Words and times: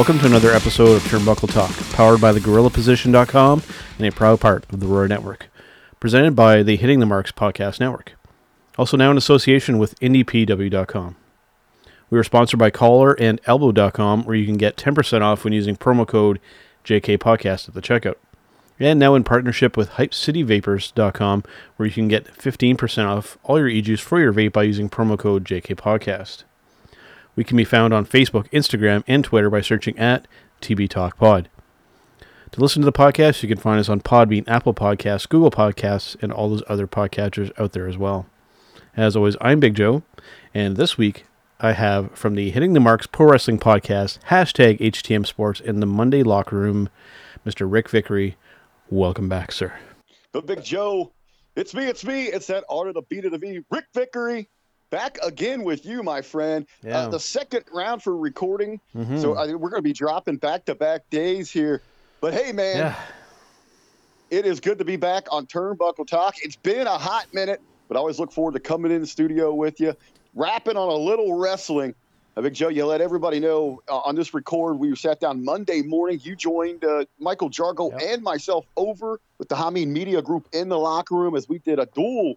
Welcome 0.00 0.18
to 0.20 0.26
another 0.26 0.52
episode 0.52 0.96
of 0.96 1.02
Turnbuckle 1.02 1.52
Talk, 1.52 1.76
powered 1.94 2.22
by 2.22 2.32
the 2.32 2.40
GorillaPosition.com 2.40 3.62
and 3.98 4.06
a 4.06 4.10
proud 4.10 4.40
part 4.40 4.64
of 4.72 4.80
the 4.80 4.86
Roar 4.86 5.06
Network. 5.06 5.50
Presented 6.00 6.34
by 6.34 6.62
the 6.62 6.76
Hitting 6.76 7.00
the 7.00 7.06
Marks 7.06 7.32
Podcast 7.32 7.80
Network. 7.80 8.14
Also 8.78 8.96
now 8.96 9.10
in 9.10 9.18
association 9.18 9.76
with 9.76 10.00
IndyPW.com. 10.00 11.16
We 12.08 12.18
are 12.18 12.24
sponsored 12.24 12.58
by 12.58 12.70
Collar 12.70 13.12
and 13.20 13.42
Elbow.com, 13.44 14.24
where 14.24 14.34
you 14.34 14.46
can 14.46 14.56
get 14.56 14.78
10% 14.78 15.20
off 15.20 15.44
when 15.44 15.52
using 15.52 15.76
promo 15.76 16.08
code 16.08 16.40
JK 16.82 17.18
Podcast 17.18 17.68
at 17.68 17.74
the 17.74 17.82
checkout. 17.82 18.16
And 18.78 18.98
now 18.98 19.14
in 19.14 19.22
partnership 19.22 19.76
with 19.76 19.90
HypeCityVapors.com, 19.90 21.44
where 21.76 21.86
you 21.86 21.92
can 21.92 22.08
get 22.08 22.24
15% 22.24 23.04
off 23.04 23.36
all 23.42 23.58
your 23.58 23.68
e-juice 23.68 24.00
for 24.00 24.18
your 24.18 24.32
vape 24.32 24.54
by 24.54 24.62
using 24.62 24.88
promo 24.88 25.18
code 25.18 25.44
JK 25.44 25.76
Podcast. 25.76 26.44
We 27.36 27.44
can 27.44 27.56
be 27.56 27.64
found 27.64 27.94
on 27.94 28.06
Facebook, 28.06 28.50
Instagram, 28.50 29.04
and 29.06 29.22
Twitter 29.24 29.50
by 29.50 29.60
searching 29.60 29.98
at 29.98 30.26
TB 30.60 30.90
Talk 30.90 31.16
Pod. 31.16 31.48
To 32.52 32.60
listen 32.60 32.82
to 32.82 32.86
the 32.86 32.92
podcast, 32.92 33.42
you 33.42 33.48
can 33.48 33.58
find 33.58 33.78
us 33.78 33.88
on 33.88 34.00
Podbean, 34.00 34.48
Apple 34.48 34.74
Podcasts, 34.74 35.28
Google 35.28 35.52
Podcasts, 35.52 36.20
and 36.20 36.32
all 36.32 36.50
those 36.50 36.64
other 36.68 36.88
podcatchers 36.88 37.52
out 37.60 37.72
there 37.72 37.86
as 37.86 37.96
well. 37.96 38.26
As 38.96 39.14
always, 39.14 39.36
I'm 39.40 39.60
Big 39.60 39.76
Joe, 39.76 40.02
and 40.52 40.76
this 40.76 40.98
week 40.98 41.26
I 41.60 41.72
have 41.72 42.10
from 42.18 42.34
the 42.34 42.50
Hitting 42.50 42.72
the 42.72 42.80
Marks 42.80 43.06
Pro 43.06 43.30
Wrestling 43.30 43.60
Podcast, 43.60 44.18
hashtag 44.24 44.80
HTM 44.80 45.24
Sports 45.24 45.60
in 45.60 45.78
the 45.78 45.86
Monday 45.86 46.24
Locker 46.24 46.56
Room, 46.56 46.88
Mr. 47.46 47.70
Ric 47.70 47.88
Vickrey. 47.88 48.34
Welcome 48.90 49.28
back, 49.28 49.52
sir. 49.52 49.72
But 50.32 50.46
Big 50.46 50.64
Joe, 50.64 51.12
it's 51.54 51.72
me, 51.72 51.84
it's 51.86 52.04
me, 52.04 52.24
it's 52.24 52.48
that 52.48 52.64
art 52.68 52.88
of 52.88 52.94
the 52.94 53.02
beat 53.02 53.24
of 53.24 53.30
the 53.30 53.38
V, 53.38 53.60
Ric 53.70 53.84
Vickrey 53.94 54.48
back 54.90 55.18
again 55.22 55.62
with 55.64 55.86
you, 55.86 56.02
my 56.02 56.20
friend. 56.20 56.66
Uh, 56.84 56.88
Yeah. 56.88 56.98
Uh, 57.00 57.08
the 57.08 57.20
second 57.20 57.64
round 57.72 58.02
for 58.02 58.16
recording. 58.16 58.80
Mhm. 58.96 59.20
So 59.20 59.34
I, 59.36 59.46
we're 59.54 59.70
going 59.70 59.82
to 59.82 59.88
be 59.88 59.92
dropping 59.92 60.36
back 60.36 60.64
to 60.66 60.74
back 60.74 61.08
days 61.10 61.50
here. 61.50 61.80
But 62.20 62.34
hey, 62.34 62.52
man, 62.52 62.76
Yeah. 62.76 62.96
it 64.30 64.44
is 64.46 64.60
good 64.60 64.78
to 64.78 64.84
be 64.84 64.96
back 64.96 65.26
on 65.30 65.46
Turnbuckle 65.46 66.06
Talk. 66.06 66.34
It's 66.42 66.56
been 66.56 66.86
a 66.86 66.98
hot 66.98 67.26
minute, 67.32 67.60
but 67.88 67.96
I 67.96 68.00
always 68.00 68.18
look 68.18 68.32
forward 68.32 68.54
to 68.54 68.60
coming 68.60 68.92
in 68.92 69.00
the 69.00 69.06
studio 69.06 69.54
with 69.54 69.80
you, 69.80 69.94
rapping 70.34 70.76
on 70.76 70.88
a 70.88 70.94
little 70.94 71.34
wrestling. 71.38 71.94
Uh, 72.36 72.42
Big 72.42 72.54
Joe, 72.54 72.68
you 72.68 72.84
let 72.86 73.00
everybody 73.00 73.40
know 73.40 73.80
uh, 73.88 73.98
on 73.98 74.14
this 74.14 74.32
record. 74.34 74.74
We 74.78 74.94
sat 74.94 75.18
down 75.18 75.44
Monday 75.44 75.82
morning. 75.82 76.20
You 76.22 76.36
joined 76.36 76.84
uh, 76.84 77.04
Michael 77.18 77.50
Jargo 77.50 77.90
Yep. 77.92 78.00
and 78.02 78.22
myself 78.22 78.66
over 78.76 79.20
with 79.38 79.48
the 79.48 79.56
Hameen 79.56 79.88
Media 79.88 80.22
Group 80.22 80.46
in 80.52 80.68
the 80.68 80.78
locker 80.78 81.16
room 81.16 81.34
as 81.34 81.48
we 81.48 81.58
did 81.58 81.78
a 81.80 81.86
dual 81.86 82.34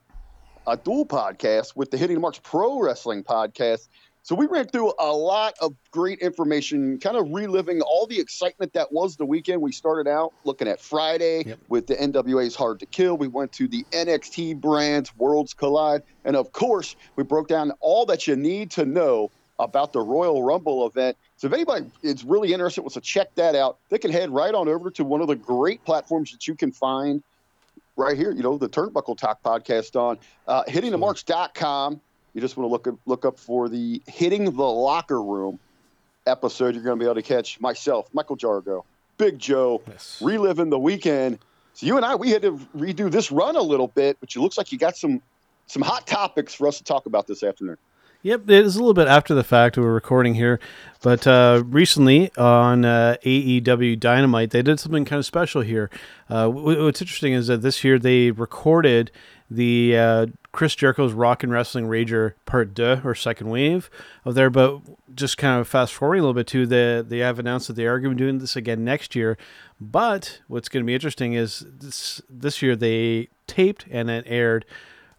a 0.67 0.77
dual 0.77 1.05
podcast 1.05 1.75
with 1.75 1.91
the 1.91 1.97
Hitting 1.97 2.15
the 2.15 2.21
Marks 2.21 2.39
Pro 2.43 2.79
Wrestling 2.79 3.23
podcast. 3.23 3.87
So 4.25 4.35
we 4.35 4.45
ran 4.45 4.67
through 4.67 4.93
a 4.99 5.11
lot 5.11 5.53
of 5.59 5.73
great 5.91 6.19
information, 6.19 6.97
kind 6.99 7.17
of 7.17 7.29
reliving 7.33 7.81
all 7.81 8.07
the 8.07 8.17
excitement 8.17 8.71
that 8.71 8.93
was 8.93 9.17
the 9.17 9.25
weekend. 9.25 9.61
We 9.61 9.73
started 9.73 10.09
out 10.09 10.31
looking 10.45 10.69
at 10.69 10.79
Friday 10.79 11.43
Yep. 11.45 11.59
with 11.67 11.87
the 11.87 11.95
NWA's 11.95 12.55
Hard 12.55 12.79
to 12.79 12.85
Kill. 12.85 13.17
We 13.17 13.27
went 13.27 13.51
to 13.53 13.67
the 13.67 13.85
NXT 13.91 14.61
brands 14.61 15.13
Worlds 15.17 15.53
Collide, 15.53 16.03
and 16.23 16.37
of 16.37 16.53
course, 16.53 16.95
we 17.17 17.23
broke 17.25 17.49
down 17.49 17.73
all 17.81 18.05
that 18.05 18.25
you 18.25 18.37
need 18.37 18.71
to 18.71 18.85
know 18.85 19.29
about 19.59 19.91
the 19.91 19.99
Royal 19.99 20.41
Rumble 20.41 20.87
event. 20.87 21.17
So 21.35 21.47
if 21.47 21.53
anybody 21.53 21.85
is 22.01 22.23
really 22.23 22.53
interested, 22.53 22.81
wants 22.81 22.93
to 22.93 23.01
check 23.01 23.35
that 23.35 23.55
out, 23.55 23.77
they 23.89 23.97
can 23.97 24.11
head 24.11 24.29
right 24.29 24.53
on 24.55 24.69
over 24.69 24.89
to 24.91 25.03
one 25.03 25.19
of 25.19 25.27
the 25.27 25.35
great 25.35 25.83
platforms 25.83 26.31
that 26.31 26.47
you 26.47 26.55
can 26.55 26.71
find 26.71 27.21
right 27.95 28.17
here, 28.17 28.31
you 28.31 28.43
know, 28.43 28.57
the 28.57 28.69
Turnbuckle 28.69 29.17
Talk 29.17 29.41
podcast 29.43 29.95
on 29.95 30.17
uh, 30.47 30.63
hittingthemarks.com. 30.63 32.01
You 32.33 32.41
just 32.41 32.57
want 32.57 32.67
to 32.67 32.71
look 32.71 32.87
up, 32.87 32.95
look 33.05 33.25
up 33.25 33.39
for 33.39 33.69
the 33.69 34.01
Hitting 34.07 34.45
the 34.45 34.51
Locker 34.63 35.21
Room 35.21 35.59
episode. 36.25 36.73
You're 36.73 36.83
going 36.83 36.97
to 36.97 37.03
be 37.03 37.05
able 37.05 37.15
to 37.15 37.21
catch 37.21 37.59
myself, 37.59 38.07
Michael 38.13 38.37
Jargo, 38.37 38.83
Big 39.17 39.37
Joe, 39.37 39.81
Yes. 39.87 40.19
reliving 40.21 40.69
the 40.69 40.79
weekend. 40.79 41.39
So 41.73 41.85
you 41.85 41.95
and 41.97 42.05
I, 42.05 42.15
we 42.15 42.29
had 42.31 42.41
to 42.43 42.57
redo 42.75 43.11
this 43.11 43.31
run 43.31 43.55
a 43.55 43.61
little 43.61 43.87
bit, 43.87 44.17
but 44.19 44.35
it 44.35 44.39
looks 44.39 44.57
like 44.57 44.71
you 44.71 44.77
got 44.77 44.97
some 44.97 45.21
some 45.67 45.81
hot 45.81 46.05
topics 46.05 46.53
for 46.53 46.67
us 46.67 46.77
to 46.79 46.83
talk 46.83 47.05
about 47.05 47.25
this 47.25 47.41
afternoon. 47.41 47.77
Yep, 48.25 48.49
it 48.49 48.65
is 48.65 48.77
a 48.77 48.79
little 48.79 48.93
bit 48.93 49.09
after 49.09 49.33
the 49.33 49.43
fact. 49.43 49.77
We're 49.77 49.93
recording 49.93 50.35
here, 50.35 50.57
but 51.01 51.27
uh, 51.27 51.61
recently 51.65 52.31
on 52.37 52.85
uh, 52.85 53.17
AEW 53.25 53.99
Dynamite, 53.99 54.51
they 54.51 54.61
did 54.61 54.79
something 54.79 55.03
kind 55.03 55.19
of 55.19 55.25
special 55.25 55.61
here. 55.61 55.89
Uh, 56.29 56.47
what's 56.47 57.01
interesting 57.01 57.33
is 57.33 57.47
that 57.47 57.61
this 57.61 57.83
year 57.83 57.99
they 57.99 58.31
recorded 58.31 59.11
the 59.51 59.97
uh, 59.97 60.25
Chris 60.53 60.73
Jericho's 60.73 61.11
Rock 61.11 61.43
and 61.43 61.51
Wrestling 61.51 61.87
Rager 61.87 62.35
Part 62.45 62.73
Deux 62.73 63.01
or 63.03 63.13
Second 63.13 63.49
Wave 63.49 63.89
of 64.23 64.35
there, 64.35 64.49
but 64.49 64.79
just 65.13 65.37
kind 65.37 65.59
of 65.59 65.67
fast 65.67 65.93
forwarding 65.93 66.21
a 66.21 66.23
little 66.23 66.33
bit 66.33 66.47
too, 66.47 66.65
they 66.65 67.03
they 67.05 67.17
have 67.17 67.39
announced 67.39 67.67
that 67.67 67.73
they 67.73 67.87
are 67.87 67.99
going 67.99 68.11
to 68.11 68.15
be 68.15 68.23
doing 68.23 68.39
this 68.39 68.55
again 68.55 68.85
next 68.85 69.17
year. 69.17 69.37
But 69.81 70.39
what's 70.47 70.69
going 70.69 70.85
to 70.85 70.87
be 70.87 70.93
interesting 70.93 71.33
is 71.33 71.65
this 71.69 72.21
this 72.29 72.61
year 72.61 72.77
they 72.77 73.27
taped 73.47 73.85
and 73.91 74.07
then 74.07 74.23
aired 74.27 74.63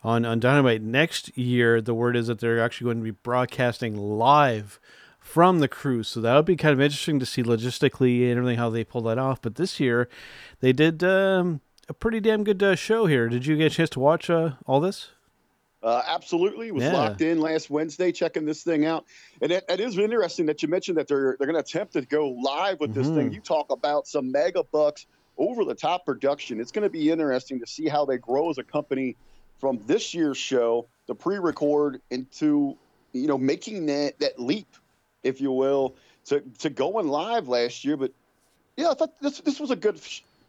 on, 0.04 0.25
on 0.25 0.38
Dynamite 0.38 0.82
next 0.82 1.37
year. 1.37 1.81
The 1.81 1.94
word 1.94 2.15
is 2.16 2.26
that 2.28 2.38
they're 2.38 2.62
actually 2.62 2.84
going 2.87 2.98
to 2.98 3.04
be 3.04 3.10
broadcasting 3.10 3.97
live 3.97 4.78
from 5.19 5.59
the 5.60 5.69
cruise. 5.69 6.09
So 6.09 6.20
that 6.20 6.34
would 6.37 6.44
be 6.44 6.56
kind 6.56 6.72
of 6.75 6.81
interesting 6.81 7.19
to 7.19 7.26
see 7.26 7.42
logistically 7.42 8.28
and 8.28 8.38
everything 8.38 8.59
how 8.59 8.70
they 8.70 8.84
pull 8.84 9.00
that 9.03 9.19
off. 9.19 9.41
But 9.41 9.54
this 9.56 9.81
year, 9.81 10.09
they 10.60 10.72
did 10.72 11.03
um, 11.03 11.62
a 11.88 11.94
pretty 11.94 12.20
damn 12.20 12.44
good 12.44 12.62
uh, 12.62 12.75
show 12.75 13.06
here. 13.06 13.28
Did 13.28 13.47
you 13.47 13.56
get 13.56 13.72
a 13.72 13.75
chance 13.75 13.91
to 13.91 14.00
watch 14.00 14.28
uh, 14.28 14.53
all 14.66 14.81
this? 14.81 15.09
Uh, 15.82 16.03
absolutely, 16.06 16.72
was 16.72 16.82
Yeah. 16.82 16.93
locked 16.94 17.20
in 17.20 17.41
last 17.41 17.69
Wednesday, 17.69 18.10
checking 18.10 18.47
this 18.47 18.62
thing 18.62 18.87
out, 18.87 19.04
and 19.43 19.53
it, 19.53 19.64
it 19.69 19.81
is 19.81 19.98
interesting 19.98 20.47
that 20.47 20.62
you 20.62 20.69
mentioned 20.69 20.97
that 20.97 21.09
they're 21.09 21.37
they're 21.38 21.47
going 21.47 21.62
to 21.62 21.69
attempt 21.69 21.93
to 21.93 22.00
go 22.00 22.31
live 22.31 22.81
with 22.81 22.94
this 22.94 23.06
thing. 23.09 23.28
Mhm. 23.28 23.34
You 23.34 23.41
talk 23.41 23.70
about 23.70 24.06
some 24.06 24.32
mega 24.32 24.62
bucks, 24.64 25.04
over 25.37 25.62
the 25.62 25.75
top 25.75 26.06
production. 26.06 26.59
It's 26.59 26.72
going 26.72 26.84
to 26.84 26.88
be 26.91 27.10
interesting 27.10 27.60
to 27.60 27.66
see 27.66 27.87
how 27.87 28.06
they 28.06 28.16
grow 28.16 28.48
as 28.48 28.56
a 28.56 28.62
company 28.62 29.16
from 29.64 29.80
this 29.86 30.12
year's 30.12 30.36
show, 30.36 30.84
the 31.06 31.14
pre-record, 31.14 31.98
into 32.10 32.76
you 33.14 33.26
know 33.26 33.38
making 33.38 33.86
that 33.86 34.19
that 34.19 34.38
leap, 34.38 34.66
if 35.22 35.41
you 35.41 35.50
will, 35.50 35.94
to 36.26 36.42
to 36.58 36.69
going 36.69 37.08
live 37.08 37.48
last 37.48 37.82
year. 37.82 37.97
But 37.97 38.12
yeah, 38.76 38.91
I 38.91 38.94
thought 38.94 39.19
this 39.22 39.41
this 39.41 39.58
was 39.58 39.70
a 39.70 39.76
good. 39.76 39.98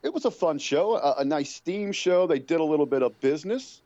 It 0.04 0.14
was 0.14 0.26
a 0.26 0.32
fun 0.32 0.60
show, 0.60 0.96
a, 0.98 1.16
a 1.20 1.24
nice 1.24 1.60
theme 1.62 1.94
show. 1.94 2.28
They 2.28 2.40
did 2.40 2.60
a 2.60 2.64
little 2.64 2.86
bit 2.86 3.04
of 3.04 3.18
business. 3.22 3.80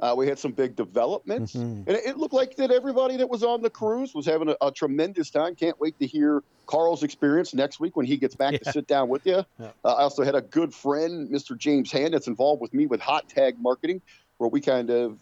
Uh, 0.00 0.14
we 0.16 0.26
had 0.26 0.38
some 0.38 0.52
big 0.52 0.74
developments, 0.76 1.52
Mhm. 1.54 1.86
and 1.86 1.88
it, 1.90 2.06
it 2.06 2.16
looked 2.16 2.32
like 2.32 2.56
that 2.56 2.70
everybody 2.70 3.18
that 3.18 3.28
was 3.28 3.42
on 3.44 3.60
the 3.60 3.68
cruise 3.68 4.14
was 4.14 4.24
having 4.24 4.48
a, 4.48 4.56
a 4.62 4.72
tremendous 4.72 5.28
time. 5.28 5.54
Can't 5.54 5.78
wait 5.78 5.98
to 5.98 6.06
hear 6.06 6.42
Carl's 6.66 7.02
experience 7.02 7.52
next 7.52 7.80
week 7.80 7.96
when 7.98 8.06
he 8.06 8.16
gets 8.16 8.34
back 8.34 8.52
Yeah. 8.54 8.58
to 8.60 8.72
sit 8.72 8.86
down 8.86 9.10
with 9.10 9.26
you. 9.26 9.44
Yeah. 9.58 9.66
Uh, 9.84 9.92
I 9.92 10.02
also 10.04 10.24
had 10.24 10.34
a 10.34 10.40
good 10.40 10.72
friend, 10.72 11.28
Mr. 11.28 11.54
James 11.56 11.92
Hand, 11.92 12.14
that's 12.14 12.28
involved 12.28 12.62
with 12.62 12.72
me 12.72 12.86
with 12.86 13.00
Hot 13.02 13.28
Tag 13.28 13.56
Marketing, 13.60 14.00
where 14.40 14.48
we 14.48 14.60
kind 14.60 14.88
of 14.88 15.18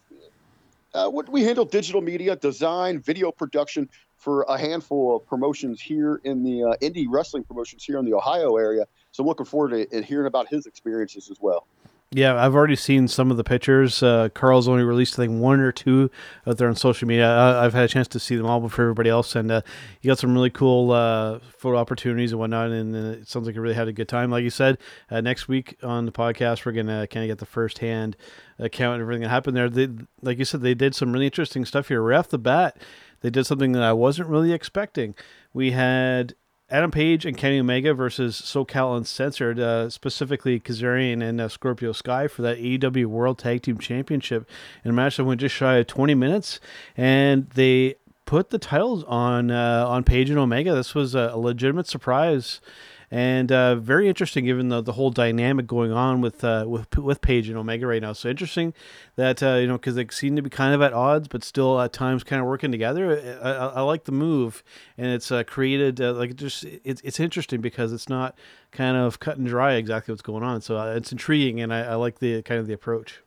uh, 0.95 1.11
we 1.29 1.43
handle 1.43 1.65
digital 1.65 2.01
media, 2.01 2.35
design, 2.37 2.99
video 3.01 3.31
production 3.31 3.89
for 4.17 4.43
a 4.43 4.57
handful 4.57 5.17
of 5.17 5.27
promotions 5.27 5.81
here 5.81 6.21
in 6.25 6.43
the 6.43 6.63
uh, 6.63 6.75
indie 6.81 7.07
wrestling 7.09 7.45
promotions 7.45 7.85
here 7.85 7.99
in 7.99 8.05
the 8.05 8.15
Ohio 8.15 8.57
area. 8.57 8.87
So 9.11 9.23
I'm 9.23 9.27
looking 9.27 9.45
forward 9.45 9.91
to 9.91 10.03
hearing 10.03 10.27
about 10.27 10.49
his 10.49 10.67
experiences 10.67 11.31
as 11.31 11.39
well. 11.41 11.67
Yeah, 12.11 12.43
I've 12.43 12.55
already 12.55 12.75
seen 12.75 13.07
some 13.07 13.31
of 13.31 13.37
the 13.37 13.45
pictures. 13.45 14.03
Uh, 14.03 14.31
Carl's 14.31 14.67
only 14.67 14.83
released, 14.83 15.19
I 15.19 15.25
think, 15.25 15.43
one 15.43 15.61
or 15.61 15.73
two 15.73 16.11
out 16.47 16.57
there 16.57 16.67
on 16.67 16.75
social 16.75 17.07
media. 17.07 17.29
I, 17.29 17.67
I've 17.67 17.75
had 17.75 17.85
a 17.85 17.89
chance 17.89 18.09
to 18.09 18.19
see 18.19 18.35
them 18.35 18.47
all 18.47 18.61
before 18.61 18.85
everybody 18.85 19.11
else, 19.11 19.37
and 19.37 19.51
uh, 19.51 19.61
got 20.03 20.19
some 20.19 20.33
really 20.33 20.49
cool 20.49 20.91
uh, 20.91 21.39
photo 21.59 21.77
opportunities 21.77 22.33
and 22.33 22.41
whatnot. 22.41 22.71
And 22.71 22.97
uh, 22.97 23.21
it 23.21 23.29
sounds 23.29 23.45
like 23.45 23.55
you 23.57 23.61
really 23.61 23.75
had 23.75 23.89
a 23.89 23.93
good 23.93 24.09
time. 24.09 24.31
Like 24.31 24.43
you 24.43 24.49
said, 24.49 24.79
uh, 25.11 25.21
next 25.21 25.49
week 25.49 25.77
on 25.83 26.07
the 26.07 26.13
podcast, 26.13 26.65
we're 26.65 26.73
gonna 26.73 27.07
kind 27.09 27.25
of 27.25 27.29
get 27.29 27.39
the 27.41 27.47
firsthand 27.47 28.17
account 28.59 28.95
and 28.95 29.03
everything 29.03 29.23
that 29.23 29.29
happened 29.29 29.55
there. 29.55 29.69
They, 29.69 29.91
like 30.23 30.39
you 30.39 30.47
said, 30.47 30.63
they 30.63 30.75
did 30.75 30.95
some 30.95 31.13
really 31.13 31.27
interesting 31.27 31.67
stuff 31.67 31.89
here 31.89 32.01
right 32.01 32.17
off 32.17 32.29
the 32.29 32.39
bat. 32.39 32.79
They 33.21 33.29
did 33.29 33.45
something 33.45 33.73
that 33.73 33.83
I 33.83 33.93
wasn't 33.93 34.31
really 34.31 34.53
expecting. 34.53 35.15
We 35.53 35.73
had 35.73 36.35
Adam 36.71 36.91
Page 36.91 37.25
and 37.25 37.37
Kenny 37.37 37.59
Omega 37.59 37.95
versus 37.95 38.39
SoCal 38.41 38.97
Uncensored, 38.97 39.59
uh, 39.59 39.89
specifically 39.89 40.61
Kazarian 40.61 41.23
and 41.23 41.41
uh, 41.41 41.49
Scorpio 41.49 41.93
Sky 41.93 42.29
for 42.29 42.43
that 42.43 42.59
AEW 42.59 43.07
World 43.07 43.39
Tag 43.39 43.63
Team 43.63 43.79
Championship 43.79 44.47
in 44.85 44.91
a 44.91 44.95
match 44.95 45.17
that 45.17 45.25
went 45.25 45.41
just 45.41 45.55
shy 45.55 45.77
of 45.77 45.87
20 45.87 46.15
minutes. 46.15 46.61
And 46.95 47.49
they 47.51 47.95
put 48.27 48.51
the 48.51 48.59
titles 48.59 49.03
on 49.05 49.51
uh, 49.51 49.87
on 49.89 50.05
Page 50.05 50.29
and 50.29 50.39
Omega. 50.39 50.75
This 50.75 50.95
was 50.95 51.15
a, 51.15 51.35
legitimate 51.35 51.87
surprise 51.87 52.61
and 53.11 53.51
uh, 53.51 53.77
very 53.77 54.09
interesting 54.09 54.45
given 54.45 54.69
the, 54.69 54.83
the 54.83 54.93
whole 54.93 55.11
dynamic 55.11 55.67
going 55.67 55.93
on 55.93 56.21
with 56.21 56.45
uh, 56.45 56.65
with 56.67 56.99
with 56.99 57.21
Page 57.21 57.49
and 57.49 57.57
Omega 57.57 57.87
right 57.87 58.03
now. 58.03 58.13
So 58.13 58.29
interesting 58.29 58.75
that 59.17 59.43
uh, 59.43 59.55
you 59.55 59.67
know 59.67 59.79
because 59.79 59.95
they 59.95 60.07
seem 60.11 60.37
to 60.37 60.43
be 60.43 60.51
kind 60.51 60.75
of 60.75 60.83
at 60.83 60.93
odds, 60.93 61.29
but 61.29 61.43
still 61.43 61.81
at 61.81 61.93
times 61.93 62.23
kind 62.23 62.41
of 62.41 62.47
working 62.47 62.71
together. 62.71 63.39
I, 63.43 63.49
I, 63.49 63.67
I 63.67 63.81
like 63.81 64.05
the 64.05 64.13
move, 64.13 64.63
and 64.99 65.07
it's 65.09 65.33
uh, 65.33 65.43
created 65.45 66.01
uh, 66.01 66.13
like 66.13 66.37
just 66.37 66.65
it's 66.65 67.01
it's 67.03 67.19
interesting 67.21 67.61
because 67.61 67.93
it's 67.93 68.09
not 68.09 68.37
kind 68.73 68.97
of 68.97 69.21
cut 69.21 69.39
and 69.39 69.47
dry 69.47 69.75
exactly 69.75 70.13
what's 70.13 70.23
going 70.23 70.43
on. 70.43 70.61
So 70.61 70.77
uh, 70.77 70.95
it's 70.95 71.13
intriguing, 71.13 71.61
and 71.61 71.73
I, 71.73 71.81
I 71.81 71.95
like 71.95 72.19
the 72.19 72.43
kind 72.43 72.61
of 72.61 72.67
the 72.67 72.75
approach. 72.75 73.23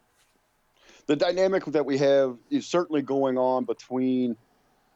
The 1.08 1.16
dynamic 1.16 1.66
that 1.66 1.86
we 1.86 1.98
have 1.98 2.38
is 2.52 2.68
certainly 2.68 3.02
going 3.02 3.38
on 3.38 3.66
between 3.66 4.38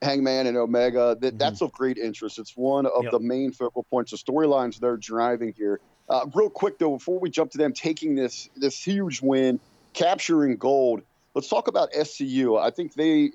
Hangman 0.05 0.47
and 0.47 0.57
Omega. 0.57 1.17
That, 1.19 1.27
mm-hmm. 1.27 1.37
That's 1.37 1.61
of 1.61 1.71
great 1.71 1.97
interest. 1.97 2.39
It's 2.39 2.55
one 2.55 2.85
of 2.85 3.03
yep. 3.03 3.11
the 3.11 3.19
main 3.19 3.51
focal 3.51 3.83
points, 3.83 4.11
the 4.11 4.17
storylines 4.17 4.79
they're 4.79 4.97
driving 4.97 5.53
here. 5.57 5.79
Uh, 6.07 6.25
real 6.33 6.49
quick 6.49 6.77
though, 6.77 6.91
before 6.91 7.19
we 7.19 7.29
jump 7.29 7.51
to 7.51 7.57
them 7.57 7.73
taking 7.73 8.15
this 8.15 8.49
this 8.55 8.81
huge 8.81 9.21
win, 9.21 9.59
capturing 9.93 10.55
gold, 10.57 11.01
let's 11.33 11.47
talk 11.47 11.67
about 11.67 11.91
SCU. 11.93 12.61
I 12.61 12.69
think 12.69 12.93
they 12.93 13.31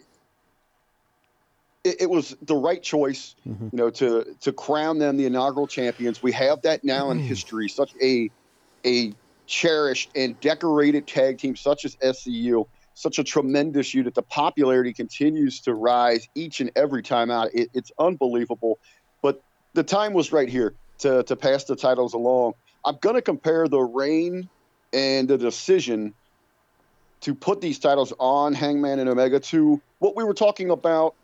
it, 1.83 2.03
it 2.03 2.11
was 2.11 2.37
the 2.43 2.55
right 2.55 2.83
choice, 2.83 3.35
mm-hmm. 3.47 3.69
you 3.73 3.77
know, 3.77 3.91
to 3.91 4.37
to 4.43 4.53
crown 4.53 4.99
them 4.99 5.17
the 5.17 5.27
inaugural 5.27 5.67
champions. 5.67 6.23
We 6.23 6.33
have 6.33 6.63
that 6.63 6.85
now 6.85 7.11
in 7.11 7.19
mm. 7.19 7.23
history. 7.23 7.69
Such 7.69 7.93
a 8.01 8.31
a 8.87 9.13
cherished 9.47 10.11
and 10.15 10.39
decorated 10.41 11.07
tag 11.09 11.39
team 11.39 11.57
such 11.57 11.85
as 11.85 11.97
SCU 11.97 12.67
such 13.01 13.19
a 13.19 13.25
tremendous 13.25 13.95
unit. 13.95 14.15
The 14.15 14.23
popularity 14.23 14.93
continues 14.93 15.61
to 15.61 15.75
rise 15.75 16.29
each 16.35 16.61
and 16.61 16.71
every 16.77 17.03
time 17.03 17.31
out. 17.31 17.49
It, 17.55 17.71
it's 17.73 17.91
unbelievable. 17.99 18.79
But 19.23 19.43
the 19.73 19.83
time 19.83 20.13
was 20.13 20.33
right 20.33 20.49
here 20.49 20.75
to, 20.99 21.23
to 21.23 21.35
pass 21.35 21.65
the 21.65 21.77
titles 21.77 22.13
along. 22.13 22.55
I'm 22.85 22.99
going 23.01 23.15
to 23.15 23.23
compare 23.23 23.69
the 23.69 23.81
reign 23.81 24.49
and 24.93 25.29
the 25.29 25.39
decision 25.39 26.13
to 27.23 27.35
put 27.35 27.61
these 27.61 27.79
titles 27.79 28.13
on 28.19 28.53
Hangman 28.53 28.99
and 28.99 29.09
Omega 29.09 29.41
to 29.41 29.81
what 29.99 30.15
we 30.15 30.25
were 30.25 30.35
talking 30.35 30.71
about, 30.71 31.15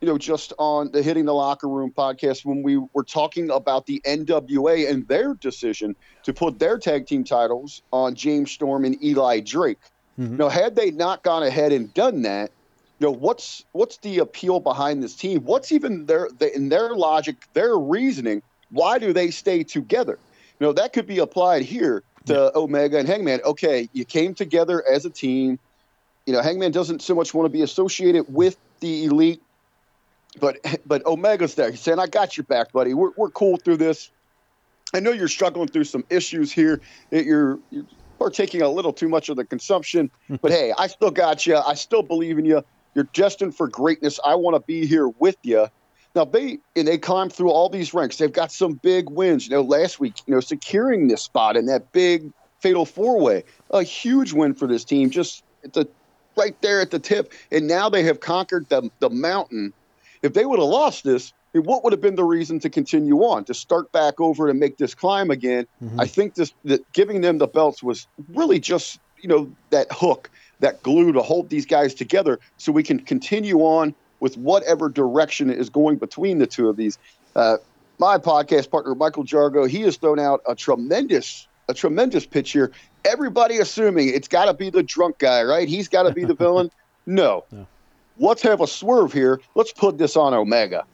you 0.00 0.08
know, 0.08 0.18
just 0.18 0.52
on 0.58 0.90
the 0.92 1.02
Hitting 1.02 1.24
the 1.24 1.34
Locker 1.34 1.68
Room 1.68 1.92
podcast 1.96 2.44
when 2.44 2.62
we 2.62 2.76
were 2.76 3.04
talking 3.04 3.50
about 3.50 3.86
the 3.86 4.02
NWA 4.06 4.90
and 4.90 5.08
their 5.08 5.34
decision 5.34 5.96
to 6.24 6.34
put 6.34 6.58
their 6.58 6.78
tag 6.78 7.06
team 7.06 7.24
titles 7.24 7.82
on 7.90 8.14
James 8.14 8.50
Storm 8.50 8.84
and 8.84 9.02
Eli 9.02 9.40
Drake. 9.40 9.78
Mm-hmm. 10.18 10.36
Now, 10.36 10.48
had 10.48 10.76
they 10.76 10.90
not 10.90 11.22
gone 11.22 11.42
ahead 11.42 11.72
and 11.72 11.92
done 11.92 12.22
that, 12.22 12.50
you 12.98 13.06
know 13.06 13.12
what's 13.12 13.64
what's 13.72 13.98
the 13.98 14.18
appeal 14.18 14.60
behind 14.60 15.02
this 15.02 15.14
team? 15.14 15.40
What's 15.44 15.70
even 15.72 16.06
their 16.06 16.28
in 16.54 16.70
their 16.70 16.94
logic, 16.94 17.36
their 17.52 17.76
reasoning? 17.76 18.42
Why 18.70 18.98
do 18.98 19.12
they 19.12 19.30
stay 19.30 19.62
together? 19.64 20.18
You 20.58 20.66
know 20.66 20.72
that 20.72 20.94
could 20.94 21.06
be 21.06 21.18
applied 21.18 21.62
here 21.62 22.02
to 22.24 22.32
yeah. 22.32 22.58
Omega 22.58 22.98
and 22.98 23.06
Hangman. 23.06 23.40
Okay, 23.44 23.90
you 23.92 24.06
came 24.06 24.34
together 24.34 24.82
as 24.90 25.04
a 25.04 25.10
team. 25.10 25.58
You 26.24 26.32
know, 26.32 26.40
Hangman 26.40 26.72
doesn't 26.72 27.02
so 27.02 27.14
much 27.14 27.34
want 27.34 27.44
to 27.46 27.50
be 27.50 27.62
associated 27.62 28.32
with 28.32 28.56
the 28.80 29.04
elite, 29.04 29.42
but 30.40 30.56
but 30.86 31.02
Omega's 31.04 31.54
there. 31.54 31.70
He's 31.70 31.80
saying, 31.80 31.98
"I 31.98 32.06
got 32.06 32.38
your 32.38 32.44
back, 32.44 32.72
buddy. 32.72 32.94
We're 32.94 33.12
we're 33.16 33.30
cool 33.30 33.58
through 33.58 33.76
this." 33.76 34.10
I 34.94 35.00
know 35.00 35.10
you're 35.10 35.28
struggling 35.28 35.68
through 35.68 35.84
some 35.84 36.04
issues 36.08 36.52
here. 36.52 36.80
You're, 37.10 37.58
you're 37.70 37.84
partaking 38.18 38.62
a 38.62 38.68
little 38.68 38.92
too 38.92 39.08
much 39.08 39.28
of 39.28 39.36
the 39.36 39.44
consumption. 39.44 40.10
but 40.42 40.50
hey, 40.50 40.72
I 40.76 40.86
still 40.86 41.10
got 41.10 41.46
you. 41.46 41.56
I 41.56 41.74
still 41.74 42.02
believe 42.02 42.38
in 42.38 42.44
you. 42.44 42.64
You're 42.94 43.08
destined 43.12 43.54
for 43.54 43.68
greatness. 43.68 44.18
I 44.24 44.34
want 44.36 44.56
to 44.56 44.60
be 44.60 44.86
here 44.86 45.08
with 45.08 45.36
you. 45.42 45.68
Now 46.14 46.24
they 46.24 46.58
and 46.74 46.88
they 46.88 46.96
climb 46.96 47.28
through 47.28 47.50
all 47.50 47.68
these 47.68 47.92
ranks. 47.92 48.16
They've 48.16 48.32
got 48.32 48.50
some 48.50 48.72
big 48.72 49.10
wins. 49.10 49.46
You 49.46 49.56
know, 49.56 49.62
last 49.62 50.00
week, 50.00 50.14
you 50.26 50.34
know, 50.34 50.40
securing 50.40 51.08
this 51.08 51.22
spot 51.22 51.56
in 51.56 51.66
that 51.66 51.92
big 51.92 52.32
fatal 52.60 52.86
four 52.86 53.20
way, 53.20 53.44
a 53.70 53.82
huge 53.82 54.32
win 54.32 54.54
for 54.54 54.66
this 54.66 54.82
team. 54.82 55.10
Just 55.10 55.44
at 55.62 55.74
the 55.74 55.86
right 56.34 56.58
there 56.62 56.80
at 56.80 56.90
the 56.90 56.98
tip, 56.98 57.34
and 57.52 57.66
now 57.66 57.90
they 57.90 58.02
have 58.04 58.20
conquered 58.20 58.66
the 58.70 58.90
the 59.00 59.10
mountain. 59.10 59.74
If 60.22 60.32
they 60.32 60.46
would 60.46 60.58
have 60.58 60.68
lost 60.68 61.04
this, 61.04 61.34
what 61.62 61.84
would 61.84 61.92
have 61.92 62.00
been 62.00 62.16
the 62.16 62.24
reason 62.24 62.58
to 62.60 62.70
continue 62.70 63.18
on 63.20 63.44
to 63.44 63.54
start 63.54 63.90
back 63.92 64.20
over 64.20 64.48
and 64.48 64.58
make 64.58 64.78
this 64.78 64.94
climb 64.94 65.30
again? 65.30 65.66
Mm-hmm. 65.82 66.00
I 66.00 66.06
think 66.06 66.34
this 66.34 66.52
that 66.64 66.90
giving 66.92 67.20
them 67.20 67.38
the 67.38 67.46
belts 67.46 67.82
was 67.82 68.06
really 68.30 68.60
just 68.60 69.00
you 69.18 69.28
know 69.28 69.50
that 69.70 69.86
hook, 69.90 70.30
that 70.60 70.82
glue 70.82 71.12
to 71.12 71.22
hold 71.22 71.48
these 71.48 71.66
guys 71.66 71.94
together, 71.94 72.38
so 72.56 72.72
we 72.72 72.82
can 72.82 72.98
continue 72.98 73.60
on 73.60 73.94
with 74.20 74.36
whatever 74.38 74.88
direction 74.88 75.50
is 75.50 75.68
going 75.68 75.96
between 75.96 76.38
the 76.38 76.46
two 76.46 76.68
of 76.68 76.76
these. 76.76 76.98
Uh, 77.34 77.58
my 77.98 78.18
podcast 78.18 78.70
partner 78.70 78.94
Michael 78.94 79.24
Jargo, 79.24 79.68
he 79.68 79.82
has 79.82 79.96
thrown 79.96 80.18
out 80.18 80.40
a 80.46 80.54
tremendous 80.54 81.48
a 81.68 81.74
tremendous 81.74 82.26
pitch 82.26 82.52
here. 82.52 82.72
Everybody 83.04 83.58
assuming 83.58 84.08
it's 84.08 84.28
got 84.28 84.46
to 84.46 84.54
be 84.54 84.70
the 84.70 84.82
drunk 84.82 85.18
guy, 85.18 85.42
right? 85.42 85.68
He's 85.68 85.88
got 85.88 86.04
to 86.04 86.12
be 86.12 86.24
the 86.24 86.34
villain. 86.34 86.70
No. 87.08 87.44
no. 87.52 87.68
Let's 88.18 88.42
have 88.42 88.60
a 88.60 88.66
swerve 88.66 89.12
here. 89.12 89.40
Let's 89.54 89.72
put 89.72 89.96
this 89.96 90.16
on 90.16 90.34
Omega. 90.34 90.84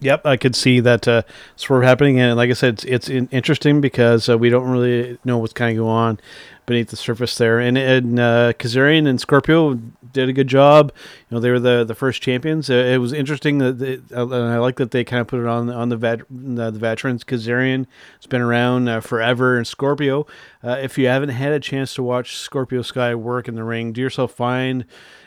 Yep, 0.00 0.24
I 0.24 0.38
could 0.38 0.56
see 0.56 0.80
that 0.80 1.06
uh, 1.06 1.22
of 1.68 1.82
happening, 1.82 2.18
and 2.18 2.34
like 2.36 2.48
I 2.48 2.54
said, 2.54 2.84
it's, 2.84 3.08
it's 3.08 3.28
interesting 3.30 3.82
because 3.82 4.30
uh, 4.30 4.38
we 4.38 4.48
don't 4.48 4.68
really 4.70 5.18
know 5.24 5.36
what's 5.36 5.52
kind 5.52 5.70
of 5.76 5.82
going 5.82 5.94
on 5.94 6.20
beneath 6.64 6.88
the 6.88 6.96
surface 6.96 7.36
there. 7.36 7.58
And, 7.58 7.76
and 7.76 8.18
uh, 8.18 8.52
Kazarian 8.54 9.06
and 9.06 9.20
Scorpio 9.20 9.74
did 10.12 10.28
a 10.28 10.32
good 10.32 10.46
job. 10.46 10.92
You 11.28 11.34
know, 11.34 11.40
they 11.40 11.50
were 11.50 11.60
the 11.60 11.84
the 11.84 11.94
first 11.94 12.22
champions. 12.22 12.70
Uh, 12.70 12.74
it 12.74 12.98
was 12.98 13.12
interesting 13.12 13.58
that, 13.58 13.78
they, 13.78 13.94
uh, 14.16 14.26
and 14.26 14.52
I 14.52 14.58
like 14.58 14.76
that 14.76 14.90
they 14.90 15.04
kind 15.04 15.20
of 15.20 15.26
put 15.26 15.40
it 15.40 15.46
on 15.46 15.68
on 15.68 15.90
the 15.90 15.96
vet, 15.96 16.20
the, 16.30 16.70
the 16.70 16.78
veterans. 16.78 17.22
Kazarian 17.22 17.86
has 18.18 18.26
been 18.26 18.40
around 18.40 18.88
uh, 18.88 19.00
forever, 19.00 19.58
and 19.58 19.66
Scorpio. 19.66 20.26
Uh, 20.64 20.78
if 20.80 20.96
you 20.96 21.08
haven't 21.08 21.30
had 21.30 21.52
a 21.52 21.60
chance 21.60 21.92
to 21.94 22.02
watch 22.02 22.36
Scorpio 22.36 22.82
Sky 22.82 23.14
work 23.14 23.48
in 23.48 23.54
the 23.54 23.64
ring, 23.64 23.92
do 23.92 24.00
yourself 24.00 24.32
fine. 24.32 24.86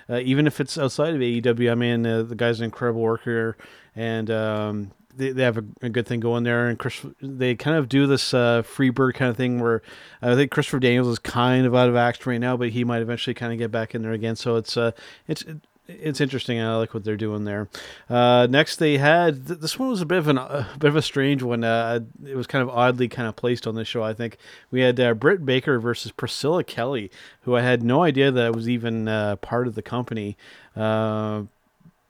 Even 0.10 0.46
if 0.46 0.60
it's 0.60 0.78
outside 0.78 1.16
of 1.16 1.22
AEW, 1.22 1.72
I 1.72 1.76
mean, 1.76 2.04
the 2.04 2.36
guy's 2.36 2.60
an 2.60 2.66
incredible 2.66 3.02
worker 3.02 3.58
and 3.96 4.30
um, 4.32 4.92
they, 5.16 5.32
they 5.32 5.44
have 5.44 5.58
a, 5.58 5.64
a, 5.82 5.90
good 5.90 6.08
thing 6.08 6.20
going 6.20 6.44
there. 6.44 6.68
And 6.68 6.78
Chris, 6.78 7.06
they 7.22 7.56
kind 7.56 7.78
of 7.78 7.90
do 7.90 8.08
this 8.08 8.34
uh, 8.34 8.62
free 8.64 8.90
bird 8.90 9.16
kind 9.16 9.30
of 9.30 9.38
thing 9.38 9.60
where 9.60 9.82
I 10.22 10.36
think 10.36 10.52
Christopher 10.52 10.80
Daniels 10.80 11.08
is 11.08 11.20
kind 11.20 11.66
of 11.66 11.76
out 11.76 11.90
of 11.90 11.96
action 11.96 12.32
right 12.32 12.42
now, 12.42 12.58
but 12.58 12.70
he 12.70 12.84
might 12.84 13.02
eventually 13.02 13.34
kind 13.34 13.54
of 13.54 13.60
get 13.60 13.72
back 13.72 13.94
in 13.94 14.02
there 14.02 14.12
again. 14.12 14.36
So 14.36 14.56
it's 14.56 14.76
uh, 14.78 14.92
it's 15.28 15.44
it's 15.88 16.22
interesting. 16.22 16.62
I 16.62 16.76
like 16.78 16.94
what 16.94 17.04
they're 17.04 17.18
doing 17.18 17.44
there. 17.44 17.68
Uh, 18.10 18.48
next, 18.50 18.78
they 18.78 18.98
had 18.98 19.48
th- 19.48 19.60
this 19.60 19.78
one 19.78 19.90
was 19.90 20.02
a 20.02 20.06
bit 20.06 20.18
of 20.18 20.28
an, 20.30 20.38
a 20.38 20.70
bit 20.80 20.88
of 20.88 20.96
a 20.96 21.02
strange 21.02 21.44
one. 21.44 21.64
Uh, 21.64 22.00
it 22.26 22.36
was 22.36 22.48
kind 22.48 22.62
of 22.62 22.70
oddly 22.70 23.10
kind 23.10 23.28
of 23.28 23.36
placed 23.36 23.68
on 23.68 23.76
this 23.76 23.88
show. 23.88 24.02
I 24.02 24.14
think 24.14 24.38
we 24.72 24.82
had 24.82 25.00
uh, 25.00 25.14
Britt 25.14 25.46
Baker 25.46 25.80
versus 25.80 26.12
Priscilla 26.12 26.64
Kelly, 26.64 27.12
who 27.42 27.56
I 27.56 27.62
had 27.62 27.84
no 27.84 28.04
idea 28.04 28.32
that 28.32 28.56
was 28.56 28.70
even 28.70 29.08
uh, 29.08 29.36
part 29.38 29.68
of 29.68 29.76
the 29.76 29.82
company. 29.82 30.38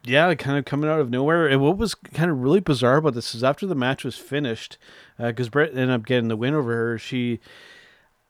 Yeah, 0.05 0.33
kind 0.35 0.57
of 0.57 0.65
coming 0.65 0.89
out 0.89 0.99
of 0.99 1.09
nowhere. 1.09 1.47
And 1.47 1.61
what 1.61 1.77
was 1.77 1.95
kind 1.95 2.29
of 2.29 2.39
really 2.39 2.59
bizarre 2.59 2.97
about 2.97 3.13
this 3.13 3.33
is 3.33 3.43
after 3.43 3.65
the 3.65 3.75
match 3.75 4.03
was 4.03 4.17
finished, 4.17 4.77
because 5.17 5.49
uh, 5.55 5.59
ended 5.59 5.89
up 5.91 6.05
getting 6.05 6.27
the 6.27 6.35
win 6.35 6.53
over 6.53 6.73
her, 6.73 6.97
she 6.97 7.39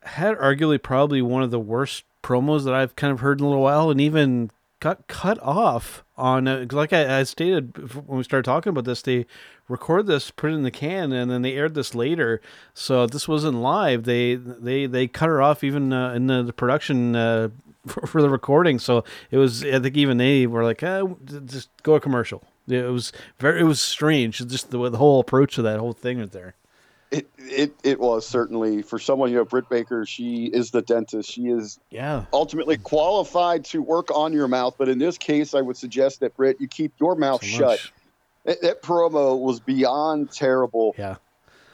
had 0.04 0.38
arguably 0.38 0.82
probably 0.82 1.22
one 1.22 1.42
of 1.42 1.50
the 1.52 1.60
worst 1.60 2.04
promos 2.22 2.64
that 2.66 2.74
I've 2.74 2.96
kind 2.96 3.12
of 3.12 3.22
heard 3.22 3.40
in 3.40 3.46
a 3.46 3.50
little 3.50 3.64
while, 3.64 3.90
and 3.90 4.00
even 4.00 4.52
got 4.84 5.08
cut 5.08 5.42
off 5.42 6.04
on 6.18 6.48
uh, 6.48 6.66
like 6.72 6.92
I, 6.92 7.20
I, 7.20 7.24
stated 7.24 7.96
when 8.06 8.18
we 8.18 8.24
started 8.24 8.44
talking 8.44 8.70
about 8.70 8.84
this 8.84 9.02
they 9.02 9.26
record 9.70 10.08
this 10.08 10.30
put 10.30 10.52
it 10.52 10.56
in 10.56 10.64
the 10.64 10.72
can 10.72 11.14
and 11.14 11.32
then 11.32 11.42
they 11.42 11.54
aired 11.54 11.74
this 11.74 11.96
later 11.96 12.42
so 12.74 13.08
this 13.08 13.28
wasn't 13.28 13.56
live 13.58 14.04
they 14.04 14.36
they 14.36 14.86
they 14.86 15.08
cut 15.08 15.30
her 15.30 15.42
off 15.42 15.64
even 15.64 15.94
uh, 15.94 16.14
in 16.14 16.28
the, 16.28 16.44
the 16.44 16.54
production 16.54 17.16
uh, 17.16 17.48
for, 17.88 18.08
for, 18.08 18.22
the 18.22 18.30
recording. 18.30 18.80
So 18.80 19.04
it 19.30 19.38
was, 19.38 19.64
I 19.64 19.80
think 19.80 19.98
even 19.98 20.18
they 20.18 20.48
were 20.48 20.64
like, 20.64 20.82
eh, 20.84 21.04
just 21.46 21.70
go 21.84 21.96
a 21.96 22.00
commercial. 22.00 22.44
It 22.68 22.84
was 22.84 23.12
very, 23.40 23.60
it 23.60 23.64
was 23.64 23.82
strange. 23.82 24.38
Just 24.48 24.72
the, 24.72 24.90
the 24.90 24.98
whole 24.98 25.20
approach 25.20 25.56
to 25.56 25.62
that 25.64 25.80
whole 25.80 25.94
thing 25.94 26.20
right 26.20 26.32
there. 26.32 26.56
It, 27.14 27.30
it 27.38 27.74
it 27.84 28.00
was 28.00 28.26
certainly 28.26 28.82
for 28.82 28.98
someone 28.98 29.30
you 29.30 29.36
know 29.36 29.46
Britt 29.46 29.70
Baker 29.70 30.04
she 30.04 30.46
is 30.46 30.72
the 30.72 30.82
dentist. 30.82 31.32
She 31.32 31.44
is 31.44 31.80
yeah. 31.92 32.26
ultimately 32.34 32.78
qualified 32.78 33.66
to 33.66 33.84
work 33.84 34.10
on 34.10 34.34
your 34.34 34.48
mouth 34.48 34.74
but 34.80 34.90
in 34.90 34.98
this 34.98 35.20
case 35.20 35.54
I 35.54 35.62
would 35.62 35.78
suggest 35.78 36.22
that 36.22 36.36
Britt 36.36 36.60
you 36.60 36.68
keep 36.68 36.94
your 37.00 37.16
mouth 37.16 37.44
so 37.44 37.48
shut. 37.48 37.92
that, 38.46 38.62
that, 38.64 38.82
promo 38.82 39.40
was 39.40 39.60
beyond 39.60 40.32
terrible. 40.32 40.96
Yeah. 40.98 41.18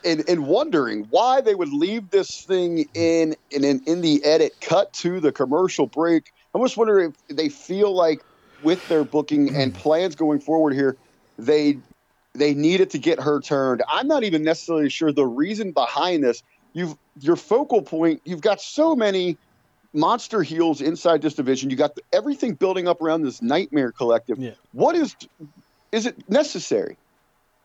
And, 0.04 0.28
and 0.30 0.46
wondering 0.46 1.08
why 1.10 1.40
they 1.40 1.56
would 1.56 1.72
leave 1.72 2.10
this 2.10 2.44
thing 2.44 2.90
mm-hmm. 2.94 3.36
in 3.54 3.64
in 3.64 3.84
in 3.86 4.02
the 4.02 4.22
edit 4.26 4.58
cut 4.60 4.92
to 4.94 5.22
the 5.22 5.32
commercial 5.32 5.88
break. 5.88 6.34
I'm 6.54 6.62
just 6.62 6.76
wondering 6.76 7.16
if 7.30 7.38
they 7.38 7.48
feel 7.48 7.94
like 7.94 8.24
with 8.62 8.86
their 8.90 9.06
booking 9.06 9.48
mm-hmm. 9.48 9.60
and 9.60 9.74
plans 9.74 10.16
going 10.16 10.42
forward 10.42 10.74
here, 10.74 10.98
they 11.38 11.80
they 12.40 12.54
needed 12.54 12.90
to 12.92 12.98
get 12.98 13.20
her 13.20 13.40
turned. 13.40 13.84
I'm 13.88 14.08
not 14.08 14.24
even 14.24 14.44
necessarily 14.44 14.90
sure 14.90 15.12
the 15.12 15.26
reason 15.26 15.72
behind 15.72 16.24
this. 16.24 16.42
You've 16.74 16.96
your 17.20 17.36
focal 17.36 17.82
point. 17.82 18.22
You've 18.26 18.42
got 18.42 18.62
so 18.62 18.96
many 18.96 19.38
monster 19.94 20.42
heels 20.44 20.82
inside 20.82 21.22
this 21.22 21.34
division. 21.34 21.70
You 21.70 21.76
got 21.76 21.98
everything 22.14 22.54
building 22.54 22.88
up 22.88 23.02
around 23.02 23.24
this 23.24 23.42
nightmare 23.42 23.92
collective. 23.92 24.40
Yeah. 24.40 24.52
What 24.72 24.96
is 24.96 25.16
is 25.92 26.06
it 26.06 26.30
necessary 26.30 26.98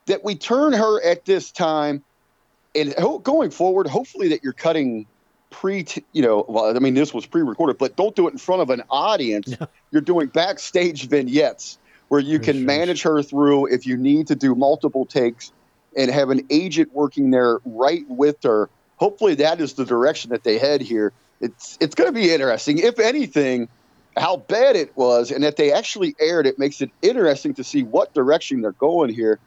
that 0.07 0.25
we 0.25 0.35
turn 0.35 0.73
her 0.73 1.03
at 1.03 1.25
this 1.25 1.51
time 1.51 2.03
and 2.75 2.95
ho- 2.99 3.19
going 3.19 3.51
forward? 3.51 3.87
Hopefully 3.87 4.29
that 4.29 4.43
you're 4.43 4.55
cutting 4.55 5.07
pre, 5.51 5.87
you 6.13 6.23
know, 6.23 6.45
well, 6.49 6.75
I 6.75 6.81
mean 6.81 6.95
this 6.95 7.15
was 7.15 7.27
pre-recorded, 7.27 7.79
but 7.79 7.97
don't 7.97 8.17
do 8.17 8.27
it 8.27 8.33
in 8.33 8.39
front 8.39 8.63
of 8.63 8.71
an 8.71 8.83
audience. 8.91 9.49
Yeah. 9.49 9.67
You're 9.91 10.03
doing 10.03 10.29
backstage 10.29 11.09
vignettes 11.09 11.79
where 12.09 12.21
you 12.21 12.39
can 12.39 12.59
sure, 12.59 12.67
manage 12.67 13.03
her 13.03 13.23
through 13.23 13.67
if 13.67 13.87
you 13.87 13.97
need 13.97 14.29
to 14.29 14.35
do 14.35 14.55
multiple 14.55 15.05
takes 15.07 15.53
and 15.97 16.11
have 16.11 16.31
an 16.31 16.43
agent 16.51 16.93
working 16.93 17.31
there 17.31 17.61
right 17.65 18.05
with 18.09 18.43
her. 18.43 18.69
Hopefully 18.97 19.35
that 19.37 19.61
is 19.61 19.75
the 19.75 19.85
direction 19.85 20.31
that 20.31 20.45
they 20.45 20.59
head 20.59 20.81
here. 20.81 21.13
It's 21.41 21.77
it's 21.81 21.95
going 21.95 22.09
to 22.09 22.15
be 22.15 22.33
interesting. 22.33 22.79
If 22.79 22.99
anything, 22.99 23.69
how 24.17 24.37
bad 24.37 24.77
it 24.77 24.97
was 24.97 25.31
and 25.31 25.43
that 25.45 25.57
they 25.57 25.73
actually 25.73 26.15
aired 26.21 26.47
it 26.47 26.59
makes 26.59 26.81
it 26.81 26.91
interesting 27.03 27.55
to 27.55 27.65
see 27.65 27.83
what 27.83 28.15
direction 28.15 28.61
they're 28.61 28.73
going 28.73 29.13
here. 29.13 29.39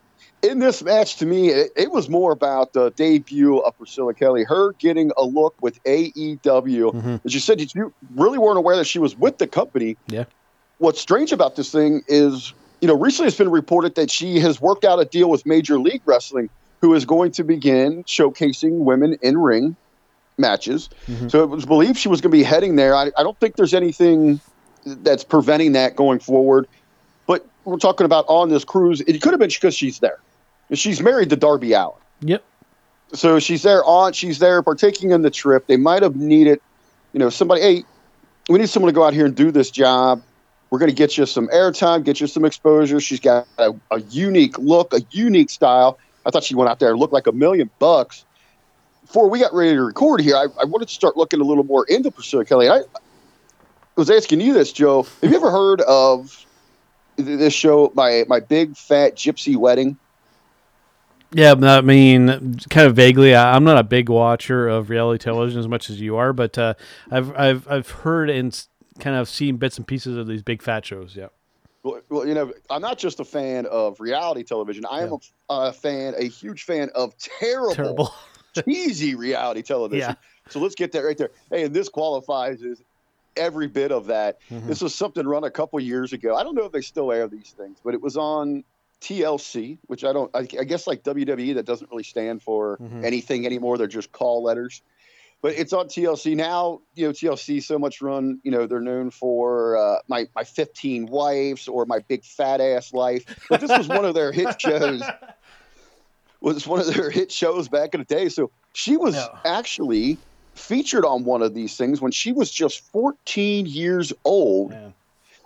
In 0.44 0.60
this 0.60 0.84
match, 0.84 1.16
to 1.18 1.26
me, 1.26 1.50
it, 1.50 1.72
it 1.76 1.92
was 1.92 2.10
more 2.10 2.32
about 2.32 2.74
the 2.74 2.92
debut 2.92 3.58
of 3.58 3.76
Priscilla 3.78 4.14
Kelly, 4.14 4.44
her 4.44 4.74
getting 4.74 5.12
a 5.18 5.24
look 5.24 5.56
with 5.62 5.82
AEW. 5.84 6.92
Mhm. 6.94 7.22
As 7.26 7.34
you 7.34 7.40
said, 7.40 7.60
you 7.74 7.94
really 8.16 8.38
weren't 8.38 8.58
aware 8.58 8.76
that 8.76 8.86
she 8.86 9.00
was 9.00 9.18
with 9.18 9.40
the 9.40 9.48
company. 9.48 9.98
Yeah. 10.08 10.26
What's 10.79 11.00
strange 11.01 11.31
about 11.31 11.55
this 11.55 11.72
thing 11.72 12.03
is, 12.07 12.53
you 12.81 12.88
know, 12.88 12.96
recently 12.96 13.27
it's 13.27 13.38
been 13.38 13.50
reported 13.50 13.96
that 13.96 14.12
she 14.12 14.39
has 14.39 14.62
worked 14.62 14.86
out 14.86 15.00
a 15.00 15.05
deal 15.05 15.29
with 15.29 15.46
Major 15.46 15.79
League 15.79 16.01
Wrestling, 16.05 16.50
who 16.81 16.93
is 16.93 17.05
going 17.05 17.31
to 17.31 17.43
begin 17.43 18.03
showcasing 18.03 18.79
women 18.79 19.17
in 19.22 19.38
ring 19.38 19.75
matches. 20.38 20.89
Mhm. 21.07 21.31
So 21.31 21.43
it 21.43 21.50
was 21.50 21.65
believed 21.65 21.98
she 21.98 22.10
was 22.10 22.22
going 22.22 22.31
to 22.31 22.38
be 22.38 22.43
heading 22.43 22.75
there. 22.75 22.96
I, 22.96 23.12
I 23.17 23.24
don't 23.24 23.38
think 23.39 23.55
there's 23.55 23.74
anything 23.74 24.39
that's 24.86 25.24
preventing 25.24 25.72
that 25.74 25.96
going 25.96 26.19
forward. 26.19 26.67
But 27.25 27.46
we're 27.65 27.77
talking 27.77 28.05
about 28.05 28.25
on 28.27 28.50
this 28.50 28.63
cruise, 28.63 29.01
it 29.01 29.22
could 29.22 29.31
have 29.31 29.39
been 29.39 29.50
because 29.50 29.75
she's 29.75 30.00
there. 30.00 30.19
She's 30.74 31.01
married 31.01 31.29
to 31.31 31.36
Darby 31.36 31.74
Allin. 31.74 31.96
Yep. 32.22 32.43
So 33.13 33.39
she's 33.39 33.63
there 33.63 33.84
on, 33.86 34.13
she's 34.13 34.39
there 34.39 34.62
partaking 34.62 35.12
in 35.12 35.22
the 35.22 35.31
trip. 35.31 35.65
They 35.67 35.77
might 35.77 36.03
have 36.03 36.15
needed, 36.15 36.60
you 37.13 37.19
know, 37.19 37.29
somebody, 37.29 37.62
hey, 37.62 37.84
we 38.50 38.60
need 38.60 38.69
someone 38.69 38.91
to 38.91 38.96
go 38.96 39.03
out 39.03 39.13
here 39.13 39.25
and 39.25 39.36
do 39.36 39.50
this 39.50 39.72
job. 39.72 40.22
We're 40.69 40.79
going 40.79 40.89
to 40.89 40.95
get 40.95 41.17
you 41.17 41.25
some 41.25 41.47
airtime, 41.47 42.03
get 42.03 42.19
you 42.19 42.27
some 42.27 42.43
exposure. 42.43 43.00
She's 43.00 43.19
got 43.19 43.47
a, 43.57 43.74
a 43.91 44.01
unique 44.01 44.57
look, 44.57 44.93
a 44.93 45.01
unique 45.12 45.50
style. 45.50 45.97
I 46.25 46.29
thought 46.29 46.43
she 46.43 46.55
went 46.55 46.69
out 46.69 46.79
there 46.79 46.91
and 46.91 47.00
looked 47.00 47.13
like 47.13 47.27
a 47.27 47.31
million 47.31 47.69
bucks. 47.79 48.25
Before 49.05 49.29
we 49.29 49.39
got 49.39 49.53
ready 49.53 49.74
to 49.74 49.81
record 49.81 50.19
here, 50.19 50.36
I, 50.36 50.47
I 50.62 50.65
wanted 50.65 50.89
to 50.89 50.93
start 50.93 51.15
looking 51.15 51.39
a 51.39 51.43
little 51.45 51.63
more 51.63 51.86
into 51.86 52.12
Priscilla 52.12 52.43
Kelly. 52.43 52.69
I 52.69 52.81
was 53.95 54.09
asking 54.09 54.41
you 54.41 54.53
this, 54.53 54.74
Joe. 54.74 55.03
Have 55.21 55.31
you 55.31 55.38
ever 55.38 55.50
heard 55.50 55.79
of 55.81 56.45
th- 57.15 57.39
this 57.39 57.53
show, 57.53 57.91
my 57.95 58.25
my 58.27 58.41
big 58.41 58.75
fat 58.75 59.15
gypsy 59.15 59.55
wedding? 59.55 59.97
Yeah, 61.31 61.55
I 61.62 61.81
mean, 61.81 62.57
kind 62.69 62.88
of 62.88 62.95
vaguely. 62.95 63.36
I- 63.36 63.55
I'm 63.55 63.63
not 63.63 63.77
a 63.77 63.83
big 63.83 64.09
watcher 64.09 64.67
of 64.67 64.89
reality 64.89 65.24
television 65.24 65.59
as 65.59 65.67
much 65.67 65.89
as 65.89 66.00
you 66.01 66.17
are, 66.17 66.33
but 66.33 66.57
uh, 66.57 66.74
I've 67.09 67.36
I've 67.38 67.67
I've 67.69 67.89
heard 67.89 68.29
and 68.29 68.67
kind 69.00 69.16
of 69.16 69.27
seen 69.30 69.58
bits 69.58 69.77
and 69.77 69.86
pieces 69.88 70.18
of 70.18 70.27
these 70.27 70.42
big 70.44 70.62
fat 70.62 70.86
shows. 70.86 71.16
Yeah. 71.16 71.27
Well, 71.84 72.01
well, 72.10 72.27
you 72.27 72.34
know, 72.34 72.51
I'm 72.70 72.82
not 72.82 72.98
just 72.98 73.20
a 73.20 73.25
fan 73.25 73.66
of 73.68 74.00
reality 74.00 74.44
television. 74.44 74.86
I 74.89 75.04
am 75.04 75.12
Yeah. 75.12 75.18
a, 75.50 75.54
a 75.70 75.74
fan, 75.74 76.13
a 76.18 76.27
huge 76.27 76.63
fan 76.63 76.89
of 76.96 77.16
terrible, 77.18 77.75
Terrible. 77.75 78.13
cheesy 78.66 79.16
reality 79.16 79.62
television. 79.62 80.10
Yeah. 80.48 80.51
So 80.51 80.60
let's 80.60 80.75
get 80.75 80.94
that 80.94 81.04
right 81.04 81.18
there. 81.18 81.32
Hey, 81.51 81.63
and 81.66 81.74
this 81.75 81.89
qualifies 81.89 82.63
as 82.63 82.82
every 83.36 83.68
bit 83.68 83.92
of 83.92 84.06
that. 84.08 84.39
Mhm. 84.50 84.66
This 84.68 84.82
was 84.82 84.96
something 84.96 85.27
run 85.27 85.44
a 85.44 85.51
couple 85.51 85.77
years 85.82 86.13
ago. 86.13 86.36
I 86.38 86.44
don't 86.44 86.56
know 86.56 86.63
if 86.63 86.72
they 86.72 86.80
still 86.82 87.12
air 87.12 87.27
these 87.27 87.54
things, 87.58 87.77
but 87.84 87.94
it 87.94 88.01
was 88.01 88.16
on 88.16 88.63
TLC, 89.01 89.77
which 89.88 90.04
I 90.04 90.12
don't. 90.13 90.30
I, 90.36 90.39
I 90.60 90.63
guess 90.63 90.88
like 90.88 91.04
WWE, 91.04 91.56
that 91.56 91.66
doesn't 91.66 91.89
really 91.92 92.04
stand 92.04 92.42
for 92.42 92.77
Mhm. 92.77 93.04
anything 93.04 93.46
anymore. 93.46 93.77
They're 93.77 93.88
just 93.88 94.12
call 94.12 94.42
letters. 94.44 94.82
But 95.41 95.53
it's 95.53 95.72
on 95.72 95.88
TLC 95.88 96.36
now. 96.36 96.79
You 96.96 97.08
know, 97.08 97.12
TLC 97.13 97.62
so 97.63 97.77
much 97.77 98.01
run. 98.01 98.39
You 98.44 98.51
know, 98.51 98.65
they're 98.65 98.79
known 98.82 99.12
for 99.12 99.77
uh, 99.77 100.00
my 100.08 100.25
my 100.36 100.44
15 100.44 101.06
wives 101.06 101.67
or 101.67 101.86
my 101.86 102.00
big 102.00 102.24
fat 102.25 102.60
ass 102.60 102.91
life. 102.94 103.24
But 103.50 103.62
this 103.62 103.70
was 103.77 103.88
one 103.88 104.03
of 104.06 104.15
their 104.15 104.32
hit 104.32 104.60
shows. 104.60 105.03
Was 106.39 106.67
one 106.67 106.79
of 106.79 106.94
their 106.94 107.10
hit 107.10 107.32
shows 107.32 107.67
back 107.67 107.96
in 107.96 108.00
the 108.01 108.06
day. 108.06 108.29
So 108.29 108.51
she 108.74 108.96
was 108.96 109.15
Yeah. 109.15 109.27
actually 109.44 110.20
featured 110.53 111.03
on 111.03 111.24
one 111.24 111.41
of 111.41 111.56
these 111.56 111.75
things 111.75 112.00
when 112.00 112.12
she 112.12 112.32
was 112.32 112.51
just 112.51 112.79
14 112.91 113.65
years 113.65 114.13
old. 114.24 114.72
Yeah. 114.72 114.91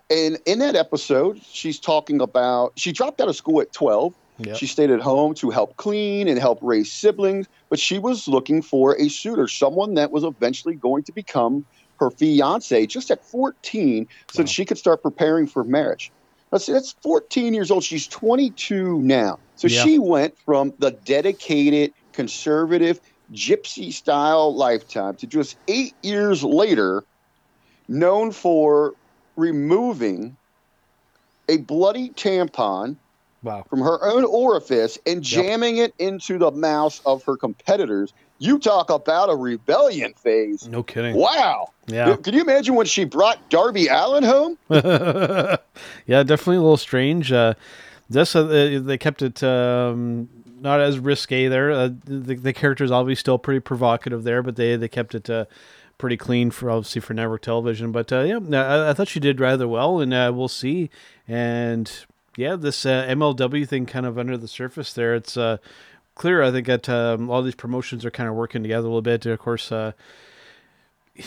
And 0.10 0.38
in 0.45 0.60
that 0.60 0.75
episode, 0.75 1.41
she's 1.41 1.79
talking 1.79 2.19
about 2.19 2.74
she 2.75 2.91
dropped 2.91 3.21
out 3.21 3.29
of 3.29 3.38
school 3.38 3.62
at 3.62 3.71
12. 3.71 4.13
Yep. 4.45 4.57
She 4.57 4.67
stayed 4.67 4.91
at 4.91 5.01
home 5.01 5.33
to 5.36 5.50
help 5.50 5.77
clean 5.77 6.27
and 6.27 6.39
help 6.39 6.60
raise 6.62 6.91
siblings, 6.93 7.48
but 7.69 7.79
she 7.79 8.00
was 8.00 8.27
looking 8.27 8.62
for 8.62 9.00
a 9.00 9.10
suitor, 9.10 9.48
someone 9.48 9.95
that 9.95 10.12
was 10.12 10.24
eventually 10.24 10.75
going 10.75 11.03
to 11.03 11.12
become 11.12 11.65
her 12.00 12.12
fiance 12.12 12.86
just 12.88 13.12
at 13.12 13.19
14 13.25 14.07
so 14.31 14.41
Wow. 14.41 14.43
that 14.43 14.50
she 14.50 14.65
could 14.65 14.77
start 14.77 15.03
preparing 15.03 15.48
for 15.48 15.63
marriage. 15.63 16.12
Let's 16.51 16.65
see, 16.65 16.74
that's 16.74 16.93
14 17.03 17.53
years 17.53 17.71
old. 17.71 17.83
She's 17.83 18.07
22 18.07 19.00
now. 19.01 19.38
So 19.55 19.67
Yeah. 19.67 19.83
she 19.83 20.00
went 20.00 20.33
from 20.45 20.74
the 20.79 20.91
dedicated, 20.91 21.93
conservative, 22.13 23.00
gypsy 23.31 23.93
style 23.93 24.53
lifetime 24.55 25.15
to 25.17 25.27
just 25.27 25.55
eight 25.67 25.93
years 26.03 26.43
later, 26.43 27.03
known 27.88 28.31
for 28.31 28.93
removing 29.38 30.36
a 31.48 31.57
bloody 31.57 32.10
tampon 32.10 32.98
Wow. 33.43 33.65
from 33.69 33.79
her 33.79 34.03
own 34.03 34.24
orifice 34.24 35.00
and 35.05 35.24
jamming 35.24 35.77
it 35.77 35.93
into 35.98 36.38
the 36.38 36.51
mouths 36.51 37.01
of 37.05 37.24
her 37.24 37.36
competitors. 37.36 38.13
You 38.38 38.60
talk 38.60 38.89
about 38.89 39.29
a 39.29 39.36
rebellion 39.36 40.13
phase. 40.13 40.67
No 40.67 40.83
kidding. 40.83 41.15
Wow. 41.15 41.71
Yeah. 41.88 42.15
Can 42.15 42.33
you 42.33 42.41
imagine 42.41 42.75
when 42.75 42.86
she 42.86 43.05
brought 43.05 43.50
Darby 43.50 43.88
Allin 43.88 44.24
home? 44.24 44.57
yeah, 44.69 46.24
definitely 46.24 46.57
a 46.57 46.62
little 46.62 46.77
strange. 46.77 47.31
Uh, 47.31 47.53
this 48.10 48.36
uh, 48.36 48.79
they 48.83 48.98
kept 48.98 49.21
it 49.21 49.43
um, 49.43 50.27
not 50.60 50.79
as 50.79 51.00
risque 51.00 51.48
there. 51.48 51.71
Uh, 51.71 51.89
the, 52.05 52.36
the 52.36 52.53
character's 52.53 52.91
obviously 52.91 53.19
still 53.19 53.38
pretty 53.38 53.60
provocative 53.60 54.24
there, 54.24 54.43
but 54.43 54.55
they 54.55 54.75
they 54.75 54.88
kept 54.88 55.15
it 55.15 55.29
uh, 55.29 55.45
pretty 55.98 56.17
clean 56.17 56.51
for 56.51 56.69
obviously 56.69 57.01
for 57.01 57.13
network 57.13 57.41
television. 57.41 57.91
But 57.91 58.12
uh, 58.12 58.21
yeah, 58.21 58.39
I, 58.60 58.89
I 58.89 58.93
thought 58.93 59.07
she 59.07 59.19
did 59.19 59.39
rather 59.39 59.67
well, 59.67 60.00
and 60.00 60.13
uh, 60.13 60.31
we'll 60.33 60.48
see. 60.48 60.89
And 61.27 61.91
yeah, 62.41 62.55
this 62.55 62.86
uh, 62.86 63.05
MLW 63.07 63.67
thing 63.67 63.86
kind 63.86 64.05
of 64.05 64.17
under 64.17 64.38
the 64.38 64.48
surface 64.48 64.93
there. 64.93 65.15
It's 65.15 65.38
uh, 65.38 65.57
clear. 66.15 66.41
I 66.41 66.51
think 66.51 66.67
that 66.67 66.89
um, 66.89 67.29
all 67.29 67.41
these 67.41 67.55
promotions 67.55 68.03
are 68.03 68.12
kind 68.12 68.27
of 68.27 68.36
working 68.36 68.63
together 68.63 68.86
a 68.86 68.89
little 68.89 69.01
bit. 69.01 69.25
Of 69.25 69.39
course. 69.39 69.71
Uh, 69.71 69.91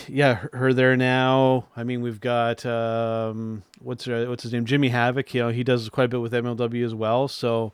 yeah, 0.09 0.35
her- 0.35 0.51
her 0.53 0.73
there 0.73 0.97
now. 0.97 1.67
I 1.77 1.85
mean, 1.85 2.03
we've 2.03 2.21
got 2.21 2.65
um, 2.67 3.63
what's 3.81 4.05
her, 4.07 4.29
what's 4.29 4.43
his 4.43 4.53
name, 4.53 4.65
Jimmy 4.65 4.89
Havoc. 4.89 5.33
You 5.35 5.43
know, 5.43 5.49
he 5.51 5.63
does 5.63 5.89
quite 5.89 6.05
a 6.05 6.09
bit 6.09 6.21
with 6.21 6.33
MLW 6.33 6.85
as 6.85 6.95
well. 6.95 7.29
So, 7.29 7.73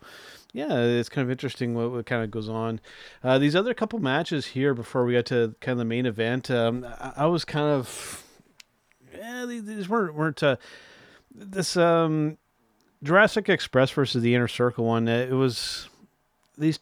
yeah, 0.52 0.72
it's 0.82 1.08
kind 1.08 1.24
of 1.24 1.30
interesting 1.30 1.74
what, 1.74 1.92
what 1.92 2.06
kind 2.06 2.22
of 2.24 2.30
goes 2.30 2.48
on. 2.48 2.80
Uh, 3.22 3.38
these 3.38 3.54
other 3.54 3.74
couple 3.74 3.98
matches 4.00 4.46
here 4.48 4.74
before 4.74 5.04
we 5.04 5.12
get 5.12 5.26
to 5.26 5.54
kind 5.60 5.72
of 5.72 5.78
the 5.78 5.84
main 5.84 6.06
event, 6.06 6.50
um, 6.50 6.84
I, 6.98 7.12
I 7.18 7.26
was 7.26 7.44
kind 7.44 7.66
of, 7.66 8.24
yeah, 9.16 9.46
these, 9.46 9.64
these 9.64 9.88
weren't 9.88 10.14
weren't 10.14 10.42
uh, 10.42 10.56
this 11.34 11.76
um, 11.76 12.36
Jurassic 13.02 13.48
Express 13.48 13.90
versus 13.90 14.22
the 14.22 14.34
Inner 14.34 14.48
Circle 14.48 14.84
one. 14.84 15.08
uh, 15.08 15.26
It 15.30 15.32
was 15.32 15.88
these 16.58 16.78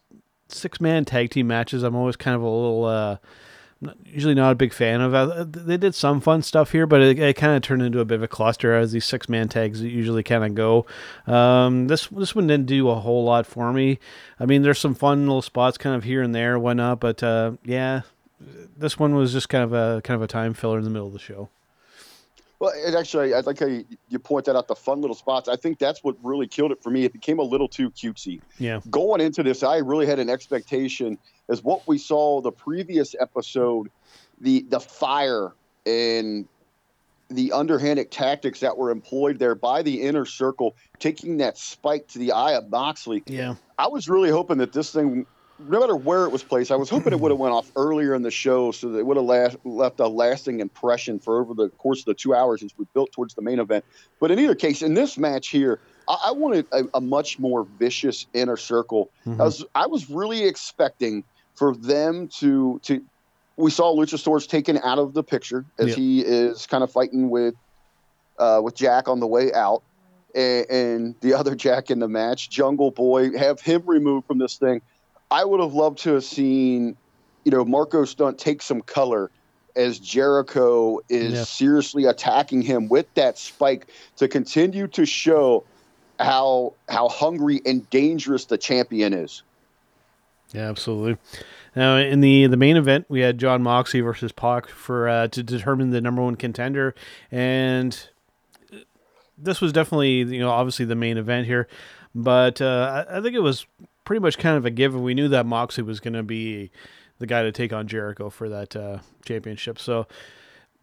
six 0.47 0.81
man 0.81 1.05
tag 1.05 1.29
team 1.29 1.47
matches. 1.47 1.83
I'm 1.83 1.95
always 1.95 2.15
kind 2.15 2.35
of 2.35 2.41
a 2.41 2.49
little. 2.49 2.85
Uh, 2.85 3.17
usually 4.05 4.33
not 4.35 4.51
a 4.51 4.55
big 4.55 4.73
fan 4.73 4.99
of. 4.99 5.13
Uh, 5.13 5.45
They 5.47 5.77
did 5.77 5.95
some 5.95 6.19
fun 6.19 6.41
stuff 6.41 6.73
here, 6.73 6.85
but 6.85 7.01
it, 7.01 7.17
it 7.17 7.35
kind 7.37 7.55
of 7.55 7.61
turned 7.61 7.81
into 7.81 8.01
a 8.01 8.05
bit 8.05 8.15
of 8.15 8.23
a 8.23 8.27
cluster 8.27 8.75
as 8.75 8.91
these 8.91 9.05
six 9.05 9.29
man 9.29 9.47
tags 9.47 9.81
usually 9.81 10.23
kind 10.23 10.43
of 10.43 10.53
go. 10.55 10.85
Um, 11.31 11.87
this 11.87 12.07
this 12.07 12.35
one 12.35 12.47
didn't 12.47 12.65
do 12.65 12.89
a 12.89 12.95
whole 12.95 13.23
lot 13.23 13.45
for 13.45 13.71
me. 13.71 13.99
I 14.39 14.45
mean, 14.45 14.63
there's 14.63 14.79
some 14.79 14.95
fun 14.95 15.21
little 15.25 15.41
spots 15.41 15.77
kind 15.77 15.95
of 15.95 16.03
here 16.03 16.21
and 16.21 16.35
there, 16.35 16.59
whatnot, 16.59 16.99
but 16.99 17.23
uh, 17.23 17.53
yeah, 17.63 18.01
this 18.77 18.99
one 18.99 19.15
was 19.15 19.31
just 19.31 19.47
kind 19.47 19.63
of 19.63 19.71
a 19.71 20.01
kind 20.01 20.15
of 20.15 20.21
a 20.23 20.27
time 20.27 20.53
filler 20.53 20.79
in 20.79 20.83
the 20.83 20.89
middle 20.89 21.07
of 21.07 21.13
the 21.13 21.19
show. 21.19 21.47
Well, 22.59 22.73
it 22.75 22.93
actually, 22.93 23.33
I 23.33 23.39
like 23.39 23.59
how 23.59 23.67
you, 23.67 23.85
you 24.09 24.19
that 24.19 24.55
out 24.55 24.67
the 24.67 24.75
fun 24.75 24.99
little 24.99 25.15
spots. 25.15 25.47
I 25.47 25.55
think 25.55 25.79
that's 25.79 26.03
what 26.03 26.17
really 26.21 26.45
killed 26.45 26.73
it 26.73 26.83
for 26.83 26.89
me. 26.89 27.05
It 27.05 27.13
became 27.13 27.39
a 27.39 27.43
little 27.43 27.69
too 27.69 27.89
cutesy. 27.89 28.41
Yeah, 28.57 28.81
Going 28.89 29.21
into 29.21 29.43
this, 29.43 29.63
I 29.63 29.77
really 29.77 30.05
had 30.05 30.19
an 30.19 30.29
expectation 30.29 31.17
as 31.47 31.63
what 31.63 31.87
we 31.87 31.97
saw 31.97 32.41
the 32.41 32.51
previous 32.51 33.15
episode, 33.19 33.89
the 34.41 34.65
the 34.69 34.79
fire 34.79 35.53
and 35.85 36.47
the 37.29 37.51
underhanded 37.51 38.11
tactics 38.11 38.59
that 38.59 38.77
were 38.77 38.89
employed 38.89 39.39
there 39.39 39.55
by 39.55 39.81
the 39.81 40.01
inner 40.01 40.25
circle, 40.25 40.75
taking 40.97 41.37
that 41.37 41.57
spike 41.57 42.07
to 42.07 42.19
the 42.19 42.31
eye 42.31 42.53
of 42.53 42.69
Moxley. 42.69 43.23
Yeah. 43.27 43.55
I 43.77 43.87
was 43.87 44.09
really 44.09 44.31
hoping 44.31 44.57
that 44.57 44.73
this 44.73 44.91
thing, 44.91 45.27
no 45.67 45.79
matter 45.79 45.95
where 45.95 46.23
it 46.23 46.31
was 46.31 46.43
placed, 46.43 46.71
I 46.71 46.75
was 46.75 46.89
hoping 46.89 47.11
it 47.11 47.19
would 47.19 47.31
have 47.31 47.39
went 47.39 47.53
off 47.53 47.71
earlier 47.75 48.15
in 48.15 48.21
the 48.21 48.31
show 48.31 48.71
so 48.71 48.89
that 48.89 48.99
it 48.99 49.05
would 49.05 49.17
have 49.17 49.25
last, 49.25 49.57
left 49.65 49.99
a 49.99 50.07
lasting 50.07 50.59
impression 50.61 51.19
for 51.19 51.39
over 51.39 51.53
the 51.53 51.69
course 51.69 51.99
of 51.99 52.05
the 52.05 52.13
two 52.13 52.33
hours 52.33 52.63
as 52.63 52.71
we 52.77 52.85
built 52.93 53.11
towards 53.11 53.33
the 53.33 53.41
main 53.41 53.59
event. 53.59 53.83
But 54.19 54.31
in 54.31 54.39
either 54.39 54.55
case, 54.55 54.81
in 54.81 54.93
this 54.93 55.17
match 55.17 55.49
here, 55.49 55.79
I, 56.07 56.27
I 56.27 56.31
wanted 56.31 56.65
a, 56.71 56.85
a, 56.93 57.01
much 57.01 57.39
more 57.39 57.67
vicious 57.77 58.25
inner 58.33 58.57
circle. 58.57 59.09
Mm-hmm. 59.25 59.41
I 59.41 59.43
was 59.43 59.65
I 59.75 59.87
was 59.87 60.09
really 60.09 60.45
expecting 60.45 61.23
for 61.55 61.75
them 61.75 62.29
to 62.39 62.79
to 62.83 63.03
we 63.57 63.71
saw 63.71 63.93
Luchasaurus 63.93 64.47
taken 64.47 64.77
out 64.77 64.99
of 64.99 65.13
the 65.13 65.23
picture 65.23 65.65
as 65.77 65.93
he 65.93 66.21
is 66.21 66.65
kind 66.65 66.83
of 66.83 66.91
fighting 66.91 67.29
with 67.29 67.55
uh, 68.37 68.61
with 68.63 68.75
Jack 68.75 69.09
on 69.09 69.19
the 69.19 69.27
way 69.27 69.51
out, 69.51 69.83
and, 70.33 70.69
and, 70.69 71.15
the 71.19 71.33
other 71.33 71.55
Jack 71.55 71.91
in 71.91 71.99
the 71.99 72.07
match, 72.07 72.49
Jungle 72.49 72.89
Boy, 72.89 73.37
have 73.37 73.59
him 73.59 73.83
removed 73.85 74.27
from 74.27 74.37
this 74.37 74.55
thing. 74.55 74.81
I 75.31 75.45
would 75.45 75.59
have 75.59 75.73
loved 75.73 75.99
to 75.99 76.15
have 76.15 76.23
seen, 76.23 76.97
you 77.43 77.51
know, 77.51 77.63
Marko 77.63 78.05
Stunt 78.05 78.37
take 78.37 78.61
some 78.61 78.81
color 78.81 79.29
as 79.75 79.99
Jericho 79.99 80.99
is 81.09 81.33
yep. 81.33 81.47
seriously 81.47 82.05
attacking 82.05 82.61
him 82.61 82.89
with 82.89 83.11
that 83.13 83.37
spike 83.37 83.87
to 84.17 84.27
continue 84.27 84.87
to 84.87 85.05
show 85.05 85.63
how 86.19 86.73
how 86.89 87.07
hungry 87.07 87.61
and 87.65 87.89
dangerous 87.89 88.45
the 88.45 88.57
champion 88.57 89.13
is. 89.13 89.43
Yeah, 90.51 90.67
absolutely. 90.67 91.17
Now, 91.75 91.97
in 91.97 92.21
the 92.21 92.47
the 92.47 92.57
main 92.57 92.75
event, 92.75 93.05
we 93.07 93.21
had 93.21 93.37
Jon 93.37 93.61
Moxley 93.61 94.01
versus 94.01 94.31
Pac 94.31 94.67
for 94.67 95.07
uh, 95.07 95.27
to 95.29 95.43
determine 95.43 95.91
the 95.91 96.01
number 96.01 96.21
one 96.21 96.35
contender, 96.35 96.95
and 97.31 98.09
this 99.37 99.61
was 99.61 99.71
definitely 99.71 100.23
you 100.23 100.39
know 100.39 100.49
obviously 100.49 100.85
the 100.85 100.95
main 100.95 101.17
event 101.17 101.45
here, 101.45 101.67
but 102.15 102.61
uh, 102.61 103.05
I, 103.07 103.19
I 103.19 103.21
think 103.21 103.35
it 103.35 103.41
was 103.41 103.65
pretty 104.09 104.21
much 104.21 104.39
kind 104.39 104.57
of 104.57 104.65
a 104.65 104.71
given. 104.71 105.03
We 105.03 105.13
knew 105.13 105.27
that 105.27 105.45
Moxley 105.45 105.83
was 105.83 105.99
going 105.99 106.15
to 106.15 106.23
be 106.23 106.71
the 107.19 107.27
guy 107.27 107.43
to 107.43 107.51
take 107.51 107.71
on 107.71 107.87
Jericho 107.87 108.31
for 108.31 108.49
that 108.49 108.75
uh, 108.75 108.97
championship. 109.23 109.77
So, 109.77 110.07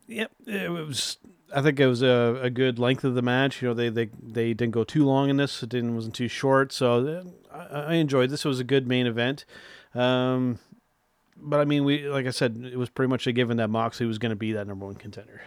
yep, 0.07 0.31
it 0.47 0.71
was. 0.71 1.17
I 1.53 1.61
think 1.61 1.81
it 1.81 1.89
was 1.89 2.03
a, 2.03 2.39
a 2.41 2.51
good 2.51 2.79
length 2.79 3.03
of 3.03 3.17
the 3.17 3.23
match. 3.23 3.61
You 3.61 3.67
know, 3.67 3.75
they, 3.75 3.89
they 3.89 4.11
they 4.23 4.55
didn't 4.55 4.75
go 4.75 4.85
too 4.85 5.05
long 5.05 5.29
in 5.29 5.39
this. 5.39 5.61
It 5.61 5.71
didn't 5.71 5.97
wasn't 5.97 6.15
too 6.15 6.29
short. 6.29 6.71
So 6.71 7.25
I, 7.53 7.81
I 7.81 7.95
enjoyed 7.95 8.31
this. 8.31 8.45
It 8.45 8.49
was 8.49 8.61
a 8.61 8.65
good 8.65 8.87
main 8.87 9.09
event. 9.09 9.45
Um, 9.93 10.61
but 11.37 11.59
I 11.59 11.65
mean, 11.65 11.83
we 11.83 12.09
like 12.09 12.27
I 12.27 12.31
said, 12.31 12.71
it 12.73 12.79
was 12.79 12.91
pretty 12.91 13.11
much 13.11 13.27
a 13.27 13.33
given 13.33 13.57
that 13.57 13.71
Moxley 13.71 14.07
was 14.07 14.19
going 14.19 14.31
to 14.31 14.37
be 14.37 14.53
that 14.53 14.69
number 14.69 14.87
one 14.87 14.95
contender. 14.95 15.43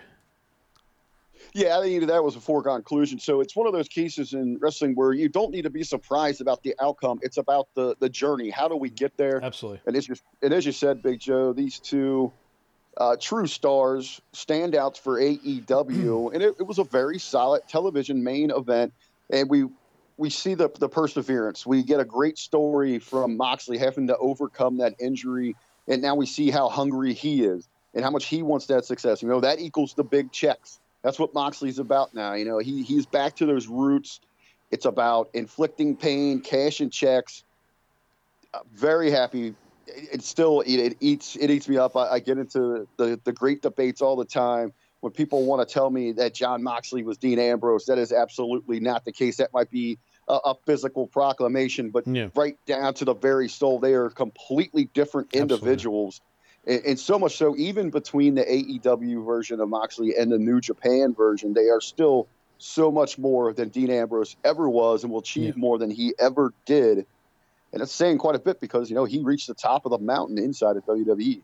Yeah, 1.53 1.77
I 1.77 1.81
think 1.81 2.07
that 2.07 2.23
was 2.23 2.35
a 2.35 2.39
foregone 2.39 2.77
conclusion. 2.77 3.19
So 3.19 3.41
it's 3.41 3.55
one 3.55 3.67
of 3.67 3.73
those 3.73 3.87
cases 3.87 4.33
in 4.33 4.57
wrestling 4.59 4.93
where 4.95 5.13
you 5.13 5.29
don't 5.29 5.51
need 5.51 5.63
to 5.63 5.69
be 5.69 5.83
surprised 5.83 6.41
about 6.41 6.63
the 6.63 6.75
outcome. 6.81 7.19
It's 7.21 7.37
about 7.37 7.69
the 7.75 7.95
the 7.99 8.09
journey. 8.09 8.49
How 8.49 8.67
do 8.67 8.75
we 8.75 8.89
get 8.89 9.17
there? 9.17 9.43
Absolutely. 9.43 9.81
And 9.85 9.95
as 9.95 10.07
you 10.07 10.15
and 10.41 10.53
as 10.53 10.65
you 10.65 10.71
said, 10.71 11.01
Big 11.01 11.19
Joe, 11.19 11.53
these 11.53 11.79
two 11.79 12.31
uh, 12.97 13.15
true 13.19 13.47
stars, 13.47 14.21
standouts 14.33 14.99
for 14.99 15.19
AEW, 15.19 16.33
and 16.33 16.43
it, 16.43 16.55
it 16.59 16.63
was 16.63 16.79
a 16.79 16.83
very 16.83 17.19
solid 17.19 17.63
television 17.67 18.23
main 18.23 18.51
event. 18.51 18.93
And 19.31 19.49
we 19.49 19.65
we 20.17 20.29
see 20.29 20.53
the 20.53 20.69
the 20.79 20.89
perseverance. 20.89 21.65
We 21.65 21.83
get 21.83 21.99
a 21.99 22.05
great 22.05 22.37
story 22.37 22.99
from 22.99 23.37
Moxley 23.37 23.77
having 23.77 24.07
to 24.07 24.17
overcome 24.17 24.77
that 24.77 24.95
injury 24.99 25.55
and 25.89 26.01
now 26.01 26.15
we 26.15 26.27
see 26.27 26.51
how 26.51 26.69
hungry 26.69 27.13
he 27.13 27.43
is 27.43 27.67
and 27.93 28.03
how 28.03 28.11
much 28.11 28.27
he 28.27 28.43
wants 28.43 28.67
that 28.67 28.85
success. 28.85 29.21
You 29.21 29.27
know, 29.27 29.41
that 29.41 29.59
equals 29.59 29.95
the 29.95 30.03
big 30.03 30.31
checks. 30.31 30.79
That's 31.01 31.19
what 31.19 31.33
Moxley's 31.33 31.79
about 31.79 32.13
now. 32.13 32.33
You 32.33 32.45
know, 32.45 32.59
he 32.59 32.83
he's 32.83 33.05
back 33.05 33.35
to 33.37 33.45
those 33.45 33.67
roots. 33.67 34.19
It's 34.71 34.85
about 34.85 35.29
inflicting 35.33 35.95
pain, 35.95 36.41
cash 36.41 36.79
and 36.79 36.91
checks. 36.91 37.43
Uh, 38.53 38.59
very 38.73 39.09
happy. 39.09 39.55
It, 39.87 40.21
still 40.21 40.61
it, 40.61 40.75
it, 40.75 40.97
eats 40.99 41.35
it 41.35 41.49
eats 41.49 41.67
me 41.67 41.77
up. 41.77 41.95
I, 41.95 42.07
I 42.09 42.19
get 42.19 42.37
into 42.37 42.87
the 42.97 43.19
the 43.23 43.31
great 43.31 43.61
debates 43.61 44.01
all 44.01 44.15
the 44.15 44.25
time 44.25 44.73
when 45.01 45.13
people 45.13 45.45
want 45.45 45.67
to 45.67 45.73
tell 45.73 45.89
me 45.89 46.11
that 46.13 46.33
Jon 46.33 46.61
Moxley 46.61 47.03
was 47.03 47.17
Dean 47.17 47.39
Ambrose. 47.39 47.85
That 47.85 47.97
is 47.97 48.11
absolutely 48.11 48.79
not 48.79 49.05
the 49.05 49.11
case. 49.11 49.37
That 49.37 49.53
might 49.53 49.71
be 49.71 49.97
a, 50.27 50.33
a 50.45 50.55
physical 50.65 51.07
proclamation, 51.07 51.89
but 51.89 52.07
yeah. 52.07 52.29
right 52.35 52.57
down 52.65 52.93
to 52.95 53.05
the 53.05 53.15
very 53.15 53.49
soul, 53.49 53.79
they 53.79 53.93
are 53.93 54.09
completely 54.09 54.85
different 54.93 55.33
individuals. 55.33 56.21
And, 56.69 56.85
and, 56.85 56.99
so 56.99 57.17
much 57.17 57.35
so, 57.35 57.55
even 57.57 57.89
between 57.89 58.35
the 58.35 58.43
AEW 58.43 59.25
version 59.25 59.59
of 59.59 59.69
Moxley 59.69 60.13
and 60.15 60.31
the 60.31 60.37
New 60.37 60.61
Japan 60.61 61.15
version, 61.15 61.53
they 61.53 61.69
are 61.69 61.81
still 61.81 62.27
so 62.59 62.91
much 62.91 63.17
more 63.17 63.53
than 63.53 63.69
Dean 63.69 63.89
Ambrose 63.89 64.35
ever 64.43 64.69
was 64.69 65.03
and 65.03 65.11
will 65.11 65.21
achieve 65.21 65.55
yeah. 65.55 65.59
more 65.59 65.79
than 65.79 65.89
he 65.89 66.13
ever 66.19 66.53
did. 66.65 67.07
And 67.73 67.81
it's 67.81 67.91
saying 67.91 68.19
quite 68.19 68.35
a 68.35 68.39
bit 68.39 68.59
because, 68.59 68.89
you 68.89 68.95
know, 68.95 69.05
he 69.05 69.19
reached 69.19 69.47
the 69.47 69.53
top 69.55 69.85
of 69.85 69.91
the 69.91 69.97
mountain 69.97 70.37
inside 70.37 70.77
of 70.77 70.85
WWE. 70.85 71.41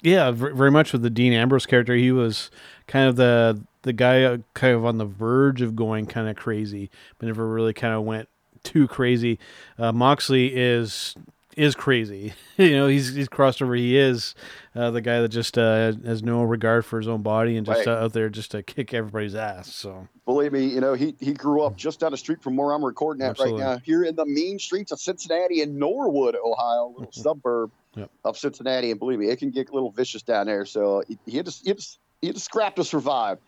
Yeah, 0.00 0.30
very 0.30 0.70
much 0.70 0.92
with 0.92 1.02
the 1.02 1.10
Dean 1.10 1.32
Ambrose 1.32 1.66
character. 1.66 1.94
He 1.94 2.12
was 2.12 2.50
kind 2.86 3.08
of 3.08 3.16
the 3.16 3.60
the 3.82 3.92
guy 3.92 4.24
uh, 4.24 4.38
kind 4.54 4.74
of 4.74 4.84
on 4.84 4.98
the 4.98 5.04
verge 5.04 5.62
of 5.62 5.74
going 5.74 6.06
kind 6.06 6.28
of 6.28 6.36
crazy, 6.36 6.90
but 7.18 7.26
never 7.26 7.46
really 7.46 7.72
kind 7.72 7.94
of 7.94 8.02
went 8.02 8.28
too 8.62 8.86
crazy. 8.86 9.38
Uh, 9.76 9.92
Moxley 9.92 10.54
is 10.54 11.16
is 11.58 11.74
crazy. 11.74 12.32
you 12.56 12.70
know, 12.70 12.86
he's 12.86 13.14
he's 13.14 13.28
crossed 13.28 13.60
over. 13.60 13.74
He 13.74 13.98
is 13.98 14.34
uh, 14.74 14.90
the 14.90 15.00
guy 15.00 15.20
that 15.20 15.28
just 15.28 15.58
uh, 15.58 15.92
has 16.04 16.22
no 16.22 16.42
regard 16.42 16.84
for 16.84 16.98
his 16.98 17.08
own 17.08 17.22
body 17.22 17.56
and 17.56 17.66
just 17.66 17.86
right. 17.86 17.88
out 17.88 18.12
there 18.12 18.28
just 18.28 18.52
to 18.52 18.62
kick 18.62 18.94
everybody's 18.94 19.34
ass. 19.34 19.74
So 19.74 20.08
believe 20.24 20.52
me, 20.52 20.66
you 20.66 20.80
know 20.80 20.94
he 20.94 21.14
he 21.20 21.32
grew 21.32 21.62
up 21.62 21.76
just 21.76 22.00
down 22.00 22.12
the 22.12 22.16
street 22.16 22.42
from 22.42 22.56
where 22.56 22.72
I'm 22.72 22.84
recording 22.84 23.22
at 23.22 23.30
Absolutely. 23.30 23.62
right 23.62 23.74
now, 23.74 23.78
here 23.84 24.04
in 24.04 24.14
the 24.16 24.26
mean 24.26 24.58
streets 24.58 24.92
of 24.92 25.00
Cincinnati 25.00 25.62
and 25.62 25.76
Norwood, 25.76 26.36
Ohio, 26.36 26.94
little 26.96 27.12
suburb 27.12 27.70
yep. 27.94 28.10
of 28.24 28.38
Cincinnati. 28.38 28.90
And 28.90 29.00
believe 29.00 29.18
me, 29.18 29.28
it 29.28 29.38
can 29.38 29.50
get 29.50 29.70
a 29.70 29.72
little 29.72 29.90
vicious 29.90 30.22
down 30.22 30.46
there. 30.46 30.64
So 30.64 31.02
he, 31.08 31.18
he 31.26 31.36
had 31.36 31.46
to 31.46 31.52
he 31.62 31.70
had 31.70 31.78
to, 31.78 31.86
he 32.20 32.26
had 32.28 32.36
to 32.36 32.42
scrap 32.42 32.76
to 32.76 32.84
survive. 32.84 33.38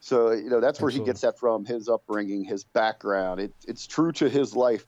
So 0.00 0.32
you 0.32 0.50
know 0.50 0.60
that's 0.60 0.80
where 0.80 0.88
Absolutely. 0.88 1.00
he 1.00 1.04
gets 1.06 1.20
that 1.22 1.38
from 1.38 1.64
his 1.64 1.88
upbringing, 1.88 2.44
his 2.44 2.64
background. 2.64 3.40
It, 3.40 3.52
it's 3.66 3.86
true 3.86 4.12
to 4.12 4.28
his 4.28 4.54
life. 4.54 4.86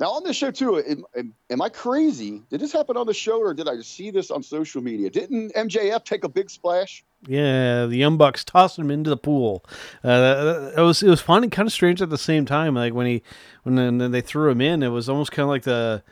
Now 0.00 0.10
on 0.10 0.22
this 0.22 0.36
show 0.36 0.52
too, 0.52 0.78
am, 0.78 1.04
am, 1.16 1.34
am, 1.50 1.60
I 1.60 1.68
crazy? 1.68 2.42
Did 2.50 2.60
this 2.60 2.72
happen 2.72 2.96
on 2.96 3.06
the 3.06 3.14
show, 3.14 3.40
or 3.40 3.52
did 3.52 3.68
I 3.68 3.80
see 3.80 4.10
this 4.10 4.30
on 4.30 4.44
social 4.44 4.80
media? 4.80 5.10
Didn't 5.10 5.52
MJF 5.54 6.04
take 6.04 6.22
a 6.22 6.28
big 6.28 6.50
splash? 6.50 7.04
Yeah, 7.26 7.86
the 7.86 7.96
Young 7.96 8.16
Bucks 8.16 8.44
tossed 8.44 8.78
him 8.78 8.92
into 8.92 9.10
the 9.10 9.16
pool. 9.16 9.64
Uh, 10.04 10.70
it 10.76 10.80
was 10.80 11.02
it 11.02 11.08
was 11.08 11.20
funny, 11.20 11.48
kind 11.48 11.66
of 11.66 11.72
strange 11.72 12.00
at 12.00 12.10
the 12.10 12.18
same 12.18 12.46
time. 12.46 12.74
Like 12.74 12.94
when 12.94 13.06
he 13.06 13.22
when 13.64 13.74
then 13.74 14.12
they 14.12 14.20
threw 14.20 14.50
him 14.50 14.60
in, 14.60 14.84
it 14.84 14.88
was 14.88 15.08
almost 15.08 15.32
kind 15.32 15.44
of 15.44 15.50
like 15.50 15.64
the 15.64 16.04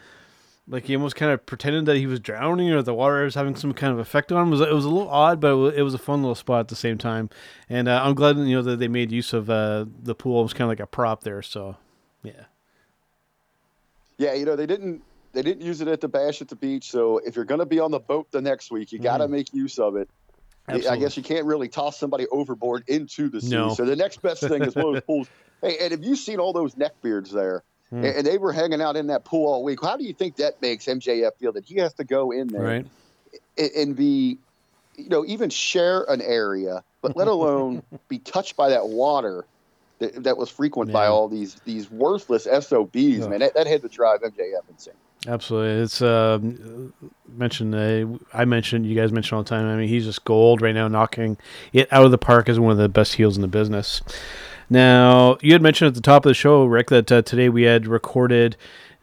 like 0.69 0.85
he 0.85 0.97
almost 0.97 1.15
kind 1.15 1.31
of 1.31 1.47
pretended 1.47 1.87
that 1.87 1.97
he 1.97 2.07
was 2.07 2.19
drowning 2.19 2.73
or 2.73 2.83
the 2.83 2.95
water 2.95 3.23
was 3.23 3.37
having 3.37 3.55
some 3.55 3.73
kind 3.73 3.93
of 3.93 4.01
effect 4.01 4.33
on 4.33 4.43
him. 4.43 4.49
It 4.49 4.59
was, 4.59 4.61
it 4.63 4.75
was 4.75 4.85
a 4.85 4.91
little 4.91 5.09
odd, 5.09 5.41
but 5.41 5.57
it 5.75 5.83
was 5.83 5.95
a 5.95 5.99
fun 5.99 6.23
little 6.23 6.35
spot 6.35 6.61
at 6.61 6.69
the 6.69 6.77
same 6.77 6.99
time. 6.99 7.31
And 7.69 7.89
uh, 7.89 8.01
I'm 8.03 8.15
glad 8.15 8.37
you 8.37 8.57
know 8.57 8.63
that 8.63 8.81
they 8.81 8.89
made 8.89 9.13
use 9.13 9.33
of 9.33 9.49
uh, 9.49 9.87
the 10.03 10.17
pool. 10.17 10.41
It 10.41 10.45
was 10.45 10.55
kind 10.55 10.63
of 10.63 10.71
like 10.71 10.81
a 10.81 10.87
prop 10.87 11.23
there. 11.23 11.41
So, 11.43 11.77
yeah. 12.25 12.47
Yeah, 14.19 14.35
you 14.35 14.45
know 14.45 14.57
they 14.57 14.67
didn't 14.67 15.03
they 15.33 15.43
didn't 15.43 15.65
use 15.65 15.81
it 15.81 15.89
at 15.89 16.01
the 16.01 16.09
bash 16.09 16.41
at 16.41 16.49
the 16.49 16.57
beach. 16.57 16.91
So 16.91 17.19
if 17.19 17.37
you're 17.37 17.45
going 17.45 17.61
to 17.61 17.67
be 17.67 17.79
on 17.79 17.91
the 17.91 18.01
boat 18.01 18.31
the 18.31 18.41
next 18.41 18.71
week, 18.71 18.93
you 18.93 18.99
got 18.99 19.19
to 19.19 19.27
mm. 19.27 19.31
make 19.31 19.53
use 19.53 19.79
of 19.79 19.97
it. 19.97 20.09
Absolutely. 20.69 20.91
I 20.91 21.01
guess 21.01 21.17
you 21.17 21.23
can't 21.23 21.47
really 21.47 21.69
toss 21.69 21.99
somebody 21.99 22.27
overboard 22.29 22.85
into 22.89 23.29
the 23.29 23.41
sea. 23.41 23.51
No. 23.51 23.75
So 23.75 23.85
the 23.85 23.97
next 23.97 24.23
best 24.23 24.41
thing 24.41 24.63
is 24.63 24.75
one 24.75 24.87
of 24.87 24.93
those 24.95 25.03
pools. 25.07 25.29
Hey, 25.63 25.77
and 25.81 25.93
have 25.93 26.03
you 26.03 26.17
seen 26.17 26.41
all 26.41 26.53
those 26.53 26.75
neckbeards 26.75 27.31
there? 27.31 27.63
Mm. 27.93 28.19
And 28.19 28.27
they 28.27 28.39
were 28.39 28.53
hanging 28.53 28.81
out 28.81 28.97
in 28.97 29.09
that 29.09 29.25
pool 29.25 29.47
all 29.47 29.63
week. 29.63 29.79
How 29.81 29.97
do 29.97 30.05
you 30.05 30.13
think 30.13 30.37
that 30.37 30.61
makes 30.61 30.87
MJF 30.87 31.37
feel 31.39 31.53
that 31.53 31.65
he 31.65 31.77
has 31.77 31.95
to 31.95 32.05
go 32.05 32.33
in 32.33 32.49
there 32.49 32.63
right. 32.63 32.87
and 33.77 33.95
be, 33.95 34.39
you 34.97 35.09
know, 35.09 35.25
even 35.25 35.51
share 35.51 36.03
an 36.05 36.21
area, 36.21 36.83
but 37.01 37.17
let 37.17 37.29
alone 37.29 37.83
be 38.09 38.19
touched 38.19 38.57
by 38.57 38.71
that 38.71 38.89
water 38.89 39.45
that, 39.99 40.25
that 40.25 40.37
was 40.37 40.51
frequent 40.51 40.91
yeah. 40.91 40.95
by 40.95 41.07
all 41.07 41.29
these 41.29 41.55
these 41.65 41.91
worthless 41.91 42.45
SOBs, 42.45 42.95
yeah. 42.95 43.29
man. 43.29 43.41
That, 43.41 43.55
that 43.55 43.67
had 43.67 43.83
to 43.83 43.89
drive 43.89 44.21
MJF 44.21 44.69
insane. 44.69 44.95
Absolutely, 45.27 45.83
it's 45.83 46.03
uh, 46.03 46.39
mentioned. 47.29 47.75
Uh, 47.75 48.19
I 48.33 48.45
mentioned 48.45 48.87
you 48.87 48.95
guys 48.95 49.13
mentioned 49.13 49.37
all 49.37 49.43
the 49.43 49.49
time. 49.49 49.67
I 49.67 49.77
mean, 49.77 49.89
he's 49.89 50.05
just 50.05 50.25
gold 50.25 50.63
right 50.63 50.75
now, 50.75 50.89
knocking 50.89 51.37
it 51.73 51.93
out 51.93 52.05
of 52.05 52.11
the 52.11 52.19
park 52.19 52.49
as 52.49 52.61
one 52.61 52.73
of 52.73 52.79
the 52.79 52.89
best 52.89 53.15
heels 53.15 53.37
in 53.37 53.43
the 53.43 53.49
business. 53.49 54.03
Now, 54.69 55.39
you 55.43 55.53
had 55.53 55.63
mentioned 55.63 55.89
at 55.89 55.95
the 55.95 56.01
top 56.01 56.27
of 56.27 56.31
the 56.31 56.35
show, 56.35 56.65
Ric, 56.65 56.89
that 56.89 57.11
uh, 57.11 57.23
today 57.23 57.49
we 57.49 57.63
had 57.63 57.87
recorded 57.87 58.57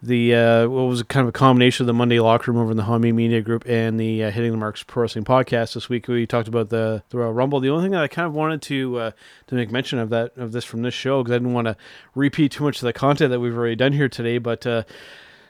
the 0.04 0.34
uh, 0.34 0.68
what 0.68 0.82
was 0.82 1.02
kind 1.04 1.24
of 1.24 1.28
a 1.28 1.32
combination 1.32 1.84
of 1.84 1.86
the 1.86 1.94
Monday 1.94 2.20
Locker 2.20 2.52
Room 2.52 2.60
over 2.60 2.70
in 2.70 2.76
the 2.76 2.82
Homie 2.82 3.14
Media 3.14 3.40
Group 3.40 3.64
and 3.66 3.98
the 3.98 4.24
uh, 4.24 4.30
Hitting 4.30 4.50
the 4.50 4.56
Marks 4.56 4.82
Pro 4.82 5.02
Wrestling 5.02 5.24
podcast. 5.24 5.74
This 5.74 5.88
week 5.88 6.08
we 6.08 6.26
talked 6.26 6.46
about 6.46 6.68
the, 6.68 7.02
the 7.08 7.18
Royal 7.18 7.32
Rumble. 7.32 7.60
The 7.60 7.70
only 7.70 7.84
thing 7.84 7.92
that 7.92 8.02
I 8.02 8.08
kind 8.08 8.26
of 8.26 8.34
wanted 8.34 8.60
to 8.62 8.98
uh, 8.98 9.10
to 9.46 9.54
make 9.54 9.70
mention 9.70 9.98
of 9.98 10.10
that 10.10 10.36
of 10.36 10.52
this 10.52 10.64
from 10.64 10.82
this 10.82 10.94
show 10.94 11.22
because 11.22 11.32
I 11.32 11.38
didn't 11.38 11.54
want 11.54 11.66
to 11.68 11.76
repeat 12.14 12.52
too 12.52 12.64
much 12.64 12.76
of 12.76 12.82
the 12.82 12.92
content 12.92 13.30
that 13.30 13.40
we've 13.40 13.56
already 13.56 13.76
done 13.76 13.92
here 13.92 14.08
today, 14.08 14.38
but 14.38 14.66
uh, 14.66 14.82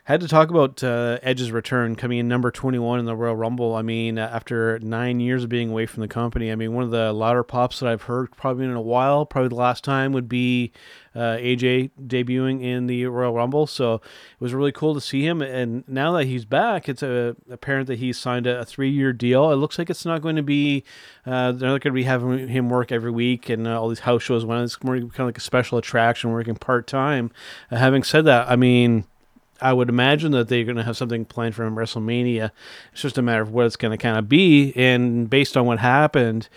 Had 0.07 0.21
to 0.21 0.29
talk 0.29 0.51
about 0.51 0.85
uh, 0.85 1.19
Edge's 1.23 1.51
return 1.51 1.97
coming 1.97 2.19
in 2.19 2.29
number 2.29 2.51
21 2.51 2.99
in 2.99 3.07
the 3.07 3.17
Royal 3.17 3.35
Rumble. 3.35 3.75
I 3.75 3.81
mean, 3.81 4.19
uh, 4.19 4.29
after 4.31 4.79
nine 4.81 5.19
years 5.19 5.45
of 5.45 5.49
being 5.49 5.71
away 5.71 5.87
from 5.87 6.03
the 6.03 6.09
company, 6.09 6.53
I 6.53 6.57
mean, 6.57 6.75
one 6.75 6.85
of 6.85 6.91
the 6.91 7.11
louder 7.15 7.43
pops 7.43 7.81
that 7.81 7.89
I've 7.89 8.03
heard 8.03 8.31
probably 8.37 8.67
in 8.67 8.73
a 8.73 8.83
while, 8.83 9.25
probably 9.25 9.49
the 9.49 9.55
last 9.55 9.83
time 9.83 10.13
would 10.13 10.29
be 10.29 10.73
uh, 11.15 11.39
AJ 11.39 11.93
debuting 12.07 12.63
in 12.63 12.87
the 12.87 13.07
Royal 13.07 13.33
Rumble. 13.33 13.67
So 13.67 13.95
it 13.95 14.41
was 14.41 14.53
really 14.53 14.73
cool 14.73 14.93
to 14.93 15.01
see 15.01 15.25
him. 15.27 15.41
And 15.41 15.89
now 15.89 16.13
that 16.19 16.27
he's 16.27 16.45
back, 16.45 16.87
it's 16.87 17.03
a, 17.03 17.35
apparent 17.51 17.87
that 17.87 17.99
he's 17.99 18.19
signed 18.19 18.47
a, 18.47 18.61
a 18.61 18.65
three 18.67 18.91
year 18.91 19.15
deal. 19.15 19.51
It 19.53 19.57
looks 19.57 19.79
like 19.79 19.89
it's 19.89 20.05
not 20.05 20.21
going 20.21 20.37
to 20.37 20.43
be, 20.43 20.85
uh, 21.25 21.53
they're 21.53 21.71
not 21.71 21.81
going 21.81 21.93
to 21.95 21.99
be 21.99 22.03
having 22.03 22.49
him 22.49 22.69
work 22.69 22.93
every 22.93 23.11
week 23.11 23.49
and 23.49 23.67
uh, 23.67 23.81
all 23.81 23.89
these 23.89 24.01
house 24.01 24.23
shows. 24.23 24.45
When 24.45 24.59
it's 24.59 24.85
more 24.85 24.99
kind 24.99 25.21
of 25.21 25.27
like 25.29 25.39
a 25.39 25.41
special 25.41 25.79
attraction, 25.79 26.31
working 26.31 26.57
part 26.57 26.87
time. 26.87 27.31
Uh, 27.71 27.77
having 27.77 28.03
said 28.03 28.27
that, 28.27 28.51
I 28.51 28.57
mean, 28.57 29.07
I 29.61 29.73
would 29.73 29.89
imagine 29.89 30.33
that 30.33 30.49
they're 30.49 30.65
going 30.65 30.77
to 30.77 30.83
have 30.83 30.97
something 30.97 31.25
planned 31.25 31.55
for 31.55 31.69
WrestleMania. 31.71 32.51
It's 32.93 33.03
just 33.03 33.19
a 33.19 33.23
matter 33.23 33.43
of 33.43 33.53
what 33.53 33.67
it's 33.67 33.77
going 33.77 33.97
to 33.97 34.03
kind 34.03 34.19
of 34.19 34.29
be. 34.29 34.73
And 34.77 35.29
based 35.31 35.57
on 35.57 35.67
what 35.67 35.79
happened 35.79 36.49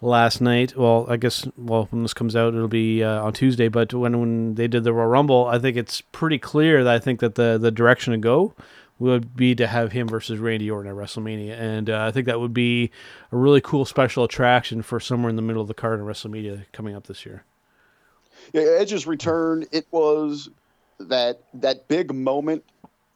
last 0.00 0.40
night, 0.40 0.76
well, 0.76 1.06
I 1.08 1.16
guess, 1.16 1.46
well, 1.56 1.88
when 1.90 2.02
this 2.02 2.14
comes 2.14 2.36
out, 2.36 2.54
it'll 2.54 2.68
be 2.68 3.02
uh, 3.02 3.22
on 3.24 3.32
Tuesday. 3.32 3.68
But 3.68 3.92
when 3.92 4.18
when 4.20 4.54
they 4.54 4.68
did 4.68 4.84
the 4.84 4.92
Royal 4.92 5.08
Rumble, 5.08 5.46
I 5.46 5.58
think 5.58 5.76
it's 5.76 6.00
pretty 6.00 6.38
clear 6.38 6.84
that 6.84 6.94
I 6.94 6.98
think 6.98 7.20
that 7.20 7.34
the 7.34 7.58
the 7.58 7.70
direction 7.70 8.12
to 8.12 8.18
go 8.18 8.54
would 8.98 9.36
be 9.36 9.54
to 9.54 9.66
have 9.66 9.92
him 9.92 10.08
versus 10.08 10.38
Randy 10.40 10.70
Orton 10.70 10.90
at 10.90 10.96
WrestleMania, 10.96 11.58
and 11.58 11.88
uh, 11.88 12.04
I 12.04 12.10
think 12.10 12.26
that 12.26 12.40
would 12.40 12.54
be 12.54 12.90
a 13.30 13.36
really 13.36 13.60
cool 13.60 13.84
special 13.84 14.24
attraction 14.24 14.82
for 14.82 14.98
somewhere 14.98 15.30
in 15.30 15.36
the 15.36 15.42
middle 15.42 15.62
of 15.62 15.68
the 15.68 15.74
card 15.74 16.00
in 16.00 16.06
WrestleMania 16.06 16.64
coming 16.72 16.96
up 16.96 17.06
this 17.06 17.24
year. 17.24 17.44
Yeah, 18.52 18.62
Edge's 18.62 19.06
return, 19.06 19.66
it 19.70 19.86
was 19.90 20.50
that 21.00 21.40
that 21.54 21.88
big 21.88 22.14
moment 22.14 22.64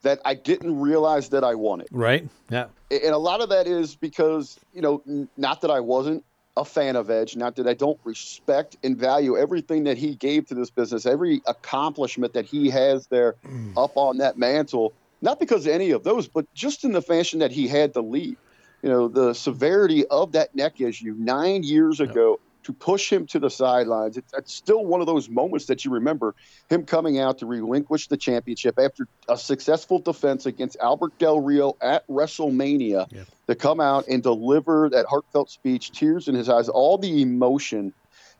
that 0.03 0.21
I 0.25 0.35
didn't 0.35 0.81
realize 0.81 1.29
that 1.31 1.45
I 1.45 1.55
wanted. 1.55 1.88
Right. 1.90 2.29
Yeah. 2.51 2.66
And 2.90 3.14
a 3.14 3.18
lot 3.18 3.40
of 3.40 3.49
that 3.51 3.66
is 3.66 3.95
because, 3.95 4.59
you 4.75 4.83
know, 4.83 5.29
not 5.37 5.61
that 5.62 5.71
I 5.71 5.81
wasn't 5.81 6.25
a 6.57 6.64
fan 6.64 6.97
of 6.97 7.09
Edge, 7.09 7.37
not 7.37 7.57
that 7.57 7.66
I 7.66 7.75
don't 7.75 7.99
respect 8.05 8.77
and 8.83 8.97
value 8.97 9.38
everything 9.38 9.85
that 9.85 9.97
he 9.97 10.14
gave 10.14 10.47
to 10.49 10.55
this 10.55 10.71
business, 10.71 11.07
every 11.07 11.40
accomplishment 11.47 12.35
that 12.35 12.45
he 12.45 12.68
has 12.71 13.07
there 13.07 13.37
mm. 13.47 13.73
up 13.77 13.92
on 13.97 14.18
that 14.18 14.37
mantle, 14.37 14.92
not 15.23 15.40
because 15.40 15.66
of 15.66 15.73
any 15.73 15.92
of 15.92 16.05
those, 16.05 16.29
but 16.29 16.53
just 16.53 16.85
in 16.85 16.92
the 16.92 17.01
fashion 17.01 17.38
that 17.38 17.53
he 17.53 17.68
had 17.68 17.95
to 17.95 18.03
lead. 18.03 18.37
You 18.83 18.88
know, 18.88 19.09
the 19.09 19.33
severity 19.33 20.05
of 20.09 20.33
that 20.33 20.55
neck 20.57 20.81
issue 20.81 21.14
nine 21.16 21.62
years 21.62 22.01
ago 22.01 22.40
to 22.64 22.72
push 22.72 23.11
him 23.11 23.27
to 23.27 23.38
the 23.38 23.51
sidelines. 23.51 24.16
It's, 24.16 24.33
it's, 24.35 24.53
still 24.53 24.85
one 24.85 25.01
of 25.01 25.07
those 25.07 25.29
moments 25.29 25.66
that 25.66 25.85
you 25.85 25.90
remember 25.90 26.35
him 26.68 26.85
coming 26.85 27.18
out 27.18 27.38
to 27.38 27.46
relinquish 27.46 28.09
the 28.09 28.16
championship 28.16 28.79
after 28.79 29.09
a 29.29 29.37
successful 29.37 29.98
defense 29.98 30.46
against 30.46 30.77
Albert 30.81 31.18
Del 31.18 31.40
Rio 31.40 31.77
at 31.81 32.07
WrestleMania 32.07 33.07
yeah. 33.11 33.25
to 33.48 33.55
come 33.55 33.81
out 33.81 34.07
and 34.09 34.22
deliver 34.22 34.88
that 34.90 35.07
heartfelt 35.07 35.51
speech, 35.51 35.90
tears 35.90 36.29
in 36.29 36.35
his 36.35 36.48
eyes, 36.48 36.68
all 36.68 36.98
the 36.98 37.22
emotion. 37.22 37.92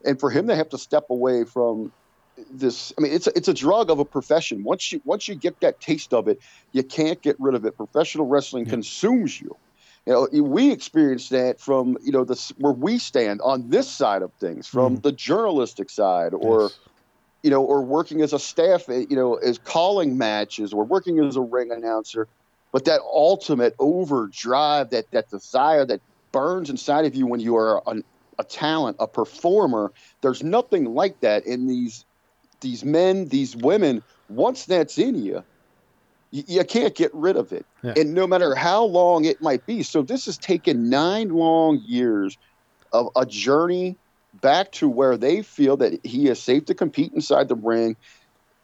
And 0.04 0.20
for 0.20 0.30
him 0.30 0.48
to 0.48 0.56
have 0.56 0.68
to 0.70 0.78
step 0.78 1.11
away 1.11 1.44
from 1.44 1.92
this 2.50 2.94
i 2.96 3.02
mean 3.02 3.12
it's 3.12 3.26
a, 3.26 3.37
it's 3.37 3.48
a 3.48 3.54
drug 3.54 3.90
of 3.90 3.98
a 3.98 4.04
profession 4.06 4.64
once 4.64 4.90
you 4.90 5.02
once 5.04 5.28
you 5.28 5.35
get 5.35 5.61
that 5.61 5.80
taste 5.80 6.14
of 6.14 6.28
it 6.28 6.40
you 6.72 6.82
can't 6.82 7.20
get 7.20 7.37
rid 7.38 7.54
of 7.54 7.66
it 7.66 7.76
professional 7.76 8.26
wrestling 8.26 8.64
yeah. 8.64 8.70
consumes 8.70 9.38
you 9.38 9.54
you 10.07 10.12
know, 10.12 10.43
we 10.43 10.73
experience 10.73 11.29
that 11.29 11.61
from 11.61 11.97
you 12.03 12.11
know 12.11 12.25
the 12.25 12.53
where 12.59 12.73
we 12.73 12.99
stand 12.99 13.41
on 13.43 13.71
this 13.71 13.88
side 13.88 14.23
of 14.23 14.33
things, 14.35 14.67
from 14.67 14.97
mm 14.97 15.03
the 15.03 15.12
journalistic 15.12 15.91
side, 15.91 16.35
or 16.35 16.62
yes. 16.62 16.79
you 17.43 17.51
know, 17.51 17.62
or 17.62 17.83
working 17.83 18.21
as 18.21 18.33
a 18.33 18.38
staff, 18.38 18.88
eh, 18.88 19.05
you 19.09 19.17
know, 19.17 19.35
as 19.35 19.59
calling 19.59 20.19
matches, 20.19 20.73
or 20.73 20.85
working 20.85 21.19
as 21.21 21.37
a 21.37 21.41
ring 21.41 21.71
announcer. 21.71 22.27
But 22.73 22.85
that 22.87 23.01
ultimate 23.03 23.75
overdrive, 23.79 24.91
that 24.91 25.11
that 25.12 25.31
desire 25.31 25.85
that 25.87 26.01
burns 26.33 26.69
inside 26.71 27.05
of 27.05 27.15
you 27.15 27.27
when 27.27 27.41
you 27.41 27.57
are 27.57 27.83
a, 27.87 28.03
a 28.38 28.45
talent, 28.45 28.97
a 28.99 29.07
performer. 29.07 29.93
There's 30.21 30.43
nothing 30.43 30.95
like 30.95 31.21
that 31.21 31.47
in 31.47 31.69
these 31.69 32.05
these 32.61 32.85
men, 32.85 33.29
these 33.29 33.57
women. 33.57 34.03
Once 34.29 34.65
that's 34.65 34.99
in 34.99 35.23
you, 35.23 35.45
you, 36.33 36.42
you 36.49 36.64
can't 36.64 36.95
get 36.97 37.14
rid 37.14 37.37
of 37.37 37.53
it. 37.53 37.64
Yeah. 37.83 37.95
And 37.97 38.14
no 38.14 38.27
matter 38.27 38.57
how 38.57 38.85
long 38.85 39.25
it 39.25 39.40
might 39.40 39.64
be. 39.66 39.85
So 39.85 40.03
this 40.03 40.27
has 40.27 40.37
taken 40.37 40.90
nine 40.90 41.29
long 41.29 41.81
years 41.87 42.37
of 42.92 43.11
a 43.14 43.25
journey 43.25 43.97
back 44.40 44.73
to 44.73 44.88
where 44.88 45.16
they 45.16 45.42
feel 45.42 45.77
that 45.77 46.05
he 46.05 46.29
is 46.29 46.42
safe 46.42 46.64
to 46.64 46.75
compete 46.75 47.12
inside 47.12 47.49
the 47.49 47.55
ring. 47.55 47.97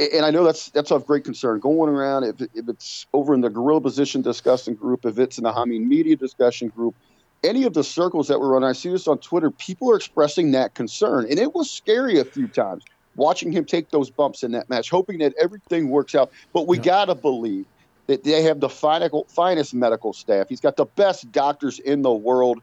And 0.01 0.25
I 0.25 0.31
know 0.31 0.45
that's 0.45 0.71
that's 0.71 0.91
of 0.91 1.07
great 1.07 1.25
concern. 1.25 1.59
Going 1.61 1.91
around, 1.91 2.25
if, 2.25 2.41
if 2.55 2.69
it's 2.69 3.07
over 3.13 3.35
in 3.35 3.41
the 3.41 3.51
gorilla 3.51 3.81
position 3.81 4.23
discussion 4.23 4.75
group, 4.75 5.05
if 5.05 5.19
it's 5.19 5.39
in 5.39 5.45
the 5.45 5.53
Hameen 5.53 5.87
Media 5.87 6.15
discussion 6.15 6.69
group, 6.69 6.95
any 7.43 7.65
of 7.65 7.75
the 7.75 7.83
circles 7.83 8.29
that 8.29 8.39
we're 8.39 8.57
on, 8.57 8.63
I 8.63 8.73
see 8.73 8.91
this 8.91 9.09
on 9.09 9.19
Twitter, 9.19 9.51
people 9.51 9.91
are 9.91 9.97
expressing 9.97 10.53
that 10.53 10.75
concern. 10.75 11.27
And 11.29 11.39
it 11.39 11.53
was 11.53 11.69
scary 11.69 12.19
a 12.21 12.25
few 12.25 12.47
times 12.47 12.85
watching 13.19 13.53
him 13.53 13.65
take 13.65 13.91
those 13.91 14.09
bumps 14.09 14.43
in 14.43 14.53
that 14.53 14.71
match, 14.71 14.89
hoping 14.89 15.19
that 15.19 15.35
everything 15.39 15.91
works 15.91 16.15
out. 16.15 16.31
But 16.55 16.67
we 16.67 16.79
yeah. 16.79 16.85
got 16.85 17.05
to 17.07 17.15
believe 17.15 17.67
that 18.07 18.25
they 18.25 18.43
have 18.45 18.61
the 18.61 18.71
finest 18.71 19.75
medical 19.75 20.13
staff. 20.15 20.49
He's 20.49 20.61
got 20.61 20.77
the 20.77 20.87
best 20.87 21.31
doctors 21.31 21.79
in 21.79 22.01
the 22.01 22.13
world, 22.13 22.63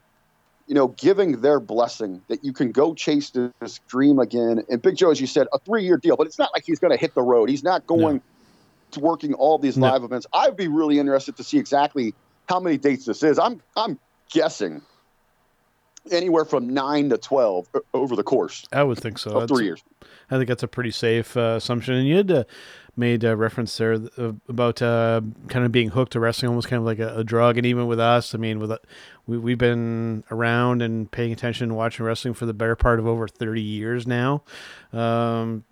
you 0.66 0.74
know, 0.74 0.88
giving 0.88 1.42
their 1.42 1.60
blessing 1.60 2.22
that 2.30 2.44
you 2.44 2.52
can 2.52 2.72
go 2.72 2.96
chase 2.96 3.30
this 3.30 3.80
dream 3.88 4.18
again. 4.18 4.64
And 4.70 4.82
Big 4.82 4.98
Joe, 4.98 5.12
as 5.12 5.22
you 5.22 5.28
said, 5.28 5.48
a 5.54 5.60
three 5.60 5.84
year 5.84 5.98
deal, 5.98 6.18
but 6.18 6.26
it's 6.26 6.40
not 6.40 6.50
like 6.54 6.64
he's 6.66 6.80
going 6.80 6.92
to 6.92 6.98
hit 6.98 7.14
the 7.14 7.22
road. 7.22 7.50
He's 7.50 7.64
not 7.64 7.86
going 7.86 8.16
no. 8.16 8.22
to 8.92 9.00
working 9.02 9.36
all 9.36 9.60
these 9.60 9.78
no. 9.78 9.92
live 9.92 10.04
events. 10.04 10.26
I'd 10.34 10.58
be 10.58 10.68
really 10.68 10.98
interested 10.98 11.38
to 11.38 11.44
see 11.44 11.60
exactly 11.60 12.16
how 12.50 12.60
many 12.60 12.78
dates 12.78 13.06
this 13.06 13.22
is. 13.22 13.38
I'm 13.38 13.62
I'm 13.76 14.00
guessing 14.32 14.82
anywhere 16.12 16.46
from 16.46 16.70
nine 16.70 17.10
to 17.10 17.18
twelve 17.18 17.68
over 17.94 18.16
the 18.16 18.24
course. 18.24 18.66
I 18.72 18.84
would 18.84 19.00
think 19.00 19.18
so. 19.18 19.32
Of 19.32 19.50
three 19.50 19.66
years. 19.66 19.84
I 20.30 20.38
think 20.38 20.48
that's 20.48 20.64
a 20.64 20.68
pretty 20.68 20.92
safe 20.92 21.38
uh, 21.38 21.56
assumption. 21.58 21.96
And 21.96 22.08
you 22.08 22.18
had 22.18 22.32
uh, 22.32 22.44
made 22.96 23.24
a 23.24 23.36
reference 23.36 23.76
there 23.78 23.94
uh, 23.94 24.34
about 24.48 24.82
uh, 24.82 25.22
kind 25.48 25.66
of 25.66 25.72
being 25.72 25.90
hooked 25.90 26.14
to 26.14 26.20
wrestling, 26.20 26.50
almost 26.50 26.68
kind 26.68 26.80
of 26.80 26.86
like 26.86 27.00
a, 27.00 27.18
a, 27.18 27.24
drug. 27.24 27.58
And 27.58 27.66
even 27.66 27.88
with 27.88 28.00
us, 28.00 28.34
I 28.34 28.38
mean, 28.38 28.60
with 28.60 28.72
uh, 28.72 28.78
we 29.28 29.38
we've 29.38 29.58
been 29.58 30.24
around 30.32 30.82
and 30.82 31.10
paying 31.12 31.32
attention, 31.32 31.66
and 31.66 31.78
watching 31.78 32.06
wrestling 32.06 32.34
for 32.34 32.46
the 32.46 32.54
better 32.54 32.76
part 32.76 33.00
of 33.00 33.08
over 33.08 33.28
thirty 33.28 33.62
years 33.62 34.08
now. 34.08 34.44
Um, 34.94 35.64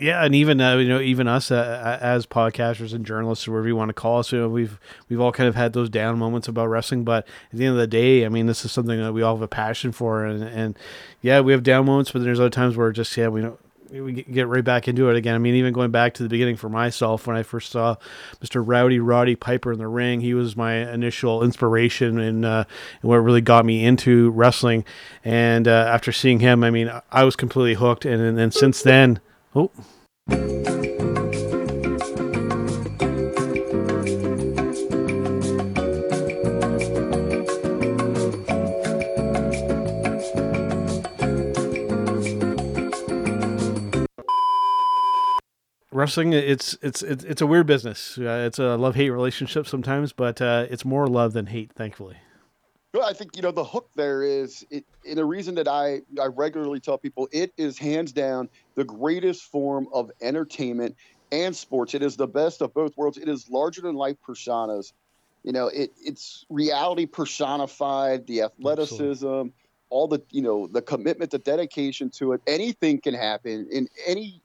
yeah, 0.00 0.24
and 0.24 0.34
even 0.34 0.60
uh, 0.60 0.76
you 0.78 0.88
know, 0.88 1.00
even 1.00 1.28
us 1.28 1.50
uh, 1.50 1.98
as 2.00 2.24
podcasters 2.24 2.94
and 2.94 3.04
journalists, 3.04 3.46
or 3.46 3.52
whatever 3.52 3.68
you 3.68 3.76
want 3.76 3.90
to 3.90 3.94
call 3.94 4.18
us, 4.18 4.32
you 4.32 4.38
know, 4.38 4.48
we've 4.48 4.80
we've 5.08 5.20
all 5.20 5.30
kind 5.30 5.48
of 5.48 5.54
had 5.54 5.74
those 5.74 5.90
down 5.90 6.18
moments 6.18 6.48
about 6.48 6.66
wrestling. 6.66 7.04
But 7.04 7.26
at 7.52 7.58
the 7.58 7.66
end 7.66 7.74
of 7.74 7.80
the 7.80 7.86
day, 7.86 8.24
I 8.24 8.30
mean, 8.30 8.46
this 8.46 8.64
is 8.64 8.72
something 8.72 8.98
that 8.98 9.12
we 9.12 9.20
all 9.20 9.36
have 9.36 9.42
a 9.42 9.48
passion 9.48 9.92
for, 9.92 10.24
and 10.24 10.42
and 10.42 10.78
yeah, 11.20 11.40
we 11.40 11.52
have 11.52 11.62
down 11.62 11.84
moments, 11.84 12.12
but 12.12 12.22
there's 12.22 12.40
other 12.40 12.48
times 12.48 12.76
where 12.76 12.90
just 12.92 13.14
yeah, 13.14 13.28
we 13.28 13.42
know 13.42 13.58
we 13.92 14.22
get 14.22 14.48
right 14.48 14.64
back 14.64 14.88
into 14.88 15.10
it 15.10 15.16
again. 15.16 15.34
I 15.34 15.38
mean, 15.38 15.54
even 15.54 15.72
going 15.72 15.90
back 15.90 16.14
to 16.14 16.22
the 16.22 16.28
beginning 16.28 16.56
for 16.56 16.68
myself, 16.68 17.26
when 17.26 17.36
I 17.36 17.42
first 17.42 17.72
saw 17.72 17.96
Mr. 18.42 18.62
Rowdy 18.64 19.00
Roddy 19.00 19.34
Piper 19.34 19.72
in 19.72 19.78
the 19.78 19.88
ring, 19.88 20.20
he 20.20 20.32
was 20.32 20.56
my 20.56 20.74
initial 20.92 21.42
inspiration 21.42 22.18
and, 22.18 22.44
uh, 22.44 22.64
what 23.02 23.16
really 23.16 23.40
got 23.40 23.64
me 23.64 23.84
into 23.84 24.30
wrestling. 24.30 24.84
And 25.24 25.66
uh, 25.66 25.90
after 25.92 26.12
seeing 26.12 26.40
him, 26.40 26.62
I 26.62 26.70
mean, 26.70 26.90
I 27.10 27.24
was 27.24 27.34
completely 27.34 27.74
hooked. 27.74 28.04
And 28.04 28.38
then 28.38 28.52
since 28.52 28.82
then, 28.82 29.20
Oh. 29.52 29.70
wrestling 45.92 46.32
it's 46.32 46.78
it's 46.80 47.02
it's, 47.02 47.24
it's 47.24 47.42
a 47.42 47.46
weird 47.46 47.66
business 47.66 48.16
uh, 48.18 48.44
it's 48.46 48.58
a 48.58 48.76
love 48.76 48.94
hate 48.94 49.10
relationship 49.10 49.66
sometimes 49.66 50.12
but 50.12 50.40
uh, 50.40 50.64
it's 50.70 50.84
more 50.84 51.06
love 51.06 51.32
than 51.32 51.46
hate 51.46 51.72
thankfully 51.74 52.16
well, 52.92 53.08
I 53.08 53.12
think 53.12 53.36
you 53.36 53.42
know 53.42 53.52
the 53.52 53.64
hook 53.64 53.88
there 53.94 54.22
is 54.22 54.66
it, 54.70 54.84
in 55.04 55.18
a 55.18 55.24
reason 55.24 55.54
that 55.56 55.68
I 55.68 56.00
I 56.20 56.26
regularly 56.26 56.80
tell 56.80 56.98
people 56.98 57.28
it 57.32 57.52
is 57.56 57.78
hands 57.78 58.12
down 58.12 58.48
the 58.74 58.84
greatest 58.84 59.44
form 59.44 59.86
of 59.92 60.10
entertainment 60.20 60.96
and 61.30 61.54
sports. 61.54 61.94
It 61.94 62.02
is 62.02 62.16
the 62.16 62.26
best 62.26 62.62
of 62.62 62.74
both 62.74 62.96
worlds. 62.96 63.16
It 63.16 63.28
is 63.28 63.48
larger 63.48 63.80
than 63.80 63.94
life 63.94 64.16
personas. 64.26 64.92
You 65.44 65.52
know, 65.52 65.68
it 65.68 65.92
it's 66.04 66.44
reality 66.50 67.06
personified, 67.06 68.26
the 68.26 68.42
athleticism, 68.42 69.26
Absolutely. 69.26 69.52
all 69.88 70.08
the 70.08 70.20
you 70.30 70.42
know 70.42 70.66
the 70.66 70.82
commitment, 70.82 71.30
the 71.30 71.38
dedication 71.38 72.10
to 72.16 72.32
it. 72.32 72.40
Anything 72.48 73.00
can 73.00 73.14
happen 73.14 73.68
in 73.70 73.88
any 74.04 74.42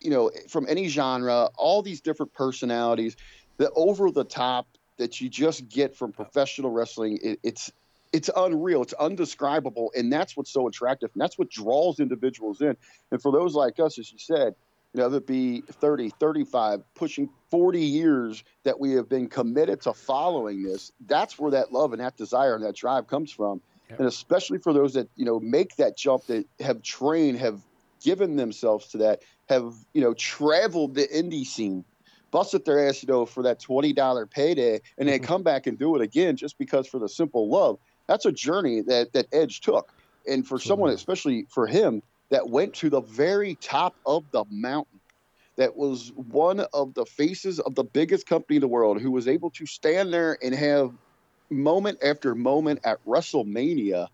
you 0.00 0.10
know 0.10 0.30
from 0.48 0.66
any 0.68 0.88
genre. 0.88 1.48
All 1.56 1.80
these 1.80 2.02
different 2.02 2.34
personalities, 2.34 3.16
the 3.56 3.70
over 3.74 4.10
the 4.10 4.24
top 4.24 4.66
that 5.00 5.20
you 5.20 5.30
just 5.30 5.68
get 5.68 5.96
from 5.96 6.12
professional 6.12 6.70
wrestling, 6.70 7.18
it, 7.22 7.40
it's 7.42 7.72
it's 8.12 8.28
unreal, 8.36 8.82
it's 8.82 8.92
undescribable, 8.94 9.92
and 9.96 10.12
that's 10.12 10.36
what's 10.36 10.52
so 10.52 10.68
attractive, 10.68 11.10
and 11.14 11.22
that's 11.22 11.38
what 11.38 11.48
draws 11.48 12.00
individuals 12.00 12.60
in. 12.60 12.76
And 13.10 13.22
for 13.22 13.32
those 13.32 13.54
like 13.54 13.80
us, 13.80 13.98
as 13.98 14.12
you 14.12 14.18
said, 14.18 14.54
you 14.92 15.00
know, 15.00 15.08
that 15.08 15.26
be 15.26 15.60
30, 15.60 16.10
35, 16.10 16.82
pushing 16.94 17.30
40 17.50 17.80
years 17.80 18.42
that 18.64 18.78
we 18.78 18.92
have 18.92 19.08
been 19.08 19.28
committed 19.28 19.80
to 19.82 19.92
following 19.92 20.64
this. 20.64 20.90
That's 21.06 21.38
where 21.38 21.52
that 21.52 21.72
love 21.72 21.92
and 21.92 22.00
that 22.00 22.16
desire 22.16 22.56
and 22.56 22.64
that 22.64 22.74
drive 22.74 23.06
comes 23.06 23.30
from. 23.30 23.60
Yep. 23.88 24.00
And 24.00 24.08
especially 24.08 24.58
for 24.58 24.72
those 24.72 24.94
that, 24.94 25.08
you 25.14 25.24
know, 25.24 25.38
make 25.38 25.76
that 25.76 25.96
jump 25.96 26.26
that 26.26 26.44
have 26.58 26.82
trained, 26.82 27.38
have 27.38 27.60
given 28.02 28.34
themselves 28.34 28.88
to 28.88 28.98
that, 28.98 29.22
have, 29.48 29.72
you 29.92 30.00
know, 30.00 30.12
traveled 30.14 30.96
the 30.96 31.06
indie 31.06 31.46
scene, 31.46 31.84
busted 32.30 32.64
their 32.64 32.88
ass, 32.88 33.02
you 33.02 33.08
know, 33.08 33.26
for 33.26 33.42
that 33.42 33.60
$20 33.60 34.30
payday, 34.30 34.80
and 34.98 35.08
then 35.08 35.18
mm-hmm. 35.18 35.24
come 35.24 35.42
back 35.42 35.66
and 35.66 35.78
do 35.78 35.96
it 35.96 36.02
again 36.02 36.36
just 36.36 36.58
because 36.58 36.86
for 36.86 36.98
the 36.98 37.08
simple 37.08 37.48
love. 37.48 37.78
That's 38.06 38.26
a 38.26 38.32
journey 38.32 38.80
that, 38.82 39.12
that 39.12 39.26
Edge 39.32 39.60
took. 39.60 39.92
And 40.28 40.46
for 40.46 40.58
someone, 40.58 40.90
especially 40.90 41.46
for 41.48 41.66
him, 41.66 42.02
that 42.30 42.48
went 42.48 42.74
to 42.74 42.90
the 42.90 43.00
very 43.00 43.56
top 43.56 43.94
of 44.06 44.24
the 44.30 44.44
mountain, 44.50 45.00
that 45.56 45.76
was 45.76 46.12
one 46.14 46.60
of 46.72 46.94
the 46.94 47.04
faces 47.04 47.58
of 47.60 47.74
the 47.74 47.84
biggest 47.84 48.26
company 48.26 48.56
in 48.56 48.60
the 48.60 48.68
world, 48.68 49.00
who 49.00 49.10
was 49.10 49.28
able 49.28 49.50
to 49.50 49.66
stand 49.66 50.12
there 50.12 50.38
and 50.42 50.54
have 50.54 50.92
moment 51.50 51.98
after 52.02 52.34
moment 52.34 52.80
at 52.84 53.04
WrestleMania. 53.04 54.08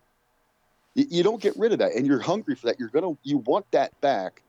You, 0.95 1.05
you 1.09 1.23
don't 1.23 1.41
get 1.41 1.55
rid 1.57 1.71
of 1.71 1.79
that, 1.79 1.93
and 1.93 2.05
you're 2.05 2.19
hungry 2.19 2.55
for 2.55 2.67
that. 2.67 2.79
You're 2.79 2.89
gonna, 2.89 3.17
you 3.23 3.37
want 3.37 3.69
that 3.71 3.99
back. 4.01 4.41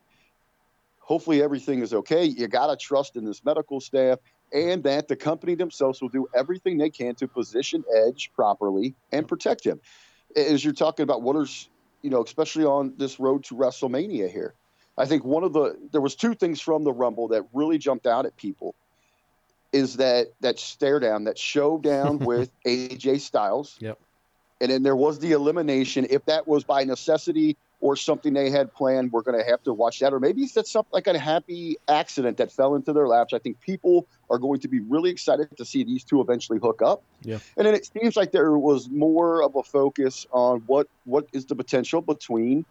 Hopefully, 1.08 1.42
everything 1.42 1.80
is 1.80 1.94
okay. 1.94 2.24
You 2.24 2.48
gotta 2.48 2.76
trust 2.76 3.16
in 3.16 3.24
this 3.24 3.42
medical 3.42 3.80
staff 3.80 4.18
and 4.52 4.84
that 4.84 5.08
the 5.08 5.16
company 5.16 5.54
themselves 5.54 6.02
will 6.02 6.10
do 6.10 6.28
everything 6.34 6.76
they 6.76 6.90
can 6.90 7.14
to 7.14 7.26
position 7.26 7.82
Edge 7.96 8.30
properly 8.34 8.94
and 9.10 9.26
protect 9.26 9.64
him. 9.64 9.80
As 10.36 10.62
you're 10.62 10.74
talking 10.74 11.04
about 11.04 11.22
what 11.22 11.34
is 11.36 11.70
you 12.02 12.10
know, 12.10 12.22
especially 12.22 12.66
on 12.66 12.92
this 12.98 13.18
road 13.18 13.42
to 13.44 13.54
WrestleMania 13.54 14.30
here. 14.30 14.52
I 14.98 15.06
think 15.06 15.24
one 15.24 15.44
of 15.44 15.54
the 15.54 15.78
there 15.92 16.02
was 16.02 16.14
two 16.14 16.34
things 16.34 16.60
from 16.60 16.84
the 16.84 16.92
Rumble 16.92 17.28
that 17.28 17.44
really 17.54 17.78
jumped 17.78 18.06
out 18.06 18.26
at 18.26 18.36
people 18.36 18.74
is 19.72 19.96
that 19.96 20.26
that 20.40 20.58
stare 20.58 21.00
down, 21.00 21.24
that 21.24 21.38
showdown 21.38 22.18
with 22.30 22.50
AJ 22.66 23.20
Styles. 23.20 23.78
Yep. 23.80 23.98
And 24.60 24.70
then 24.70 24.82
there 24.82 24.96
was 24.96 25.20
the 25.20 25.32
elimination. 25.32 26.06
If 26.10 26.26
that 26.26 26.46
was 26.46 26.64
by 26.64 26.84
necessity 26.84 27.56
or 27.80 27.94
something 27.96 28.32
they 28.32 28.50
had 28.50 28.72
planned, 28.74 29.12
we're 29.12 29.22
going 29.22 29.38
to 29.38 29.48
have 29.48 29.62
to 29.62 29.72
watch 29.72 30.00
that. 30.00 30.12
Or 30.12 30.18
maybe 30.18 30.42
it's 30.42 30.52
that's 30.52 30.70
something 30.70 30.90
like 30.92 31.06
a 31.06 31.18
happy 31.18 31.76
accident 31.88 32.36
that 32.38 32.50
fell 32.50 32.74
into 32.74 32.92
their 32.92 33.06
laps. 33.06 33.32
I 33.32 33.38
think 33.38 33.60
people 33.60 34.06
are 34.30 34.38
going 34.38 34.60
to 34.60 34.68
be 34.68 34.80
really 34.80 35.10
excited 35.10 35.56
to 35.56 35.64
see 35.64 35.84
these 35.84 36.02
two 36.02 36.20
eventually 36.20 36.58
hook 36.58 36.82
up. 36.82 37.02
Yeah. 37.22 37.38
And 37.56 37.66
then 37.66 37.74
it 37.74 37.86
seems 37.86 38.16
like 38.16 38.32
there 38.32 38.58
was 38.58 38.88
more 38.90 39.42
of 39.42 39.54
a 39.56 39.62
focus 39.62 40.26
on 40.32 40.60
what 40.66 40.88
what 41.04 41.28
is 41.32 41.46
the 41.46 41.54
potential 41.54 42.02
between 42.02 42.64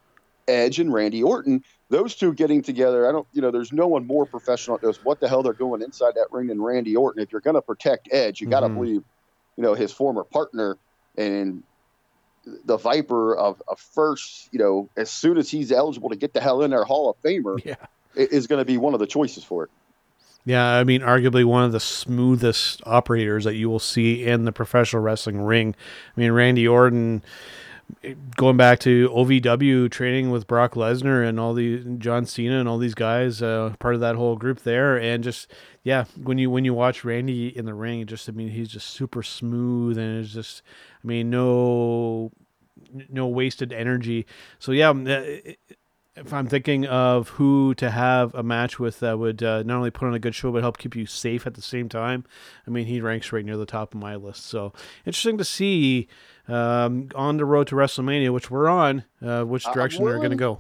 Edge 0.47 0.79
and 0.79 0.93
Randy 0.93 1.23
Orton. 1.23 1.63
Those 1.89 2.15
two 2.15 2.33
getting 2.33 2.61
together, 2.61 3.07
I 3.07 3.11
don't, 3.13 3.27
you 3.31 3.41
know, 3.41 3.51
there's 3.51 3.71
no 3.71 3.87
one 3.87 4.05
more 4.05 4.25
professional 4.25 4.75
at 4.75 4.83
knows 4.83 4.99
what 5.03 5.19
the 5.19 5.29
hell 5.29 5.41
they're 5.41 5.53
doing 5.53 5.81
inside 5.81 6.15
that 6.15 6.27
ring 6.31 6.47
than 6.47 6.61
Randy 6.61 6.95
Orton. 6.95 7.21
If 7.21 7.31
you're 7.31 7.41
going 7.41 7.55
to 7.55 7.61
protect 7.61 8.09
Edge, 8.11 8.41
you 8.41 8.47
got 8.47 8.61
to 8.61 8.67
mm-hmm. 8.67 8.75
believe, 8.75 9.03
you 9.55 9.63
know, 9.63 9.73
his 9.73 9.91
former 9.91 10.23
partner 10.25 10.77
and 11.17 11.63
the 12.65 12.77
Viper 12.77 13.35
of, 13.35 13.61
of 13.67 13.79
first, 13.79 14.49
you 14.51 14.59
know, 14.59 14.89
as 14.97 15.09
soon 15.09 15.37
as 15.37 15.49
he's 15.49 15.71
eligible 15.71 16.09
to 16.09 16.15
get 16.15 16.33
the 16.33 16.41
hell 16.41 16.61
in 16.61 16.71
there, 16.71 16.83
Hall 16.83 17.09
of 17.09 17.21
Famer, 17.21 17.63
yeah. 17.63 17.75
is 18.15 18.47
going 18.47 18.59
to 18.59 18.65
be 18.65 18.77
one 18.77 18.93
of 18.93 18.99
the 18.99 19.07
choices 19.07 19.43
for 19.43 19.63
it. 19.63 19.69
Yeah, 20.45 20.65
I 20.65 20.85
mean, 20.85 21.01
arguably 21.01 21.43
one 21.43 21.65
of 21.65 21.73
the 21.73 21.79
smoothest 21.81 22.81
operators 22.85 23.43
that 23.43 23.55
you 23.55 23.69
will 23.69 23.79
see 23.79 24.25
in 24.25 24.45
the 24.45 24.53
professional 24.53 25.01
wrestling 25.01 25.41
ring. 25.41 25.75
I 26.15 26.19
mean, 26.19 26.31
Randy 26.31 26.65
Orton, 26.65 27.21
going 28.35 28.57
back 28.57 28.79
to 28.79 29.09
OVW 29.09 29.89
training 29.89 30.29
with 30.29 30.47
Brock 30.47 30.73
Lesnar 30.73 31.27
and 31.27 31.39
all 31.39 31.53
the 31.53 31.79
John 31.97 32.25
Cena 32.25 32.59
and 32.59 32.67
all 32.67 32.77
these 32.77 32.93
guys, 32.93 33.41
uh, 33.41 33.73
part 33.79 33.95
of 33.95 34.01
that 34.01 34.15
whole 34.15 34.35
group 34.35 34.61
there, 34.61 34.97
and 34.97 35.23
just 35.23 35.51
yeah, 35.83 36.05
when 36.21 36.37
you 36.37 36.49
when 36.49 36.65
you 36.65 36.73
watch 36.73 37.03
Randy 37.03 37.55
in 37.55 37.65
the 37.65 37.73
ring, 37.73 38.05
just 38.05 38.27
I 38.27 38.33
mean, 38.33 38.49
he's 38.49 38.69
just 38.69 38.89
super 38.89 39.23
smooth 39.23 39.97
and 39.97 40.19
it's 40.19 40.33
just, 40.33 40.61
I 41.03 41.07
mean, 41.07 41.29
no 41.29 42.31
no 43.09 43.27
wasted 43.27 43.71
energy. 43.71 44.25
So 44.59 44.71
yeah, 44.71 44.89
uh, 44.91 45.53
if 46.17 46.33
I'm 46.33 46.47
thinking 46.47 46.85
of 46.85 47.29
who 47.29 47.75
to 47.75 47.91
have 47.91 48.33
a 48.33 48.41
match 48.43 48.79
with 48.79 48.99
that 48.99 49.19
would 49.19 49.43
uh, 49.43 49.63
not 49.63 49.77
only 49.77 49.91
put 49.91 50.07
on 50.07 50.13
a 50.13 50.19
good 50.19 50.33
show 50.33 50.51
but 50.51 50.63
help 50.63 50.77
keep 50.77 50.95
you 50.95 51.05
safe 51.05 51.45
at 51.45 51.53
the 51.53 51.61
same 51.61 51.89
time, 51.89 52.25
I 52.65 52.71
mean 52.71 52.87
he 52.87 53.01
ranks 53.01 53.31
right 53.31 53.45
near 53.45 53.57
the 53.57 53.65
top 53.65 53.93
of 53.93 53.99
my 53.99 54.15
list. 54.15 54.45
So 54.45 54.73
interesting 55.05 55.37
to 55.37 55.45
see 55.45 56.07
um, 56.47 57.09
on 57.15 57.37
the 57.37 57.45
road 57.45 57.67
to 57.67 57.75
WrestleMania, 57.75 58.33
which 58.33 58.49
we're 58.49 58.67
on, 58.67 59.03
uh, 59.21 59.43
which 59.43 59.63
direction 59.65 60.03
willing, 60.03 60.19
they're 60.19 60.29
going 60.29 60.37
to 60.37 60.41
go. 60.41 60.59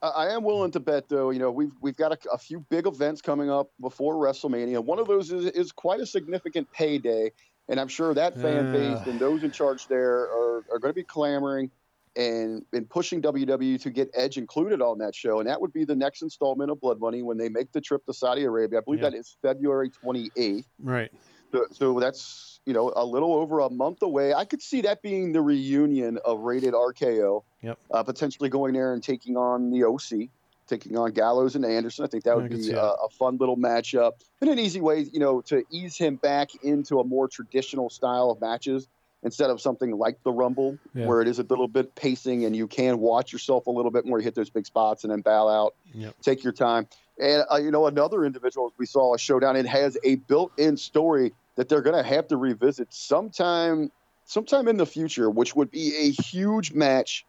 I 0.00 0.28
am 0.28 0.44
willing 0.44 0.70
to 0.72 0.80
bet, 0.80 1.08
though. 1.08 1.30
You 1.30 1.40
know, 1.40 1.50
we've 1.50 1.72
we've 1.80 1.96
got 1.96 2.12
a, 2.12 2.32
a, 2.32 2.38
few 2.38 2.60
big 2.70 2.86
events 2.86 3.20
coming 3.20 3.50
up 3.50 3.70
before 3.80 4.14
WrestleMania. 4.14 4.78
One 4.84 5.00
of 5.00 5.08
those 5.08 5.32
is, 5.32 5.46
is 5.46 5.72
quite 5.72 6.00
a 6.00 6.06
significant 6.06 6.70
payday, 6.70 7.32
and 7.68 7.80
I'm 7.80 7.88
sure 7.88 8.14
that 8.14 8.40
fan 8.40 8.72
base 8.72 9.06
and 9.06 9.18
those 9.18 9.42
in 9.42 9.50
charge 9.50 9.88
there 9.88 10.20
are, 10.20 10.64
are 10.72 10.78
going 10.78 10.90
to 10.90 10.94
be 10.94 11.02
clamoring 11.02 11.70
and 12.16 12.64
and 12.72 12.88
pushing 12.88 13.20
WWE 13.22 13.80
to 13.82 13.90
get 13.90 14.10
Edge 14.14 14.38
included 14.38 14.80
on 14.80 14.98
that 14.98 15.14
show. 15.14 15.40
And 15.40 15.48
that 15.48 15.60
would 15.60 15.72
be 15.72 15.84
the 15.84 15.96
next 15.96 16.22
installment 16.22 16.70
of 16.70 16.80
Blood 16.80 17.00
Money 17.00 17.22
when 17.22 17.36
they 17.36 17.48
make 17.48 17.72
the 17.72 17.80
trip 17.80 18.04
to 18.06 18.12
Saudi 18.12 18.44
Arabia. 18.44 18.78
I 18.78 18.82
believe 18.82 19.02
yeah. 19.02 19.10
that 19.10 19.16
is 19.16 19.36
February 19.42 19.90
28th. 19.90 20.64
Right. 20.80 21.10
So, 21.52 21.66
so, 21.72 22.00
that's 22.00 22.60
you 22.66 22.74
know 22.74 22.92
a 22.94 23.04
little 23.04 23.34
over 23.34 23.60
a 23.60 23.70
month 23.70 24.02
away. 24.02 24.34
I 24.34 24.44
could 24.44 24.62
see 24.62 24.82
that 24.82 25.02
being 25.02 25.32
the 25.32 25.40
reunion 25.40 26.18
of 26.24 26.40
Rated 26.40 26.74
RKO. 26.74 27.42
Yep. 27.62 27.78
Uh, 27.90 28.02
potentially 28.02 28.48
going 28.48 28.74
there 28.74 28.92
and 28.92 29.02
taking 29.02 29.36
on 29.36 29.70
the 29.70 29.84
OC, 29.84 30.28
taking 30.68 30.96
on 30.96 31.12
Gallows 31.12 31.56
and 31.56 31.64
Anderson. 31.64 32.04
I 32.04 32.08
think 32.08 32.24
that 32.24 32.36
would 32.36 32.50
be 32.50 32.70
a, 32.70 32.80
a, 32.80 33.08
fun 33.08 33.38
little 33.38 33.56
matchup 33.56 34.12
and 34.40 34.50
an 34.50 34.58
easy 34.58 34.80
way, 34.80 35.06
you 35.12 35.18
know, 35.18 35.40
to 35.42 35.64
ease 35.70 35.96
him 35.96 36.16
back 36.16 36.50
into 36.62 37.00
a 37.00 37.04
more 37.04 37.26
traditional 37.26 37.90
style 37.90 38.30
of 38.30 38.40
matches 38.40 38.88
instead 39.22 39.50
of 39.50 39.60
something 39.60 39.90
like 39.98 40.22
the 40.22 40.32
Rumble, 40.32 40.78
yeah. 40.94 41.06
where 41.06 41.20
it 41.20 41.28
is 41.28 41.38
a 41.38 41.42
little 41.42 41.66
bit 41.66 41.94
pacing 41.94 42.44
and 42.44 42.54
you 42.54 42.68
can 42.68 42.98
watch 42.98 43.32
yourself 43.32 43.66
a 43.66 43.70
little 43.70 43.90
bit 43.90 44.06
more. 44.06 44.18
You 44.18 44.24
hit 44.24 44.34
those 44.34 44.50
big 44.50 44.66
spots 44.66 45.04
and 45.04 45.12
then 45.12 45.22
bow 45.22 45.48
out. 45.48 45.74
Yep. 45.92 46.14
Take 46.22 46.44
your 46.44 46.52
time. 46.52 46.86
And, 47.20 47.44
uh, 47.50 47.56
you 47.56 47.70
know, 47.70 47.86
another 47.86 48.24
individual 48.24 48.72
we 48.78 48.86
saw 48.86 49.14
a 49.14 49.18
showdown, 49.18 49.56
it 49.56 49.66
has 49.66 49.98
a 50.04 50.16
built 50.16 50.52
in 50.58 50.76
story 50.76 51.32
that 51.56 51.68
they're 51.68 51.82
going 51.82 51.96
to 51.96 52.08
have 52.08 52.28
to 52.28 52.36
revisit 52.36 52.92
sometime 52.92 53.90
sometime 54.24 54.68
in 54.68 54.76
the 54.76 54.86
future, 54.86 55.30
which 55.30 55.56
would 55.56 55.70
be 55.70 55.94
a 55.96 56.10
huge 56.22 56.72
match 56.72 57.24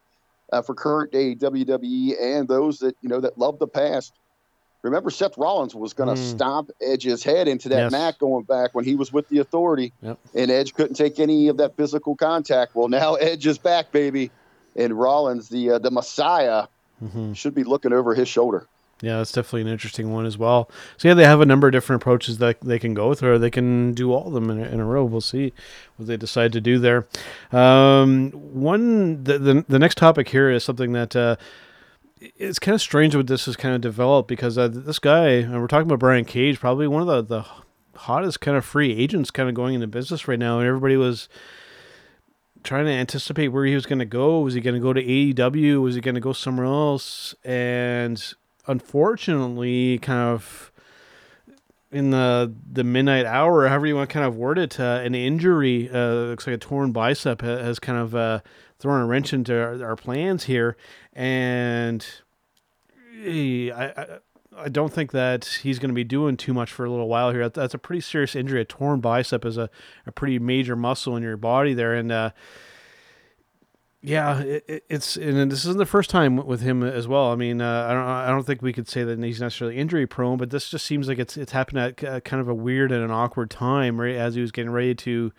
uh, 0.51 0.61
for 0.61 0.75
current 0.75 1.11
day 1.11 1.33
WWE 1.33 2.13
and 2.21 2.47
those 2.47 2.79
that, 2.79 2.95
you 3.01 3.09
know, 3.09 3.21
that 3.21 3.37
love 3.37 3.57
the 3.57 3.67
past. 3.67 4.13
Remember, 4.81 5.09
Seth 5.09 5.37
Rollins 5.37 5.75
was 5.75 5.93
going 5.93 6.13
to 6.13 6.21
mm. 6.21 6.31
stomp 6.31 6.71
Edge's 6.81 7.23
head 7.23 7.47
into 7.47 7.69
that 7.69 7.83
yes. 7.83 7.91
mat 7.91 8.19
going 8.19 8.43
back 8.45 8.73
when 8.73 8.85
he 8.85 8.95
was 8.95 9.11
with 9.11 9.27
the 9.27 9.39
Authority, 9.39 9.91
yep. 10.01 10.17
and 10.33 10.49
Edge 10.49 10.73
couldn't 10.73 10.95
take 10.95 11.19
any 11.19 11.49
of 11.49 11.57
that 11.57 11.75
physical 11.75 12.15
contact. 12.15 12.75
Well, 12.75 12.87
now 12.87 13.15
Edge 13.15 13.45
is 13.45 13.57
back, 13.57 13.91
baby, 13.91 14.31
and 14.77 14.93
Rollins, 14.93 15.49
the 15.49 15.71
uh, 15.71 15.79
the 15.79 15.91
Messiah, 15.91 16.67
mm-hmm. 17.03 17.33
should 17.33 17.53
be 17.53 17.65
looking 17.65 17.91
over 17.91 18.15
his 18.15 18.29
shoulder. 18.29 18.67
Yeah, 19.01 19.17
that's 19.17 19.31
definitely 19.31 19.61
an 19.61 19.67
interesting 19.67 20.11
one 20.11 20.25
as 20.25 20.37
well. 20.37 20.69
So 20.97 21.07
yeah, 21.07 21.13
they 21.13 21.23
have 21.23 21.39
a 21.39 21.45
number 21.45 21.67
of 21.67 21.71
different 21.71 22.01
approaches 22.01 22.37
that 22.39 22.59
they 22.61 22.79
can 22.79 22.93
go 22.93 23.13
through, 23.13 23.33
or 23.33 23.39
they 23.39 23.49
can 23.49 23.93
do 23.93 24.11
all 24.11 24.27
of 24.27 24.33
them 24.33 24.49
in 24.49 24.59
a, 24.59 24.67
in 24.67 24.79
a 24.79 24.85
row. 24.85 25.05
We'll 25.05 25.21
see 25.21 25.53
what 25.95 26.07
they 26.07 26.17
decide 26.17 26.51
to 26.53 26.61
do 26.61 26.79
there. 26.79 27.07
Um, 27.51 28.31
one, 28.31 29.23
the, 29.23 29.39
the, 29.39 29.65
the 29.67 29.79
next 29.79 29.97
topic 29.97 30.29
here 30.29 30.49
is 30.49 30.63
something 30.63 30.91
that. 30.93 31.15
Uh, 31.15 31.35
it's 32.35 32.59
kind 32.59 32.75
of 32.75 32.81
strange 32.81 33.15
what 33.15 33.27
this 33.27 33.45
has 33.45 33.55
kind 33.55 33.73
of 33.73 33.79
developed 33.79 34.27
because 34.27 34.57
uh, 34.57 34.67
this 34.67 34.99
guy, 34.99 35.27
and 35.29 35.61
we're 35.61 35.67
talking 35.67 35.87
about 35.87 35.99
Brian 35.99 36.25
Cage, 36.25 36.59
probably 36.59 36.85
one 36.85 37.01
of 37.01 37.07
the, 37.07 37.21
the 37.41 37.45
hottest 37.97 38.41
kind 38.41 38.57
of 38.57 38.65
free 38.65 38.93
agents 38.93 39.31
kind 39.31 39.47
of 39.47 39.55
going 39.55 39.73
into 39.75 39.87
business 39.87 40.27
right 40.27 40.37
now. 40.37 40.59
And 40.59 40.67
everybody 40.67 40.97
was 40.97 41.29
trying 42.63 42.85
to 42.85 42.91
anticipate 42.91 43.49
where 43.49 43.65
he 43.65 43.75
was 43.75 43.85
going 43.85 43.99
to 43.99 44.05
go. 44.05 44.41
Was 44.41 44.53
he 44.53 44.61
going 44.61 44.75
to 44.75 44.81
go 44.81 44.93
to 44.93 45.01
AEW? 45.01 45.81
Was 45.81 45.95
he 45.95 46.01
going 46.01 46.15
to 46.15 46.21
go 46.21 46.33
somewhere 46.33 46.65
else? 46.65 47.35
And 47.43 48.21
unfortunately, 48.69 49.97
kind 49.99 50.29
of 50.29 50.71
in 51.91 52.11
the 52.11 52.53
the 52.71 52.83
midnight 52.83 53.25
hour, 53.25 53.67
however 53.67 53.87
you 53.87 53.95
want 53.95 54.09
to 54.09 54.13
kind 54.13 54.25
of 54.25 54.37
word 54.37 54.57
it, 54.57 54.79
uh, 54.79 55.01
an 55.03 55.15
injury, 55.15 55.89
uh, 55.89 56.13
looks 56.13 56.47
like 56.47 56.55
a 56.55 56.59
torn 56.59 56.91
bicep, 56.91 57.41
has 57.41 57.79
kind 57.79 57.97
of 57.97 58.15
uh, 58.15 58.39
thrown 58.79 59.01
a 59.01 59.05
wrench 59.05 59.33
into 59.33 59.53
our, 59.53 59.83
our 59.83 59.95
plans 59.95 60.45
here 60.45 60.77
and 61.13 62.05
I, 63.21 63.93
I, 63.97 64.05
I 64.57 64.69
don't 64.69 64.93
think 64.93 65.11
that 65.11 65.45
he's 65.63 65.79
going 65.79 65.89
to 65.89 65.95
be 65.95 66.03
doing 66.03 66.37
too 66.37 66.53
much 66.53 66.71
for 66.71 66.85
a 66.85 66.89
little 66.89 67.07
while 67.07 67.31
here. 67.31 67.47
That's 67.49 67.73
a 67.73 67.77
pretty 67.77 68.01
serious 68.01 68.35
injury. 68.35 68.61
A 68.61 68.65
torn 68.65 69.01
bicep 69.01 69.45
is 69.45 69.57
a, 69.57 69.69
a 70.05 70.11
pretty 70.11 70.39
major 70.39 70.75
muscle 70.75 71.15
in 71.15 71.23
your 71.23 71.37
body 71.37 71.73
there, 71.73 71.93
and 71.93 72.11
uh, 72.11 72.31
yeah, 74.01 74.39
it, 74.39 74.83
it's 74.89 75.17
and 75.17 75.51
this 75.51 75.59
isn't 75.59 75.77
the 75.77 75.85
first 75.85 76.09
time 76.09 76.37
with 76.37 76.61
him 76.61 76.83
as 76.83 77.07
well. 77.07 77.31
I 77.31 77.35
mean, 77.35 77.61
uh, 77.61 77.87
I 77.89 77.93
don't 77.93 78.03
I 78.03 78.27
don't 78.27 78.45
think 78.45 78.61
we 78.61 78.73
could 78.73 78.87
say 78.87 79.03
that 79.03 79.21
he's 79.21 79.41
necessarily 79.41 79.77
injury 79.77 80.07
prone, 80.07 80.37
but 80.37 80.49
this 80.51 80.69
just 80.69 80.85
seems 80.85 81.07
like 81.07 81.19
it's 81.19 81.35
it's 81.37 81.51
happened 81.51 81.79
at 81.79 82.03
uh, 82.03 82.19
kind 82.21 82.41
of 82.41 82.47
a 82.47 82.53
weird 82.53 82.91
and 82.91 83.03
an 83.03 83.11
awkward 83.11 83.49
time, 83.49 83.99
right 83.99 84.15
as 84.15 84.35
he 84.35 84.41
was 84.41 84.51
getting 84.51 84.71
ready 84.71 84.95
to 84.95 85.31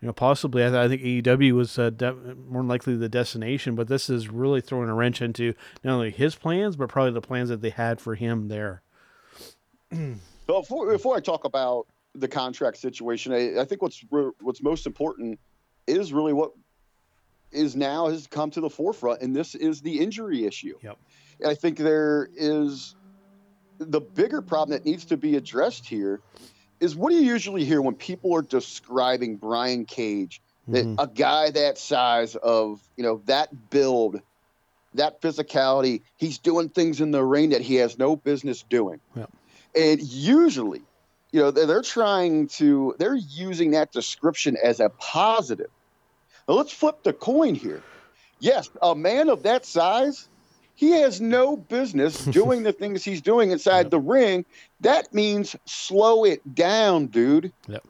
you 0.00 0.06
know, 0.06 0.12
possibly 0.12 0.64
I, 0.64 0.68
th- 0.68 0.78
I 0.78 0.88
think 0.88 1.02
AEW 1.02 1.52
was 1.52 1.78
uh, 1.78 1.90
de- 1.90 2.14
more 2.14 2.62
likely 2.62 2.96
the 2.96 3.08
destination, 3.08 3.74
but 3.74 3.88
this 3.88 4.08
is 4.08 4.28
really 4.28 4.60
throwing 4.60 4.88
a 4.88 4.94
wrench 4.94 5.20
into 5.20 5.54
not 5.82 5.94
only 5.94 6.10
his 6.10 6.36
plans, 6.36 6.76
but 6.76 6.88
probably 6.88 7.12
the 7.12 7.20
plans 7.20 7.48
that 7.48 7.62
they 7.62 7.70
had 7.70 8.00
for 8.00 8.14
him 8.14 8.46
there. 8.48 8.82
so 9.92 10.14
before, 10.46 10.90
before 10.90 11.16
I 11.16 11.20
talk 11.20 11.44
about 11.44 11.88
the 12.14 12.28
contract 12.28 12.76
situation, 12.76 13.32
I, 13.32 13.60
I 13.60 13.64
think 13.64 13.82
what's 13.82 14.04
re- 14.10 14.30
what's 14.40 14.62
most 14.62 14.86
important 14.86 15.40
is 15.88 16.12
really 16.12 16.32
what 16.32 16.52
is 17.52 17.76
now 17.76 18.08
has 18.08 18.26
come 18.26 18.50
to 18.52 18.60
the 18.60 18.70
forefront, 18.70 19.22
and 19.22 19.34
this 19.34 19.54
is 19.54 19.80
the 19.80 20.00
injury 20.00 20.44
issue. 20.44 20.74
Yep. 20.82 20.98
I 21.46 21.54
think 21.54 21.78
there 21.78 22.28
is 22.34 22.94
the 23.78 24.00
bigger 24.00 24.42
problem 24.42 24.76
that 24.76 24.84
needs 24.84 25.04
to 25.06 25.16
be 25.16 25.36
addressed 25.36 25.86
here 25.86 26.20
is 26.80 26.96
what 26.96 27.10
do 27.10 27.16
you 27.16 27.22
usually 27.22 27.64
hear 27.64 27.80
when 27.80 27.94
people 27.94 28.34
are 28.34 28.42
describing 28.42 29.36
Brian 29.36 29.84
Cage, 29.84 30.40
that 30.68 30.84
Mhm. 30.84 30.96
a 30.98 31.06
guy 31.06 31.50
that 31.50 31.78
size 31.78 32.36
of 32.36 32.80
you 32.96 33.02
know 33.02 33.22
that 33.26 33.70
build, 33.70 34.20
that 34.94 35.20
physicality, 35.20 36.02
he's 36.16 36.38
doing 36.38 36.68
things 36.68 37.00
in 37.00 37.10
the 37.10 37.24
ring 37.24 37.50
that 37.50 37.62
he 37.62 37.76
has 37.76 37.98
no 37.98 38.16
business 38.16 38.64
doing. 38.68 39.00
Yep. 39.16 39.30
And 39.74 40.02
usually, 40.02 40.82
you 41.32 41.40
know, 41.40 41.50
they're, 41.50 41.66
they're 41.66 41.82
trying 41.82 42.48
to 42.48 42.94
they're 42.98 43.14
using 43.14 43.72
that 43.72 43.92
description 43.92 44.56
as 44.62 44.80
a 44.80 44.90
positive. 44.90 45.70
Now 46.48 46.54
let's 46.54 46.72
flip 46.72 47.02
the 47.02 47.12
coin 47.12 47.54
here. 47.54 47.82
Yes, 48.40 48.70
a 48.82 48.94
man 48.94 49.28
of 49.28 49.42
that 49.42 49.66
size, 49.66 50.28
he 50.74 50.92
has 50.92 51.20
no 51.20 51.56
business 51.56 52.24
doing 52.24 52.62
the 52.62 52.72
things 52.72 53.04
he's 53.04 53.20
doing 53.20 53.50
inside 53.50 53.86
Yep. 53.86 53.90
the 53.90 54.00
ring. 54.00 54.44
That 54.80 55.12
means 55.12 55.54
slow 55.66 56.24
it 56.24 56.54
down, 56.54 57.06
dude. 57.06 57.52
Yep. 57.68 57.84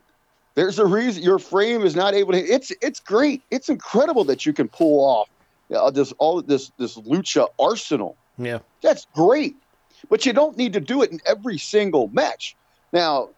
There's 0.55 0.79
a 0.81 0.87
reason 0.87 1.23
your 1.23 1.39
frame 1.39 1.83
is 1.83 1.95
not 1.95 2.15
able 2.15 2.33
to. 2.33 2.39
It's 2.39 2.73
it's 2.83 2.99
great. 2.99 3.43
It's 3.53 3.69
incredible 3.69 4.25
that 4.25 4.45
you 4.45 4.53
can 4.53 4.67
pull 4.69 5.05
off 5.05 5.29
uh, 5.73 5.91
this 5.93 6.13
all 6.19 6.43
this 6.43 6.73
this 6.79 6.97
lucha 6.97 7.47
arsenal. 7.61 8.17
Yeah. 8.39 8.59
That's 8.83 9.07
great, 9.15 9.55
but 10.11 10.27
you 10.27 10.33
don't 10.33 10.57
need 10.57 10.73
to 10.73 10.81
do 10.81 11.03
it 11.03 11.13
in 11.13 11.21
every 11.27 11.59
single 11.59 12.09
match. 12.09 12.57
Now, 12.93 13.29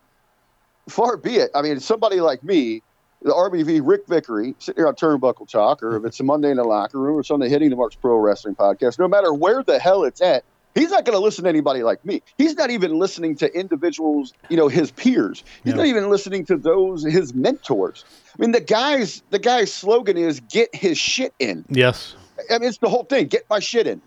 far 0.88 1.18
be 1.18 1.36
it. 1.36 1.50
I 1.54 1.60
mean, 1.60 1.78
somebody 1.80 2.20
like 2.22 2.42
me, 2.42 2.82
the 3.22 3.32
RBV 3.32 3.80
Ric 3.84 4.06
Vickrey, 4.06 4.54
sitting 4.58 4.80
here 4.80 4.88
on 4.88 4.94
Turnbuckle 4.94 5.48
Talk, 5.48 5.82
or 5.82 5.96
if 5.96 6.04
it's 6.04 6.20
a 6.20 6.24
Monday 6.24 6.50
in 6.50 6.56
the 6.56 6.64
locker 6.64 6.98
room 6.98 7.16
or 7.16 7.22
something 7.22 7.50
hitting 7.50 7.70
the 7.70 7.76
Marks 7.76 7.94
Pro 7.96 8.16
Wrestling 8.16 8.54
podcast, 8.54 8.98
no 8.98 9.08
matter 9.08 9.32
where 9.32 9.62
the 9.62 9.78
hell 9.78 10.04
it's 10.04 10.20
at, 10.22 10.42
he's 10.74 10.90
not 10.90 11.04
going 11.04 11.16
to 11.18 11.22
listen 11.22 11.44
to 11.44 11.50
anybody 11.50 11.82
like 11.82 12.02
me. 12.04 12.22
He's 12.38 12.54
not 12.54 12.70
even 12.70 12.98
listening 12.98 13.36
to 13.36 13.52
individuals, 13.54 14.32
you 14.48 14.56
know, 14.56 14.68
his 14.68 14.90
peers. 14.90 15.44
He's 15.64 15.72
Yeah. 15.72 15.78
not 15.78 15.86
even 15.86 16.08
listening 16.08 16.46
to 16.46 16.56
those 16.56 17.04
his 17.04 17.34
mentors. 17.34 18.04
I 18.38 18.40
mean, 18.40 18.52
the 18.52 18.60
guy's 18.60 19.22
the 19.30 19.38
guy's 19.38 19.72
slogan 19.72 20.16
is 20.16 20.40
"Get 20.40 20.74
his 20.74 20.96
shit 20.96 21.34
in." 21.38 21.64
Yes. 21.68 22.14
I 22.50 22.58
mean, 22.58 22.68
it's 22.68 22.78
the 22.78 22.88
whole 22.88 23.04
thing. 23.04 23.26
Get 23.26 23.44
my 23.50 23.58
shit 23.58 23.86
in. 23.86 24.00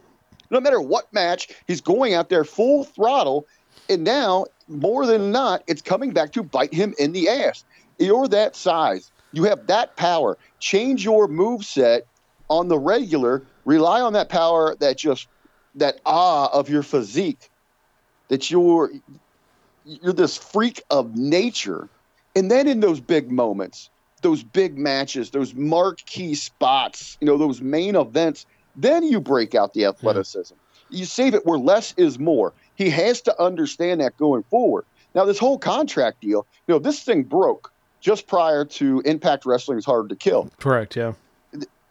No 0.49 0.59
matter 0.59 0.81
what 0.81 1.11
match, 1.13 1.49
he's 1.67 1.81
going 1.81 2.13
out 2.15 2.29
there 2.29 2.43
full 2.43 2.83
throttle. 2.83 3.45
And 3.89 4.03
now, 4.03 4.45
more 4.69 5.05
than 5.05 5.31
not, 5.31 5.61
it's 5.67 5.81
coming 5.81 6.11
back 6.11 6.31
to 6.33 6.41
bite 6.43 6.73
him 6.73 6.95
in 6.97 7.11
the 7.11 7.27
ass. 7.27 7.65
You're 8.03 8.27
that 8.27 8.55
size. 8.55 9.11
You 9.31 9.43
have 9.45 9.67
that 9.67 9.95
power. 9.95 10.37
Change 10.59 11.03
your 11.03 11.27
move 11.27 11.63
set 11.63 12.05
on 12.49 12.67
the 12.67 12.77
regular. 12.77 13.43
Rely 13.65 14.01
on 14.01 14.13
that 14.13 14.29
power 14.29 14.75
that 14.79 14.97
just 14.97 15.27
that 15.75 15.99
ah 16.05 16.49
of 16.53 16.69
your 16.69 16.83
physique. 16.83 17.49
That 18.29 18.51
you're 18.51 18.91
you're 19.85 20.13
this 20.13 20.37
freak 20.37 20.81
of 20.89 21.15
nature. 21.17 21.89
And 22.35 22.49
then 22.49 22.67
in 22.67 22.79
those 22.79 22.99
big 22.99 23.31
moments, 23.31 23.89
those 24.21 24.43
big 24.43 24.77
matches, 24.77 25.31
those 25.31 25.53
marquee 25.53 26.35
spots, 26.35 27.17
you 27.19 27.27
know, 27.27 27.37
those 27.37 27.61
main 27.61 27.95
events, 27.95 28.45
then 28.75 29.03
you 29.03 29.19
break 29.19 29.53
out 29.55 29.73
the 29.73 29.85
athleticism. 29.85 30.55
You 30.89 31.05
save 31.05 31.33
it 31.33 31.45
where 31.45 31.59
less 31.59 31.93
is 31.97 32.17
more. 32.17 32.53
He 32.75 32.89
has 32.89 33.21
to 33.21 33.41
understand 33.41 34.01
that 34.01 34.17
going 34.17 34.43
forward. 34.43 34.85
Now, 35.13 35.25
this 35.25 35.37
whole 35.37 35.59
contract 35.59 36.21
deal, 36.21 36.47
you 36.67 36.73
know, 36.73 36.79
this 36.79 37.03
thing 37.03 37.23
broke 37.23 37.72
just 38.03 38.27
prior 38.27 38.65
to 38.65 39.01
Impact 39.05 39.45
Wrestling's 39.45 39.85
Hard 39.85 40.09
to 40.09 40.15
Kill. 40.15 40.51
Correct. 40.59 40.95
Yeah. 40.95 41.13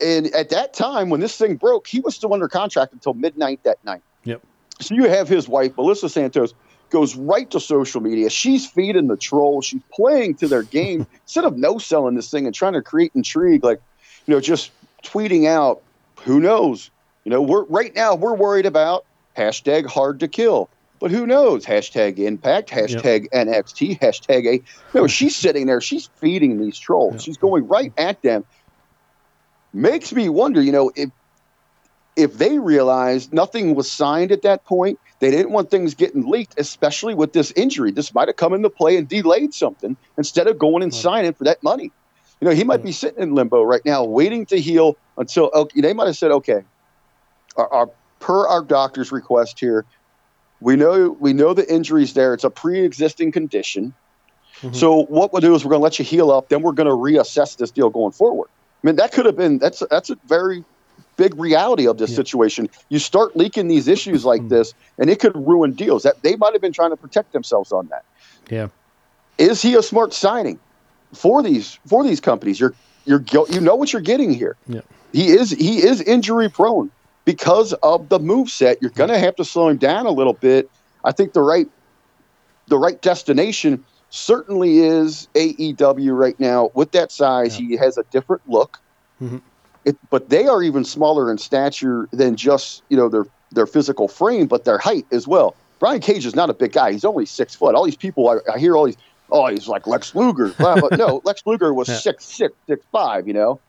And 0.01 0.27
at 0.35 0.51
that 0.51 0.75
time, 0.75 1.09
when 1.09 1.21
this 1.21 1.37
thing 1.37 1.57
broke, 1.57 1.87
he 1.87 2.01
was 2.01 2.15
still 2.15 2.35
under 2.35 2.49
contract 2.49 2.93
until 2.93 3.15
midnight 3.15 3.61
that 3.65 3.83
night. 3.85 4.03
Yep. 4.25 4.43
So 4.81 4.95
you 4.95 5.09
have 5.09 5.27
his 5.27 5.49
wife, 5.49 5.77
Melissa 5.77 6.09
Santos, 6.09 6.53
goes 6.91 7.17
right 7.17 7.51
to 7.51 7.59
social 7.59 8.03
media. 8.03 8.29
She's 8.29 8.67
feeding 8.67 9.07
the 9.07 9.17
trolls. 9.17 9.65
She's 9.65 9.81
playing 9.91 10.35
to 10.37 10.49
their 10.49 10.65
game 10.65 11.07
instead 11.23 11.45
of 11.45 11.57
no 11.57 11.79
selling 11.79 12.15
this 12.15 12.31
thing 12.31 12.45
and 12.45 12.55
trying 12.55 12.75
to 12.75 12.83
create 12.83 13.13
intrigue. 13.15 13.65
Like, 13.65 13.81
you 14.27 14.35
know, 14.35 14.41
just 14.41 14.71
tweeting 15.03 15.47
out, 15.47 15.81
who 16.21 16.41
knows? 16.41 16.91
You 17.25 17.31
know, 17.31 17.41
we're 17.41 17.65
right 17.65 17.95
now 17.95 18.15
we're 18.15 18.35
worried 18.35 18.67
about 18.67 19.07
hashtag 19.37 19.87
hard 19.87 20.21
to 20.21 20.29
kill. 20.29 20.69
But 21.03 21.11
who 21.11 21.27
knows? 21.27 21.67
Hashtag 21.67 22.17
impact, 22.21 22.71
hashtag 22.71 23.27
NXT, 23.35 23.99
hashtag 23.99 24.47
A. 24.47 24.63
No, 24.97 25.07
she's 25.09 25.35
sitting 25.35 25.67
there, 25.67 25.81
she's 25.81 26.09
feeding 26.21 26.61
these 26.61 26.79
trolls. 26.79 27.15
Yeah. 27.15 27.19
She's 27.19 27.37
going 27.37 27.67
right 27.67 27.93
at 27.99 28.23
them. 28.23 28.45
Makes 29.75 30.13
me 30.13 30.29
wonder, 30.29 30.63
you 30.63 30.71
know, 30.71 30.93
if 30.95 31.11
if 32.15 32.35
they 32.39 32.61
realized 32.61 33.33
nothing 33.33 33.75
was 33.75 33.91
signed 33.91 34.31
at 34.31 34.43
that 34.43 34.65
point, 34.65 35.01
they 35.19 35.33
didn't 35.33 35.51
want 35.51 35.73
things 35.73 35.95
getting 35.95 36.31
leaked, 36.31 36.55
especially 36.57 37.15
with 37.15 37.33
this 37.33 37.51
injury. 37.57 37.91
This 37.91 38.15
might 38.15 38.29
have 38.29 38.37
come 38.37 38.55
into 38.55 38.71
play 38.71 38.97
and 38.97 39.09
delayed 39.09 39.55
something 39.55 39.97
instead 40.17 40.47
of 40.47 40.57
going 40.57 40.85
and 40.85 40.93
Right. 40.93 41.03
signing 41.03 41.33
for 41.33 41.45
that 41.45 41.65
money. 41.65 41.91
You 42.41 42.49
know, 42.49 42.55
he 42.55 42.63
might 42.63 42.85
be 42.85 42.93
sitting 42.93 43.21
in 43.21 43.35
limbo 43.35 43.65
right 43.65 43.85
now, 43.85 44.05
waiting 44.05 44.47
to 44.47 44.61
heal 44.61 44.95
until 45.17 45.51
okay, 45.53 45.81
they 45.81 45.95
might 45.95 46.07
have 46.07 46.17
said, 46.17 46.31
okay, 46.31 46.63
our, 47.57 47.73
our 47.73 47.91
per 48.21 48.47
our 48.47 48.63
doctor's 48.63 49.11
request 49.11 49.59
here, 49.59 49.85
we 50.63 50.77
know 50.77 51.11
we 51.19 51.33
know 51.33 51.55
the 51.55 51.71
injury's 51.73 52.15
there. 52.15 52.35
It's 52.35 52.45
a 52.45 52.51
pre-existing 52.51 53.33
condition. 53.33 53.93
Mhm. 54.61 54.77
So 54.77 55.05
what 55.05 55.33
we'll 55.33 55.41
do 55.41 55.55
is 55.55 55.65
we're 55.65 55.71
going 55.71 55.81
to 55.81 55.85
let 55.85 55.99
you 55.99 56.05
heal 56.05 56.31
up. 56.31 56.49
Then 56.49 56.63
we're 56.63 56.73
going 56.73 56.89
to 56.89 56.95
reassess 56.95 57.57
this 57.57 57.71
deal 57.71 57.91
going 57.91 58.13
forward. 58.13 58.49
I 58.83 58.87
mean, 58.87 58.97
that 58.97 59.13
could 59.13 59.27
have 59.27 59.37
been 59.37 59.59
that's 59.59 59.83
that's 59.91 60.11
a 60.11 60.17
very 60.27 60.65
big 61.17 61.39
reality 61.39 61.87
of 61.87 61.99
this 61.99 62.11
Yeah. 62.11 62.17
situation. 62.17 62.69
You 62.89 62.99
start 62.99 63.37
leaking 63.37 63.69
these 63.69 63.89
issues 63.89 64.25
like 64.25 64.43
Mhm. 64.43 64.49
this, 64.51 64.75
and 64.99 65.11
it 65.11 65.19
could 65.21 65.35
ruin 65.37 65.73
deals. 65.73 66.05
That 66.05 66.23
they 66.23 66.37
might 66.37 66.53
have 66.53 66.63
been 66.63 66.73
trying 66.73 66.91
to 66.91 66.97
protect 66.97 67.33
themselves 67.33 67.73
on 67.73 67.89
that. 67.89 68.05
Yeah. 68.51 68.69
Is 69.39 69.63
he 69.63 69.75
a 69.75 69.83
smart 69.83 70.13
signing 70.15 70.59
for 71.13 71.43
these 71.43 71.79
for 71.87 72.05
these 72.05 72.21
companies? 72.21 72.61
You're 72.61 72.75
you're 73.05 73.25
you 73.49 73.61
know 73.61 73.75
what 73.75 73.93
you're 73.93 74.03
getting 74.03 74.33
here. 74.33 74.57
Yeah. 74.69 74.83
He 75.13 75.29
is 75.31 75.51
he 75.51 75.83
is 75.83 76.01
injury 76.01 76.49
prone 76.49 76.91
because 77.25 77.73
of 77.83 78.09
the 78.09 78.19
move 78.19 78.51
set. 78.51 78.81
You're 78.81 78.91
going 78.91 79.11
to 79.11 79.19
have 79.19 79.37
to 79.37 79.45
slow 79.45 79.69
him 79.69 79.77
down 79.77 80.07
a 80.07 80.11
little 80.11 80.33
bit. 80.33 80.71
I 81.05 81.13
think 81.13 81.33
the 81.33 81.43
right 81.43 81.69
the 82.69 82.79
right 82.79 83.01
destination 83.03 83.85
certainly 84.11 84.79
is 84.79 85.29
AEW 85.35 86.17
right 86.17 86.39
now. 86.39 86.71
With 86.75 86.93
that 86.93 87.11
size, 87.13 87.59
Yeah. 87.59 87.69
he 87.69 87.77
has 87.77 87.99
a 87.99 88.05
different 88.11 88.43
look. 88.49 88.79
Mhm. 89.21 89.41
It, 89.85 89.97
but 90.11 90.29
they 90.29 90.47
are 90.47 90.63
even 90.63 90.85
smaller 90.85 91.31
in 91.31 91.39
stature 91.39 92.09
than 92.13 92.37
just 92.37 92.83
you 92.89 92.97
know 92.97 93.09
their 93.09 93.27
their 93.51 93.67
physical 93.67 94.09
frame, 94.09 94.47
but 94.47 94.65
their 94.65 94.79
height 94.79 95.07
as 95.13 95.27
well. 95.29 95.55
Brian 95.79 96.01
Cage 96.01 96.25
is 96.25 96.37
not 96.37 96.49
a 96.49 96.55
big 96.55 96.73
guy. 96.73 96.93
He's 96.93 97.05
only 97.05 97.27
six 97.27 97.55
foot. 97.55 97.75
All 97.75 97.85
these 97.85 97.97
people, 97.97 98.29
I, 98.29 98.37
I 98.55 98.59
hear 98.59 98.77
all 98.77 98.85
these, 98.87 98.97
oh, 99.33 99.49
he's 99.49 99.67
like 99.67 99.87
Lex 99.89 100.15
Luger. 100.15 100.51
Blah, 100.51 100.77
blah. 100.77 100.97
no, 100.97 101.21
Lex 101.25 101.43
Luger 101.45 101.75
was 101.75 101.89
Yeah. 101.89 101.97
six 101.97 102.25
six 102.25 102.55
six 102.69 102.85
five. 102.93 103.27
You 103.27 103.35
know, 103.35 103.61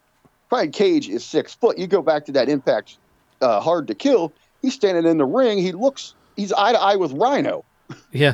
Brian 0.49 0.71
Cage 0.71 1.09
is 1.09 1.25
six 1.25 1.53
foot. 1.55 1.77
You 1.79 1.87
go 1.87 2.01
back 2.03 2.25
to 2.25 2.31
that 2.33 2.47
Impact 2.47 2.97
uh, 3.43 3.59
Hard 3.59 3.87
to 3.87 3.95
Kill. 3.95 4.33
He's 4.61 4.73
standing 4.73 5.05
in 5.05 5.17
the 5.17 5.25
ring. 5.25 5.57
He 5.57 5.71
looks. 5.71 6.15
He's 6.35 6.51
eye 6.53 6.71
to 6.71 6.79
eye 6.79 6.95
with 6.95 7.11
Rhino. 7.11 7.65
Yeah. 8.11 8.33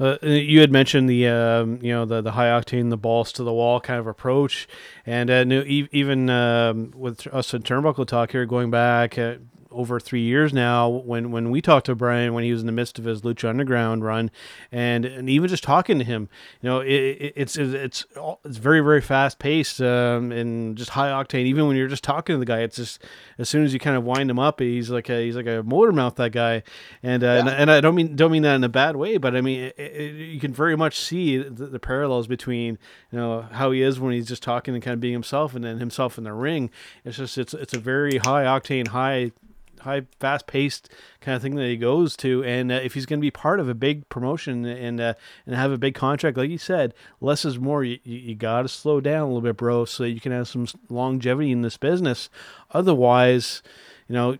Uh, 0.00 0.16
you 0.22 0.60
had 0.60 0.70
mentioned 0.70 1.08
the 1.08 1.26
um, 1.26 1.78
you 1.82 1.92
know 1.92 2.04
the 2.04 2.20
the 2.20 2.32
high 2.32 2.48
octane 2.48 2.90
the 2.90 2.96
balls 2.96 3.32
to 3.32 3.42
the 3.42 3.52
wall 3.52 3.80
kind 3.80 3.98
of 3.98 4.06
approach, 4.06 4.68
and 5.04 5.28
uh, 5.30 5.44
even 5.66 6.30
um, 6.30 6.92
with 6.94 7.26
us 7.28 7.52
at 7.52 7.62
Turnbuckle 7.62 8.06
Talk 8.06 8.30
here 8.30 8.46
going 8.46 8.70
back 8.70 9.18
uh, 9.18 9.36
over 9.70 10.00
three 10.00 10.22
years 10.22 10.52
now 10.52 10.88
when 10.88 11.30
when 11.30 11.50
we 11.50 11.60
talked 11.60 11.86
to 11.86 11.94
Brian 11.94 12.32
when 12.34 12.44
he 12.44 12.50
was 12.52 12.60
in 12.60 12.66
the 12.66 12.72
midst 12.72 12.98
of 12.98 13.04
his 13.04 13.22
Lucha 13.22 13.48
Underground 13.48 14.04
run, 14.04 14.30
and 14.72 15.04
and 15.04 15.28
even 15.28 15.48
just 15.48 15.62
talking 15.62 15.98
to 15.98 16.04
him, 16.04 16.28
you 16.62 16.68
know, 16.68 16.80
it, 16.80 16.88
it, 16.90 17.32
it's 17.36 17.56
it's 17.56 18.06
it's 18.44 18.56
very 18.58 18.80
very 18.80 19.00
fast 19.00 19.38
paced 19.38 19.80
um, 19.80 20.32
and 20.32 20.76
just 20.76 20.90
high 20.90 21.10
octane. 21.10 21.44
Even 21.44 21.66
when 21.66 21.76
you're 21.76 21.88
just 21.88 22.04
talking 22.04 22.34
to 22.34 22.38
the 22.38 22.46
guy, 22.46 22.60
it's 22.60 22.76
just 22.76 23.02
as 23.38 23.48
soon 23.48 23.64
as 23.64 23.72
you 23.72 23.78
kind 23.78 23.96
of 23.96 24.04
wind 24.04 24.30
him 24.30 24.38
up, 24.38 24.60
he's 24.60 24.90
like 24.90 25.08
a 25.10 25.24
he's 25.24 25.36
like 25.36 25.46
a 25.46 25.62
motor 25.62 25.92
mouth 25.92 26.14
that 26.16 26.32
guy, 26.32 26.62
and 27.02 27.22
uh, 27.22 27.26
and, 27.26 27.46
Yeah. 27.48 27.54
and 27.54 27.70
I 27.70 27.80
don't 27.80 27.94
mean 27.94 28.16
don't 28.16 28.32
mean 28.32 28.42
that 28.42 28.54
in 28.54 28.64
a 28.64 28.68
bad 28.68 28.96
way, 28.96 29.16
but 29.18 29.36
I 29.36 29.40
mean 29.40 29.70
it, 29.76 30.14
you 30.14 30.40
can 30.40 30.52
very 30.52 30.76
much 30.76 30.98
see 30.98 31.36
the, 31.38 31.66
the 31.66 31.78
parallels 31.78 32.26
between 32.26 32.78
you 33.12 33.18
know 33.18 33.42
how 33.52 33.70
he 33.70 33.82
is 33.82 34.00
when 34.00 34.12
he's 34.12 34.28
just 34.28 34.42
talking 34.42 34.74
and 34.74 34.82
kind 34.82 34.94
of 34.94 35.00
being 35.00 35.12
himself, 35.12 35.54
and 35.54 35.64
then 35.64 35.78
himself 35.78 36.16
in 36.18 36.24
the 36.24 36.32
ring. 36.32 36.70
It's 37.04 37.18
just 37.18 37.36
it's 37.38 37.54
it's 37.54 37.74
a 37.74 37.78
very 37.78 38.18
high 38.18 38.44
octane, 38.44 38.88
high 38.88 39.32
high 39.78 40.02
fast 40.20 40.46
paced 40.46 40.90
kind 41.20 41.36
of 41.36 41.42
thing 41.42 41.54
that 41.56 41.66
he 41.66 41.76
goes 41.76 42.16
to. 42.18 42.44
And 42.44 42.70
uh, 42.70 42.76
if 42.76 42.94
he's 42.94 43.06
going 43.06 43.20
to 43.20 43.24
be 43.24 43.30
part 43.30 43.60
of 43.60 43.68
a 43.68 43.74
big 43.74 44.08
promotion 44.08 44.64
and 44.64 45.00
uh, 45.00 45.14
and 45.46 45.54
have 45.54 45.72
a 45.72 45.78
big 45.78 45.94
contract 45.94 46.36
like 46.36 46.50
you 46.50 46.58
said 46.58 46.94
less 47.20 47.44
is 47.44 47.58
more. 47.58 47.84
You, 47.84 47.98
you, 48.04 48.34
got 48.34 48.62
to 48.62 48.68
slow 48.68 49.00
down 49.00 49.22
a 49.22 49.26
little 49.26 49.40
bit 49.40 49.56
bro 49.56 49.84
so 49.84 50.04
you 50.04 50.20
can 50.20 50.32
have 50.32 50.48
some 50.48 50.66
longevity 50.88 51.50
in 51.50 51.62
this 51.62 51.76
business. 51.76 52.28
Otherwise 52.72 53.62
you 54.08 54.14
know 54.14 54.38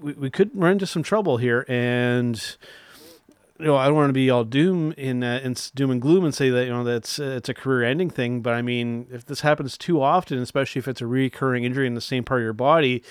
we, 0.00 0.12
we 0.12 0.30
could 0.30 0.50
run 0.54 0.72
into 0.72 0.86
some 0.86 1.02
trouble 1.02 1.36
here. 1.36 1.64
And 1.68 2.56
you 3.58 3.66
know, 3.66 3.76
I 3.76 3.86
don't 3.86 3.94
want 3.94 4.08
to 4.08 4.14
be 4.14 4.30
all 4.30 4.44
doom 4.44 4.92
in 4.96 5.22
uh, 5.22 5.40
in 5.42 5.54
doom 5.74 5.92
and 5.92 6.02
gloom 6.02 6.24
and 6.24 6.34
say 6.34 6.50
that 6.50 6.64
you 6.64 6.72
know 6.72 6.82
that's 6.82 7.20
uh, 7.20 7.34
it's 7.36 7.48
a 7.48 7.54
career-ending 7.54 8.10
thing. 8.10 8.40
But 8.40 8.54
I 8.54 8.62
mean, 8.62 9.06
if 9.12 9.26
this 9.26 9.42
happens 9.42 9.78
too 9.78 10.02
often, 10.02 10.38
especially 10.38 10.80
if 10.80 10.88
it's 10.88 11.00
a 11.00 11.06
recurring 11.06 11.62
injury 11.64 11.86
in 11.86 11.94
the 11.94 12.00
same 12.00 12.24
part 12.24 12.40
of 12.40 12.44
your 12.44 12.52
body, 12.52 13.04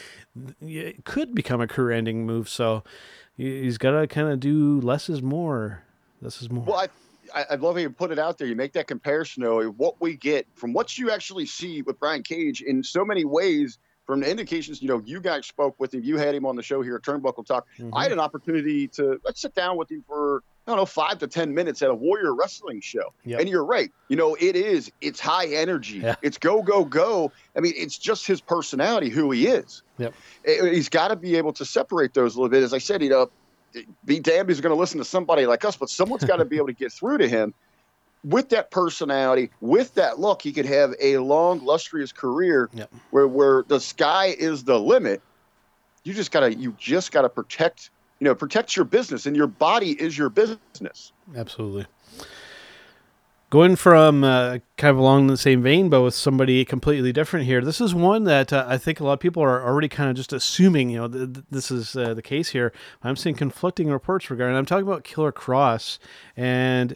it 0.62 1.06
could 1.06 1.34
become 1.34 1.62
a 1.62 1.68
career-ending 1.68 2.26
move. 2.26 2.50
So 2.50 2.84
he- 3.38 3.62
he's 3.64 3.78
got 3.78 3.92
to 3.92 4.06
kind 4.06 4.28
of 4.28 4.42
do 4.42 4.82
less 4.82 5.10
is 5.10 5.22
more. 5.22 5.84
Less 6.22 6.42
is 6.42 6.50
more. 6.50 6.66
Well, 6.66 6.88
I, 7.34 7.46
I, 7.50 7.56
love 7.56 7.76
how 7.76 7.82
you 7.82 7.90
put 7.90 8.12
it 8.12 8.20
out 8.20 8.38
there. 8.38 8.48
You 8.48 8.56
make 8.56 8.74
that 8.74 8.88
comparison 8.88 9.44
of 9.44 9.78
what 9.78 10.00
we 10.02 10.16
get 10.16 10.48
from 10.56 10.74
what 10.74 10.98
you 10.98 11.12
actually 11.12 11.46
see 11.46 11.82
with 11.82 12.00
Brian 12.00 12.24
Cage 12.24 12.62
in 12.62 12.84
so 12.84 13.04
many 13.06 13.26
ways. 13.26 13.78
From 14.06 14.20
the 14.20 14.30
indications, 14.30 14.82
you 14.82 14.90
know, 14.90 15.02
you 15.06 15.22
guys 15.22 15.46
spoke 15.46 15.80
with 15.80 15.94
him. 15.94 16.02
You 16.04 16.18
had 16.18 16.36
him 16.36 16.46
on 16.46 16.56
the 16.58 16.64
show 16.64 16.82
here 16.82 16.96
at 16.98 17.04
Turnbuckle 17.04 17.46
Talk. 17.46 17.66
Mhm. 17.80 17.92
I 17.94 18.04
had 18.04 18.12
an 18.12 18.20
opportunity 18.20 18.88
to 18.90 19.20
let's 19.24 19.42
sit 19.42 19.56
down 19.56 19.78
with 19.78 19.90
him 19.90 20.04
for 20.06 20.44
I 20.68 20.72
don't 20.72 20.78
know 20.78 20.86
five 20.86 21.20
to 21.20 21.28
ten 21.28 21.54
minutes 21.54 21.82
at 21.82 21.90
a 21.90 21.94
Warrior 21.96 22.34
Wrestling 22.36 22.82
show. 22.82 23.14
Yep. 23.26 23.40
And 23.42 23.50
you're 23.50 23.64
right. 23.66 23.92
You 24.10 24.18
know, 24.18 24.36
it 24.40 24.56
is. 24.58 24.92
It's 25.02 25.20
high 25.22 25.48
energy. 25.48 26.00
Yeah. 26.00 26.16
It's 26.22 26.38
go 26.38 26.62
go 26.62 26.84
go. 26.84 27.32
I 27.56 27.62
mean, 27.62 27.74
it's 27.78 27.98
just 27.98 28.28
his 28.28 28.42
personality, 28.42 29.10
who 29.10 29.32
he 29.32 29.48
is. 29.48 29.84
Yep. 30.00 30.14
He's 30.46 30.90
got 30.90 31.10
to 31.10 31.16
be 31.16 31.38
able 31.38 31.54
to 31.54 31.64
separate 31.66 32.14
those 32.14 32.36
a 32.36 32.40
little 32.40 32.50
bit. 32.50 32.64
As 32.64 32.74
I 32.74 32.78
said, 32.80 33.02
you 33.02 33.10
know, 33.10 33.30
be 34.06 34.20
damned 34.20 34.50
he's 34.50 34.62
going 34.62 34.74
to 34.76 34.80
listen 34.80 35.00
to 35.00 35.06
somebody 35.06 35.46
like 35.46 35.64
us, 35.66 35.76
but 35.78 35.90
someone's 35.90 36.26
got 36.26 36.38
to 36.38 36.46
be 36.46 36.56
able 36.58 36.68
to 36.68 36.74
get 36.74 36.92
through 36.92 37.20
to 37.20 37.28
him. 37.28 37.54
With 38.24 38.50
that 38.50 38.72
personality, 38.72 39.50
with 39.60 39.94
that 39.96 40.20
look, 40.20 40.42
he 40.42 40.54
could 40.54 40.66
have 40.66 40.94
a 41.02 41.18
long, 41.18 41.64
lustrous 41.66 42.12
career 42.14 42.70
Yep. 42.74 42.90
where 43.12 43.28
where 43.28 43.64
the 43.68 43.80
sky 43.80 44.36
is 44.38 44.64
the 44.64 44.80
limit. 44.80 45.22
You 46.04 46.14
just 46.14 46.32
gotta 46.32 46.54
you 46.54 46.74
just 46.80 47.12
gotta 47.12 47.30
protect 47.30 47.90
you 48.20 48.26
know 48.26 48.36
protect 48.36 48.76
your 48.78 48.86
business, 48.86 49.26
and 49.26 49.36
your 49.36 49.48
body 49.48 49.92
is 50.02 50.18
your 50.18 50.30
business. 50.30 51.12
Absolutely. 51.36 51.86
Going 53.50 53.76
from 53.76 54.24
uh, 54.24 54.58
kind 54.78 54.90
of 54.92 54.98
along 54.98 55.28
the 55.28 55.38
same 55.38 55.62
vein, 55.62 55.88
but 55.90 56.02
with 56.02 56.16
somebody 56.16 56.66
completely 56.66 57.12
different 57.14 57.46
here. 57.46 57.62
This 57.62 57.80
is 57.80 57.94
one 57.94 58.24
that 58.24 58.52
uh, 58.52 58.66
I 58.68 58.80
think 58.80 59.00
a 59.00 59.04
lot 59.04 59.14
of 59.14 59.20
people 59.20 59.44
are 59.44 59.64
already 59.64 59.88
kind 59.88 60.10
of 60.10 60.16
just 60.16 60.34
assuming, 60.34 60.90
you 60.90 60.98
know, 60.98 61.08
th- 61.08 61.34
th- 61.34 61.46
this 61.52 61.70
is 61.70 61.96
uh, 61.96 62.16
the 62.16 62.24
case 62.24 62.50
here. 62.50 62.74
I'm 63.04 63.16
seeing 63.16 63.36
conflicting 63.36 63.90
reports 63.92 64.32
regarding. 64.32 64.58
I'm 64.58 64.66
talking 64.66 64.88
about 64.88 65.04
Killer 65.04 65.32
Kross, 65.32 66.00
and 66.36 66.96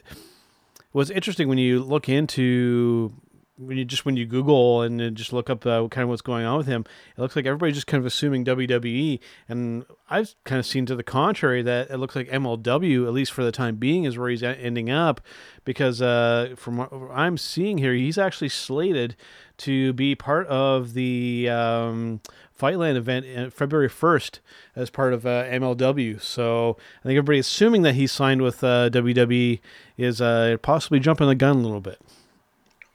what's 0.92 1.10
interesting 1.10 1.48
when 1.48 1.58
you 1.58 1.80
look 1.82 2.08
into 2.08 3.12
when 3.58 3.76
you 3.76 3.84
just 3.84 4.04
when 4.04 4.16
you 4.16 4.24
Google 4.24 4.82
and 4.82 5.16
just 5.16 5.32
look 5.32 5.50
up 5.50 5.66
uh, 5.66 5.86
kind 5.88 6.04
of 6.04 6.08
what's 6.08 6.22
going 6.22 6.46
on 6.46 6.58
with 6.58 6.66
him, 6.66 6.84
it 7.16 7.20
looks 7.20 7.34
like 7.34 7.44
everybody's 7.44 7.74
just 7.74 7.86
kind 7.86 8.00
of 8.00 8.06
assuming 8.06 8.44
WWE, 8.44 9.18
and 9.48 9.84
I've 10.08 10.34
kind 10.44 10.58
of 10.58 10.66
seen 10.66 10.86
to 10.86 10.94
the 10.94 11.02
contrary 11.02 11.62
that 11.62 11.90
it 11.90 11.96
looks 11.98 12.14
like 12.14 12.28
MLW, 12.28 13.06
at 13.06 13.12
least 13.12 13.32
for 13.32 13.42
the 13.44 13.52
time 13.52 13.76
being, 13.76 14.04
is 14.04 14.16
where 14.16 14.28
he's 14.28 14.42
ending 14.42 14.90
up, 14.90 15.20
because 15.64 16.00
uh, 16.00 16.54
from 16.56 16.78
what 16.78 16.92
I'm 17.12 17.36
seeing 17.36 17.78
here, 17.78 17.94
he's 17.94 18.18
actually 18.18 18.48
slated 18.48 19.16
to 19.58 19.92
be 19.92 20.14
part 20.14 20.46
of 20.46 20.94
the 20.94 21.48
um, 21.50 22.20
Fightland 22.58 22.96
event 22.96 23.26
uh, 23.26 23.50
February 23.50 23.88
1st 23.88 24.38
as 24.76 24.90
part 24.90 25.12
of 25.12 25.26
uh, 25.26 25.44
MLW. 25.44 26.20
So 26.20 26.76
I 27.00 27.08
think 27.08 27.16
everybody 27.16 27.38
assuming 27.38 27.82
that 27.82 27.94
he 27.94 28.06
signed 28.06 28.42
with 28.42 28.62
uh, 28.62 28.90
WWE 28.90 29.60
is 29.98 30.20
uh, 30.20 30.56
possibly 30.62 31.00
jumping 31.00 31.26
the 31.26 31.34
gun 31.34 31.56
a 31.56 31.60
little 31.60 31.80
bit. 31.80 32.00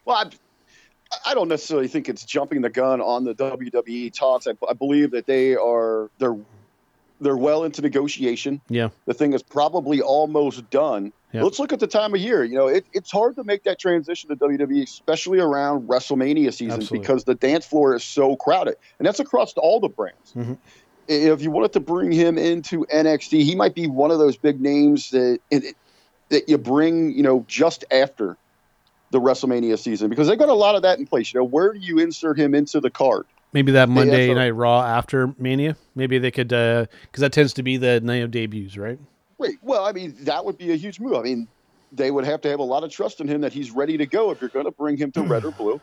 Well, 0.06 0.18
I, 0.18 1.32
I 1.32 1.34
don't 1.34 1.48
necessarily 1.50 1.88
think 1.88 2.10
it's 2.10 2.24
jumping 2.26 2.62
the 2.62 2.70
gun 2.70 3.02
on 3.02 3.24
the 3.24 3.36
WWE 3.36 4.12
talks. 4.14 4.48
I, 4.48 4.54
I 4.68 4.74
believe 4.74 5.12
that 5.12 5.26
they 5.28 5.56
are 5.56 6.10
they're 6.18 6.38
they're 7.22 7.38
well 7.38 7.64
into 7.64 7.82
negotiation. 7.82 8.60
Yeah. 8.70 8.90
The 9.06 9.14
thing 9.14 9.34
is 9.34 9.44
probably 9.44 10.02
almost 10.02 10.70
done. 10.70 11.14
Yeah. 11.32 11.44
Let's 11.44 11.58
look 11.58 11.72
at 11.72 11.80
the 11.80 11.88
time 11.88 12.14
of 12.14 12.20
year. 12.20 12.44
You 12.44 12.56
know, 12.56 12.68
it, 12.68 12.86
it's 12.94 13.12
hard 13.12 13.36
to 13.38 13.44
make 13.44 13.64
that 13.64 13.80
transition 13.80 14.30
to 14.30 14.36
WWE, 14.36 14.84
especially 14.84 15.40
around 15.40 15.88
WrestleMania 15.88 16.54
season, 16.54 16.72
Absolutely. 16.72 17.00
because 17.00 17.24
the 17.24 17.36
dance 17.36 17.66
floor 17.66 17.96
is 17.96 18.04
so 18.04 18.36
crowded, 18.36 18.76
and 19.00 19.08
that's 19.08 19.20
across 19.20 19.54
all 19.54 19.80
the 19.80 19.90
brands. 19.90 20.34
Mhm. 20.36 20.58
If 21.08 21.42
you 21.42 21.52
wanted 21.52 21.74
to 21.74 21.80
bring 21.80 22.12
him 22.12 22.38
into 22.38 22.86
NXT, 22.86 23.44
he 23.44 23.56
might 23.56 23.76
be 23.76 23.88
one 23.88 24.12
of 24.12 24.20
those 24.20 24.38
big 24.38 24.62
names 24.62 25.10
that 25.10 25.40
it, 25.52 25.76
that 26.30 26.50
you 26.50 26.58
bring, 26.58 27.12
you 27.12 27.24
know, 27.24 27.46
just 27.48 27.86
after 27.92 28.38
the 29.12 29.20
WrestleMania 29.20 29.78
season 29.78 30.10
because 30.10 30.28
they 30.28 30.36
got 30.36 30.50
a 30.50 30.54
lot 30.54 30.76
of 30.76 30.82
that 30.82 31.00
in 31.00 31.06
place. 31.06 31.34
You 31.34 31.40
know, 31.40 31.46
where 31.46 31.74
do 31.74 31.80
you 31.80 32.00
insert 32.00 32.38
him 32.38 32.56
into 32.56 32.80
the 32.80 32.90
card? 32.90 33.26
Maybe 33.54 33.72
that 33.74 33.88
Monday 33.88 34.34
Night 34.34 34.50
Raw 34.50 34.82
after 34.82 35.34
Mania. 35.38 35.78
Maybe 35.96 36.18
they 36.18 36.32
could, 36.32 36.48
because 36.48 36.88
that 37.18 37.32
tends 37.32 37.54
to 37.54 37.64
be 37.64 37.78
the 37.78 38.02
night 38.02 38.24
of 38.24 38.32
debuts, 38.32 38.76
right? 38.78 38.98
Right. 39.38 39.58
Well, 39.62 39.86
I 39.86 39.92
mean, 39.92 40.16
that 40.22 40.44
would 40.44 40.58
be 40.58 40.72
a 40.72 40.76
huge 40.76 41.00
move. 41.00 41.14
I 41.14 41.22
mean, 41.22 41.48
they 41.92 42.10
would 42.10 42.26
have 42.26 42.42
to 42.42 42.50
have 42.50 42.60
a 42.60 42.64
lot 42.64 42.84
of 42.84 42.92
trust 42.92 43.22
in 43.22 43.28
him 43.28 43.42
that 43.42 43.54
he's 43.54 43.70
ready 43.70 43.98
to 43.98 44.08
go 44.08 44.32
if 44.32 44.42
you're 44.42 44.50
going 44.50 44.66
to 44.66 44.72
bring 44.72 44.98
him 44.98 45.12
to 45.12 45.22
red 45.24 45.46
or 45.46 45.52
blue. 45.52 45.80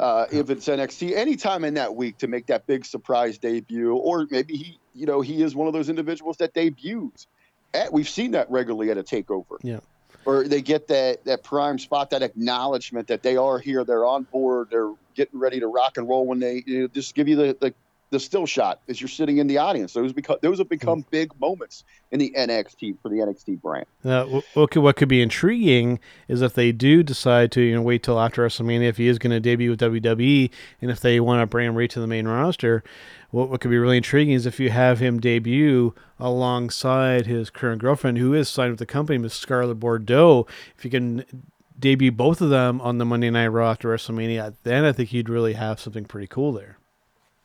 Uh, 0.00 0.26
if 0.32 0.50
it's 0.50 0.66
NXT, 0.66 1.14
anytime 1.14 1.62
in 1.62 1.74
that 1.74 1.94
week 1.94 2.18
to 2.18 2.26
make 2.26 2.46
that 2.46 2.66
big 2.66 2.84
surprise 2.86 3.38
debut, 3.38 3.94
or 3.94 4.26
maybe 4.30 4.56
he, 4.56 4.78
you 4.94 5.06
know, 5.06 5.20
he 5.20 5.42
is 5.42 5.54
one 5.54 5.66
of 5.66 5.74
those 5.74 5.88
individuals 5.90 6.38
that 6.38 6.54
debuts. 6.54 7.26
At, 7.74 7.92
we've 7.92 8.08
seen 8.08 8.32
that 8.32 8.50
regularly 8.50 8.90
at 8.90 8.98
a 8.98 9.02
takeover. 9.02 9.58
Yeah. 9.62 9.80
Or 10.26 10.46
they 10.46 10.60
get 10.60 10.86
that 10.88 11.24
that 11.24 11.42
prime 11.42 11.78
spot, 11.78 12.10
that 12.10 12.22
acknowledgement 12.22 13.08
that 13.08 13.22
they 13.22 13.36
are 13.36 13.58
here, 13.58 13.84
they're 13.84 14.04
on 14.04 14.24
board, 14.24 14.68
they're 14.70 14.92
getting 15.14 15.38
ready 15.38 15.60
to 15.60 15.66
rock 15.66 15.96
and 15.96 16.08
roll 16.08 16.26
when 16.26 16.40
they 16.40 16.62
you 16.66 16.82
know, 16.82 16.88
just 16.88 17.14
give 17.14 17.26
you 17.26 17.36
the, 17.36 17.56
the 17.60 17.74
the 18.10 18.18
still 18.18 18.44
shot 18.44 18.80
as 18.88 19.00
you're 19.00 19.08
sitting 19.08 19.38
in 19.38 19.46
the 19.46 19.58
audience. 19.58 19.92
Those 19.92 20.12
become 20.12 20.36
those 20.42 20.58
have 20.58 20.68
become 20.68 21.04
big 21.10 21.38
moments 21.40 21.84
in 22.10 22.18
the 22.18 22.32
NXT 22.36 22.98
for 23.00 23.08
the 23.08 23.16
NXT 23.16 23.62
brand. 23.62 23.86
Uh, 24.04 24.40
what 24.54 24.72
could, 24.72 24.82
what 24.82 24.96
could 24.96 25.08
be 25.08 25.22
intriguing 25.22 26.00
is 26.28 26.42
if 26.42 26.54
they 26.54 26.72
do 26.72 27.02
decide 27.02 27.52
to 27.52 27.60
you 27.60 27.74
know 27.74 27.82
wait 27.82 28.02
till 28.02 28.20
after 28.20 28.44
WrestleMania 28.44 28.88
if 28.88 28.96
he 28.96 29.06
is 29.06 29.18
going 29.18 29.30
to 29.30 29.40
debut 29.40 29.70
with 29.70 29.80
WWE 29.80 30.50
and 30.82 30.90
if 30.90 31.00
they 31.00 31.20
want 31.20 31.40
to 31.40 31.46
bring 31.46 31.68
him 31.68 31.76
right 31.76 31.90
to 31.90 32.00
the 32.00 32.06
main 32.06 32.26
roster. 32.26 32.82
What, 33.30 33.48
what 33.48 33.60
could 33.60 33.70
be 33.70 33.78
really 33.78 33.96
intriguing 33.96 34.34
is 34.34 34.44
if 34.44 34.58
you 34.58 34.70
have 34.70 34.98
him 34.98 35.20
debut 35.20 35.94
alongside 36.18 37.26
his 37.26 37.48
current 37.48 37.80
girlfriend 37.80 38.18
who 38.18 38.34
is 38.34 38.48
signed 38.48 38.70
with 38.70 38.80
the 38.80 38.86
company, 38.86 39.18
Miss 39.18 39.34
Scarlett 39.34 39.78
Bordeaux. 39.78 40.48
If 40.76 40.84
you 40.84 40.90
can 40.90 41.24
debut 41.78 42.10
both 42.10 42.40
of 42.40 42.50
them 42.50 42.80
on 42.80 42.98
the 42.98 43.04
Monday 43.04 43.30
Night 43.30 43.46
Raw 43.46 43.70
after 43.70 43.88
WrestleMania, 43.88 44.54
then 44.64 44.84
I 44.84 44.90
think 44.90 45.12
you'd 45.12 45.28
really 45.28 45.52
have 45.52 45.78
something 45.78 46.04
pretty 46.04 46.26
cool 46.26 46.52
there. 46.52 46.79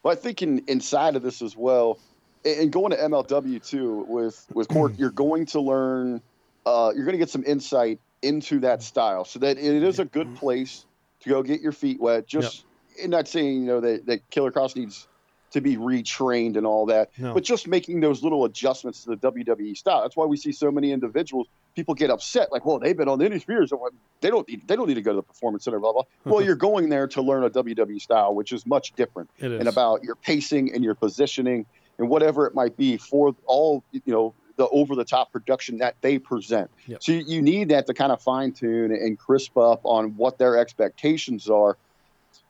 Well, 0.06 0.12
I 0.12 0.16
think 0.16 0.44
in, 0.44 0.62
inside 0.68 1.16
of 1.16 1.24
this 1.24 1.42
as 1.42 1.58
well, 1.58 1.98
and 2.46 2.72
going 2.72 2.92
to 2.92 2.98
MLW 2.98 3.68
too 3.68 4.06
with 4.08 4.46
with 4.54 4.68
Court, 4.68 4.94
you're 5.00 5.10
going 5.10 5.48
to 5.48 5.60
learn, 5.60 6.22
uh, 6.64 6.92
you're 6.96 7.06
going 7.06 7.14
to 7.14 7.18
get 7.18 7.32
some 7.32 7.44
insight 7.44 8.00
into 8.22 8.60
that 8.60 8.84
style, 8.84 9.26
so 9.26 9.40
that 9.40 9.58
it 9.58 9.82
is 9.82 9.98
a 9.98 10.06
good 10.06 10.36
place 10.36 10.86
to 11.22 11.30
go 11.30 11.42
get 11.42 11.60
your 11.60 11.72
feet 11.72 12.00
wet. 12.00 12.28
Just, 12.28 12.66
and 13.02 13.10
not 13.10 13.28
saying 13.28 13.62
you 13.62 13.66
know 13.66 13.80
that 13.80 14.06
that 14.06 14.30
Killer 14.30 14.52
Kross 14.52 14.76
needs 14.76 15.08
to 15.56 15.62
be 15.62 15.76
retrained 15.78 16.56
and 16.58 16.66
all 16.66 16.86
that, 16.86 17.10
No. 17.18 17.34
but 17.34 17.44
just 17.44 17.68
making 17.68 18.00
those 18.00 18.22
little 18.24 18.46
adjustments 18.46 19.04
to 19.04 19.10
the 19.16 19.18
WWE 19.18 19.76
style. 19.76 20.02
That's 20.04 20.16
why 20.16 20.26
we 20.26 20.38
see 20.38 20.52
so 20.52 20.70
many 20.72 20.92
individuals. 20.92 21.48
People 21.76 21.94
get 21.96 22.10
upset, 22.10 22.52
like, 22.52 22.66
"Well, 22.66 22.80
they've 22.80 22.96
been 22.96 23.10
on 23.10 23.20
the 23.20 23.26
Indiesphere, 23.26 23.68
so 23.68 23.90
they 24.22 24.30
don't 24.30 24.48
need 24.48 24.68
they 24.68 24.76
don't 24.76 24.88
need 24.88 24.94
to 24.96 25.02
go 25.02 25.12
to 25.12 25.18
the 25.18 25.24
Performance 25.24 25.64
Center." 25.66 25.80
Blah 25.80 25.94
blah. 25.94 26.04
well, 26.26 26.42
you're 26.42 26.56
going 26.56 26.90
there 26.90 27.08
to 27.08 27.22
learn 27.22 27.44
a 27.44 27.50
WWE 27.50 28.00
style, 28.00 28.34
which 28.36 28.52
is 28.54 28.66
much 28.66 28.94
different 28.94 29.30
It 29.40 29.52
is. 29.52 29.60
and 29.60 29.68
about 29.68 30.04
your 30.04 30.16
pacing 30.16 30.74
and 30.74 30.84
your 30.84 30.96
positioning 30.96 31.66
and 31.98 32.08
whatever 32.10 32.46
it 32.48 32.54
might 32.56 32.78
be 32.78 32.98
for 32.98 33.36
all 33.46 33.84
you 33.92 34.02
know 34.08 34.34
the 34.58 34.68
over 34.70 34.96
the 34.96 35.04
top 35.04 35.34
production 35.34 35.80
that 35.80 35.96
they 36.02 36.18
present. 36.18 36.70
Yep. 36.88 37.04
So 37.04 37.12
you, 37.12 37.24
you 37.28 37.42
need 37.42 37.70
that 37.70 37.88
to 37.88 37.94
kind 37.94 38.12
of 38.14 38.22
fine 38.22 38.54
tune 38.54 38.92
and 38.92 39.20
crisp 39.20 39.58
up 39.58 39.82
on 39.84 40.16
what 40.16 40.38
their 40.38 40.58
expectations 40.58 41.50
are. 41.50 41.78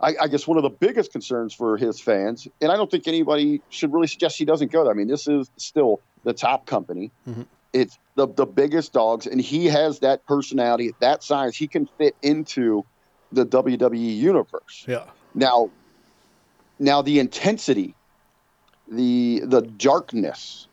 I, 0.02 0.16
I 0.22 0.28
guess 0.28 0.46
one 0.46 0.58
of 0.58 0.64
the 0.64 0.70
biggest 0.70 1.12
concerns 1.12 1.54
for 1.54 1.78
his 1.78 2.00
fans, 2.02 2.48
and 2.62 2.72
I 2.72 2.76
don't 2.76 2.92
think 2.92 3.08
anybody 3.08 3.62
should 3.70 3.94
really 3.94 4.08
suggest 4.08 4.38
he 4.38 4.46
doesn't 4.46 4.72
go 4.72 4.84
there. 4.84 4.92
I 4.92 4.96
mean, 4.96 5.08
this 5.08 5.28
is 5.28 5.50
still 5.58 6.02
the 6.24 6.34
top 6.34 6.66
company. 6.66 7.12
Mhm. 7.28 7.46
It's 7.74 7.98
the 8.16 8.28
the 8.28 8.46
biggest 8.46 8.94
dogs, 8.94 9.26
and 9.28 9.40
he 9.40 9.66
has 9.68 10.00
that 10.00 10.26
personality, 10.26 10.94
that 11.00 11.24
size. 11.24 11.56
He 11.56 11.68
can 11.68 11.88
fit 11.98 12.16
into 12.22 12.86
the 13.32 13.46
WWE 13.46 13.98
universe. 14.18 14.86
yeah. 14.88 15.04
Now, 15.34 15.70
now 16.80 17.02
the 17.02 17.20
intensity, 17.20 17.94
the 18.90 19.42
the 19.46 19.62
darkness, 19.62 20.68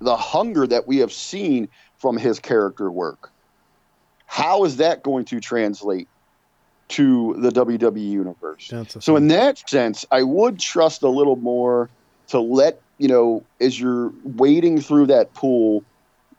the 0.00 0.16
hunger 0.16 0.66
that 0.66 0.86
we 0.88 0.98
have 0.98 1.12
seen 1.12 1.68
from 1.98 2.16
his 2.16 2.38
character 2.40 2.90
work. 2.90 3.30
How 4.26 4.64
is 4.64 4.78
that 4.78 5.02
going 5.02 5.24
to 5.26 5.40
translate 5.40 6.08
to 6.92 7.36
the 7.38 7.50
WWE 7.50 8.00
universe? 8.00 8.72
So 9.00 9.16
in 9.16 9.28
that 9.28 9.68
sense, 9.68 10.04
I 10.10 10.22
would 10.22 10.58
trust 10.58 11.02
a 11.02 11.08
little 11.08 11.36
more 11.36 11.90
to 12.28 12.40
let 12.40 12.80
you 12.98 13.08
know 13.08 13.44
as 13.60 13.78
you're 13.80 14.12
wading 14.24 14.80
through 14.80 15.06
that 15.06 15.34
pool, 15.34 15.84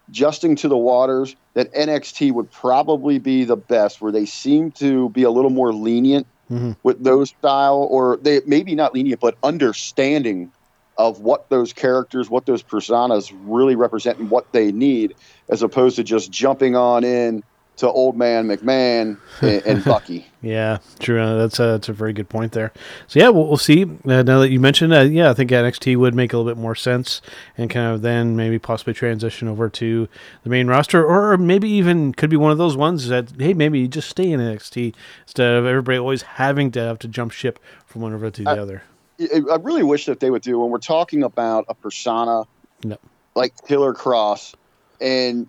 adjusting 0.09 0.55
to 0.57 0.67
the 0.67 0.77
waters. 0.77 1.35
That 1.55 1.71
NXT 1.73 2.31
would 2.31 2.49
probably 2.51 3.19
be 3.19 3.43
the 3.43 3.55
best, 3.57 4.01
where 4.01 4.11
they 4.11 4.25
seem 4.25 4.71
to 4.73 5.09
be 5.09 5.23
a 5.23 5.29
little 5.29 5.51
more 5.51 5.71
lenient 5.71 6.25
Mhm. 6.49 6.75
with 6.83 7.03
those 7.03 7.29
style, 7.29 7.87
or 7.91 8.17
they 8.21 8.41
maybe 8.47 8.73
not 8.73 8.93
lenient, 8.93 9.21
but 9.21 9.35
understanding 9.43 10.51
of 10.97 11.21
what 11.21 11.49
those 11.49 11.73
characters, 11.73 12.29
what 12.29 12.45
those 12.45 12.63
personas 12.63 13.31
really 13.45 13.75
represent 13.75 14.19
and 14.19 14.29
what 14.29 14.51
they 14.51 14.71
need, 14.71 15.15
as 15.49 15.63
opposed 15.63 15.95
to 15.95 16.03
just 16.03 16.31
jumping 16.31 16.75
on 16.75 17.03
in 17.03 17.43
to 17.77 17.89
Old 17.89 18.15
Man 18.15 18.47
McMahon 18.47 19.17
and, 19.41 19.65
and 19.65 19.83
Bucky. 19.85 20.27
Yeah, 20.41 20.79
true. 20.99 21.21
Uh, 21.21 21.37
that's 21.37 21.59
a 21.59 21.63
that's 21.63 21.89
a 21.89 21.93
very 21.93 22.13
good 22.13 22.29
point 22.29 22.51
there. 22.51 22.71
So 23.07 23.19
yeah, 23.19 23.29
we'll, 23.29 23.47
we'll 23.47 23.57
see. 23.57 23.83
Uh, 23.83 24.23
now 24.23 24.39
that 24.39 24.51
you 24.51 24.59
mentioned, 24.59 24.93
uh, 24.93 25.01
yeah, 25.01 25.29
I 25.29 25.33
think 25.33 25.51
NXT 25.51 25.97
would 25.97 26.13
make 26.13 26.33
a 26.33 26.37
little 26.37 26.51
bit 26.51 26.61
more 26.61 26.75
sense, 26.75 27.21
and 27.57 27.69
kind 27.69 27.93
of 27.93 28.01
then 28.01 28.35
maybe 28.35 28.59
possibly 28.59 28.93
transition 28.93 29.47
over 29.47 29.69
to 29.69 30.07
the 30.43 30.49
main 30.49 30.67
roster, 30.67 31.05
or 31.05 31.37
maybe 31.37 31.69
even 31.69 32.13
could 32.13 32.29
be 32.29 32.37
one 32.37 32.51
of 32.51 32.57
those 32.57 32.77
ones 32.77 33.07
that 33.07 33.31
hey, 33.39 33.53
maybe 33.53 33.79
you 33.79 33.87
just 33.87 34.09
stay 34.09 34.31
in 34.31 34.39
NXT 34.39 34.93
instead 35.23 35.55
of 35.55 35.65
everybody 35.65 35.97
always 35.97 36.21
having 36.21 36.71
to 36.71 36.79
have 36.79 36.99
to 36.99 37.07
jump 37.07 37.31
ship 37.31 37.59
from 37.85 38.01
one 38.01 38.13
over 38.13 38.29
to 38.29 38.43
the 38.43 38.49
I, 38.49 38.59
other. 38.59 38.83
I 39.19 39.57
really 39.61 39.83
wish 39.83 40.05
that 40.05 40.19
they 40.19 40.29
would 40.29 40.41
do 40.41 40.59
when 40.59 40.69
we're 40.69 40.79
talking 40.79 41.23
about 41.23 41.65
a 41.69 41.73
persona 41.73 42.43
no. 42.83 42.97
like 43.35 43.53
Killer 43.67 43.93
Kross, 43.93 44.53
and 44.99 45.47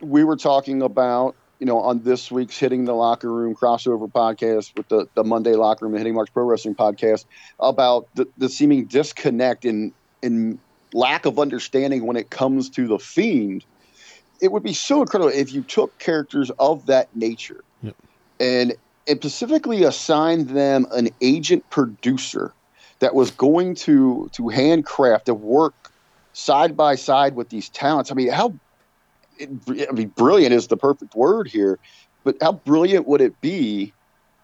we 0.00 0.24
were 0.24 0.36
talking 0.36 0.82
about 0.82 1.34
you 1.58 1.66
know, 1.66 1.80
on 1.80 2.02
this 2.02 2.30
week's 2.30 2.56
Hitting 2.56 2.84
the 2.84 2.94
Locker 2.94 3.32
Room 3.32 3.54
crossover 3.54 4.10
podcast 4.10 4.76
with 4.76 4.88
the, 4.88 5.08
the 5.14 5.24
Monday 5.24 5.54
Locker 5.54 5.84
Room 5.84 5.94
and 5.94 5.98
Hitting 5.98 6.14
Marks 6.14 6.30
Pro 6.30 6.44
Wrestling 6.44 6.74
podcast 6.74 7.24
about 7.58 8.08
the, 8.14 8.28
the 8.38 8.48
seeming 8.48 8.84
disconnect 8.84 9.64
in 9.64 9.92
in 10.22 10.58
lack 10.92 11.26
of 11.26 11.38
understanding 11.38 12.06
when 12.06 12.16
it 12.16 12.30
comes 12.30 12.70
to 12.70 12.86
the 12.86 12.98
Fiend. 12.98 13.64
It 14.40 14.52
would 14.52 14.62
be 14.62 14.72
so 14.72 15.02
incredible 15.02 15.32
if 15.32 15.52
you 15.52 15.62
took 15.62 15.98
characters 15.98 16.50
of 16.58 16.86
that 16.86 17.14
nature 17.16 17.62
yep. 17.82 17.96
and 18.38 18.74
and 19.08 19.18
specifically 19.18 19.82
assigned 19.82 20.50
them 20.50 20.86
an 20.92 21.08
agent 21.20 21.68
producer 21.70 22.52
that 23.00 23.14
was 23.14 23.30
going 23.32 23.74
to 23.74 24.30
to 24.32 24.48
handcraft 24.48 25.28
and 25.28 25.40
work 25.40 25.74
side 26.32 26.76
by 26.76 26.94
side 26.94 27.34
with 27.34 27.48
these 27.48 27.68
talents. 27.68 28.12
I 28.12 28.14
mean, 28.14 28.30
how 28.30 28.54
I 29.40 29.92
mean, 29.92 30.08
brilliant 30.08 30.52
is 30.52 30.66
the 30.66 30.76
perfect 30.76 31.14
word 31.14 31.48
here, 31.48 31.78
but 32.24 32.36
how 32.40 32.52
brilliant 32.52 33.06
would 33.06 33.20
it 33.20 33.40
be 33.40 33.92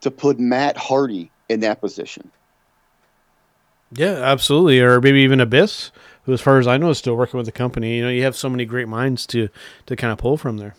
to 0.03 0.11
put 0.11 0.39
Matt 0.39 0.77
Hardy 0.77 1.31
in 1.49 1.61
that 1.61 1.81
position? 1.81 2.31
Yeah, 3.93 4.15
absolutely. 4.15 4.81
Or 4.81 5.01
maybe 5.01 5.21
even 5.21 5.41
Abyss, 5.41 5.91
who, 6.25 6.33
as 6.33 6.41
far 6.41 6.59
as 6.59 6.67
I 6.67 6.77
know, 6.77 6.91
is 6.91 6.99
still 6.99 7.17
working 7.17 7.39
with 7.39 7.47
the 7.47 7.53
company. 7.53 7.97
You 7.97 8.05
know, 8.05 8.11
you 8.11 8.23
have 8.25 8.37
so 8.37 8.49
many 8.49 8.65
great 8.65 8.89
minds 8.89 9.27
to 9.29 9.49
to 9.87 9.97
kind 9.97 10.13
of 10.13 10.19
pull 10.19 10.37
from 10.37 10.59
there. 10.59 10.75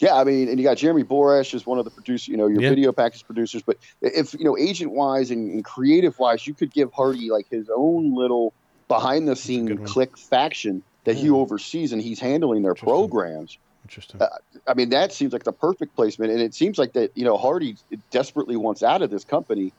Yeah, 0.00 0.16
I 0.16 0.24
mean, 0.24 0.48
and 0.48 0.58
you 0.58 0.64
got 0.64 0.76
Jeremy 0.76 1.04
Borash 1.04 1.54
as 1.54 1.66
one 1.66 1.78
of 1.78 1.84
the 1.84 1.90
producers, 1.90 2.28
you 2.28 2.36
know, 2.36 2.48
your 2.48 2.60
Yeah. 2.60 2.70
video 2.70 2.92
package 2.92 3.24
producers. 3.24 3.62
But 3.62 3.78
if 4.02 4.34
you 4.34 4.44
know, 4.44 4.56
agent 4.58 4.92
wise 4.92 5.30
and, 5.30 5.50
and 5.50 5.64
creative 5.64 6.18
wise, 6.18 6.46
you 6.46 6.54
could 6.54 6.72
give 6.72 6.92
Hardy 6.92 7.30
like 7.30 7.46
his 7.50 7.70
own 7.74 8.14
little 8.14 8.52
behind 8.88 9.28
the 9.28 9.36
scene 9.36 9.78
click 9.84 10.18
faction 10.18 10.82
that 11.04 11.16
he 11.16 11.30
oversees, 11.30 11.92
and 11.92 12.00
he's 12.02 12.18
handling 12.20 12.62
their 12.62 12.72
Interesting. 12.72 12.88
programs. 12.88 13.58
Interesting. 13.84 14.22
Uh, 14.22 14.28
I 14.66 14.74
mean, 14.74 14.88
that 14.90 15.12
seems 15.12 15.32
like 15.32 15.44
the 15.44 15.52
perfect 15.52 15.94
placement, 15.94 16.32
and 16.32 16.40
it 16.40 16.54
seems 16.54 16.78
like 16.78 16.94
that 16.94 17.10
you 17.16 17.24
know 17.24 17.36
Hardy 17.36 17.76
desperately 18.10 18.56
wants 18.56 18.82
out 18.82 19.02
of 19.02 19.10
this 19.10 19.24
company. 19.24 19.72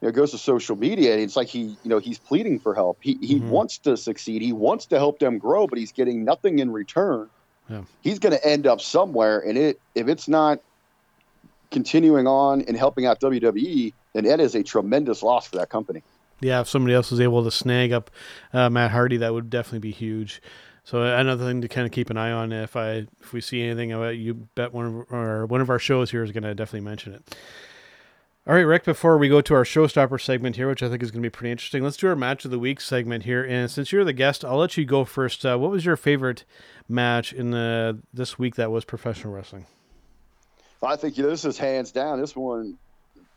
You 0.00 0.08
know, 0.08 0.10
goes 0.10 0.32
to 0.32 0.38
social 0.38 0.74
media, 0.74 1.12
and 1.12 1.22
it's 1.22 1.36
like 1.36 1.46
he, 1.46 1.60
you 1.84 1.88
know, 1.90 1.98
he's 1.98 2.18
pleading 2.18 2.58
for 2.58 2.74
help. 2.74 2.98
He 3.00 3.16
he 3.20 3.36
Mhm. 3.38 3.50
wants 3.50 3.78
to 3.78 3.96
succeed. 3.96 4.42
He 4.42 4.52
wants 4.52 4.86
to 4.86 4.98
help 4.98 5.20
them 5.20 5.38
grow, 5.38 5.68
but 5.68 5.78
he's 5.78 5.92
getting 5.92 6.24
nothing 6.24 6.58
in 6.58 6.72
return. 6.72 7.28
Yeah. 7.70 7.82
He's 8.00 8.18
going 8.18 8.32
to 8.34 8.44
end 8.44 8.66
up 8.66 8.80
somewhere, 8.80 9.38
and 9.38 9.56
it 9.56 9.78
if 9.94 10.08
it's 10.08 10.26
not 10.26 10.58
continuing 11.70 12.26
on 12.26 12.62
and 12.62 12.76
helping 12.76 13.06
out 13.06 13.20
WWE, 13.20 13.92
then 14.14 14.24
that 14.24 14.40
is 14.40 14.54
a 14.54 14.62
tremendous 14.62 15.22
loss 15.22 15.46
for 15.46 15.56
that 15.56 15.68
company. 15.70 16.02
yeah, 16.40 16.60
if 16.60 16.68
somebody 16.68 16.94
else 16.94 17.10
was 17.12 17.20
able 17.20 17.44
to 17.44 17.50
snag 17.52 17.92
up 17.92 18.10
uh, 18.52 18.68
Matt 18.68 18.90
Hardy, 18.90 19.16
that 19.18 19.32
would 19.32 19.48
definitely 19.48 19.78
be 19.78 19.92
huge. 19.92 20.42
So 20.84 21.02
another 21.02 21.46
thing 21.46 21.60
to 21.60 21.68
kind 21.68 21.86
of 21.86 21.92
keep 21.92 22.10
an 22.10 22.16
eye 22.16 22.32
on. 22.32 22.52
If 22.52 22.76
I 22.76 23.06
if 23.20 23.32
we 23.32 23.40
see 23.40 23.62
anything 23.62 23.92
about 23.92 24.16
you, 24.16 24.34
bet 24.34 24.72
one 24.72 24.86
of 24.86 24.94
or 25.12 25.46
one 25.46 25.60
of 25.60 25.70
our 25.70 25.78
shows 25.78 26.10
here 26.10 26.22
is 26.22 26.32
going 26.32 26.42
to 26.42 26.54
definitely 26.54 26.80
mention 26.80 27.14
it. 27.14 27.36
All 28.44 28.54
right, 28.54 28.62
Ric. 28.62 28.82
Before 28.82 29.18
we 29.18 29.28
go 29.28 29.40
to 29.40 29.54
our 29.54 29.62
showstopper 29.62 30.20
segment 30.20 30.56
here, 30.56 30.68
which 30.68 30.82
I 30.82 30.88
think 30.88 31.00
is 31.00 31.12
going 31.12 31.22
to 31.22 31.26
be 31.26 31.30
pretty 31.30 31.52
interesting, 31.52 31.84
let's 31.84 31.96
do 31.96 32.08
our 32.08 32.16
match 32.16 32.44
of 32.44 32.50
the 32.50 32.58
week 32.58 32.80
segment 32.80 33.22
here. 33.22 33.44
And 33.44 33.70
since 33.70 33.92
you're 33.92 34.02
the 34.02 34.12
guest, 34.12 34.44
I'll 34.44 34.56
let 34.56 34.76
you 34.76 34.84
go 34.84 35.04
first. 35.04 35.46
Uh, 35.46 35.56
what 35.56 35.70
was 35.70 35.84
your 35.84 35.96
favorite 35.96 36.44
match 36.88 37.32
in 37.32 37.52
the 37.52 38.00
this 38.12 38.40
week 38.40 38.56
that 38.56 38.72
was 38.72 38.84
professional 38.84 39.32
wrestling? 39.32 39.66
I 40.82 40.96
think 40.96 41.16
you 41.16 41.22
know, 41.22 41.30
this 41.30 41.44
is 41.44 41.56
hands 41.56 41.92
down. 41.92 42.20
This 42.20 42.34
one, 42.34 42.76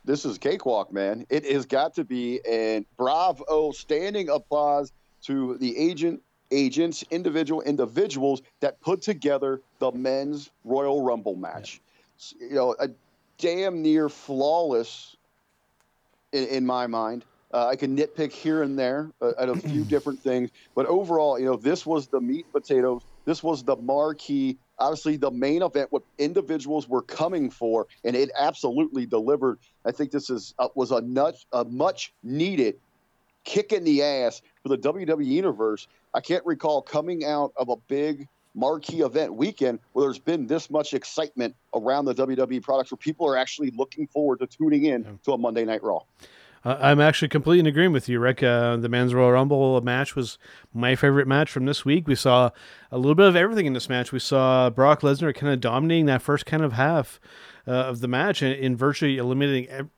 this 0.03 0.25
is 0.25 0.39
cakewalk, 0.39 0.91
man. 0.91 1.27
It 1.29 1.45
has 1.45 1.67
got 1.67 1.93
to 1.95 2.03
be, 2.03 2.39
and 2.49 2.87
bravo, 2.97 3.71
standing 3.73 4.29
applause 4.29 4.91
to 5.25 5.55
the 5.59 5.77
agent, 5.77 6.21
agents, 6.51 7.03
individual 7.11 7.61
individuals 7.61 8.41
that 8.59 8.79
put 8.81 9.01
together 9.01 9.61
the 9.79 9.91
men's 9.91 10.51
Royal 10.63 11.01
Rumble 11.01 11.35
match. 11.35 11.81
You 12.39 12.55
know, 12.55 12.75
a 12.79 12.89
damn 13.37 13.81
near 13.81 14.09
flawless 14.09 15.15
in, 16.31 16.45
in 16.47 16.65
my 16.65 16.87
mind. 16.87 17.25
Uh, 17.53 17.67
I 17.67 17.75
can 17.75 17.95
nitpick 17.95 18.31
here 18.31 18.63
and 18.63 18.77
there 18.77 19.11
uh, 19.21 19.31
at 19.39 19.49
a 19.49 19.55
few 19.69 19.83
different 19.85 20.19
things, 20.19 20.49
but 20.75 20.85
overall, 20.87 21.39
you 21.39 21.45
know, 21.45 21.55
this 21.55 21.85
was 21.85 22.07
the 22.07 22.19
meat 22.19 22.45
and 22.45 22.53
potatoes. 22.53 23.03
This 23.25 23.41
was 23.41 23.63
the 23.63 23.75
marquee, 23.77 24.57
obviously 24.77 25.17
the 25.17 25.31
main 25.31 25.61
event. 25.61 25.91
What 25.91 26.03
individuals 26.17 26.87
were 26.87 27.01
coming 27.01 27.49
for, 27.49 27.87
and 28.03 28.15
it 28.15 28.29
absolutely 28.37 29.05
delivered. 29.05 29.59
I 29.85 29.91
think 29.91 30.11
this 30.11 30.29
is 30.29 30.53
uh, 30.59 30.67
was 30.75 30.91
a 30.91 31.01
nut, 31.01 31.35
a 31.51 31.63
much 31.65 32.13
needed 32.23 32.75
kick 33.45 33.71
in 33.71 33.83
the 33.83 34.03
ass 34.03 34.41
for 34.61 34.69
the 34.69 34.77
WWE 34.77 35.25
universe. 35.25 35.87
I 36.15 36.21
can't 36.21 36.45
recall 36.45 36.81
coming 36.81 37.25
out 37.25 37.51
of 37.57 37.69
a 37.69 37.75
big 37.75 38.27
marquee 38.55 39.01
event 39.01 39.33
weekend 39.35 39.79
where 39.93 40.05
there's 40.05 40.17
been 40.17 40.47
this 40.47 40.69
much 40.69 40.93
excitement 40.93 41.53
around 41.75 42.05
the 42.05 42.15
WWE 42.15 42.63
products, 42.63 42.89
where 42.91 42.97
people 42.97 43.27
are 43.27 43.35
actually 43.35 43.71
looking 43.75 44.07
forward 44.07 44.39
to 44.39 44.47
tuning 44.47 44.85
in 44.85 45.03
Yeah. 45.03 45.09
to 45.25 45.33
a 45.33 45.37
Monday 45.37 45.65
Night 45.65 45.83
Raw. 45.83 45.99
Uh, 46.63 46.77
I'm 46.79 46.99
actually 47.01 47.27
completely 47.27 47.59
in 47.59 47.65
agreement 47.67 47.93
with 47.93 48.07
you, 48.09 48.17
Ric. 48.19 48.41
Uh, 48.41 48.77
the 48.77 48.87
men's 48.89 49.13
Royal 49.13 49.31
Rumble 49.33 49.79
match 49.81 50.15
was 50.15 50.39
my 50.73 50.95
favorite 50.95 51.27
match 51.27 51.51
from 51.51 51.65
this 51.65 51.83
week. 51.85 52.07
We 52.07 52.15
saw 52.15 52.49
a 52.91 52.97
little 52.97 53.13
bit 53.13 53.27
of 53.27 53.35
everything 53.35 53.65
in 53.67 53.73
this 53.73 53.89
match. 53.89 54.11
We 54.11 54.19
saw 54.19 54.69
Brock 54.71 55.01
Lesnar 55.01 55.35
kind 55.35 55.53
of 55.53 55.59
dominating 55.59 56.05
that 56.07 56.21
first 56.23 56.45
kind 56.47 56.63
of 56.63 56.73
half 56.73 57.19
uh, 57.67 57.71
of 57.71 57.99
the 57.99 58.07
match 58.07 58.41
and 58.41 58.53
in 58.55 58.75
virtually 58.77 59.17
eliminating 59.17 59.67
ev- 59.69 59.89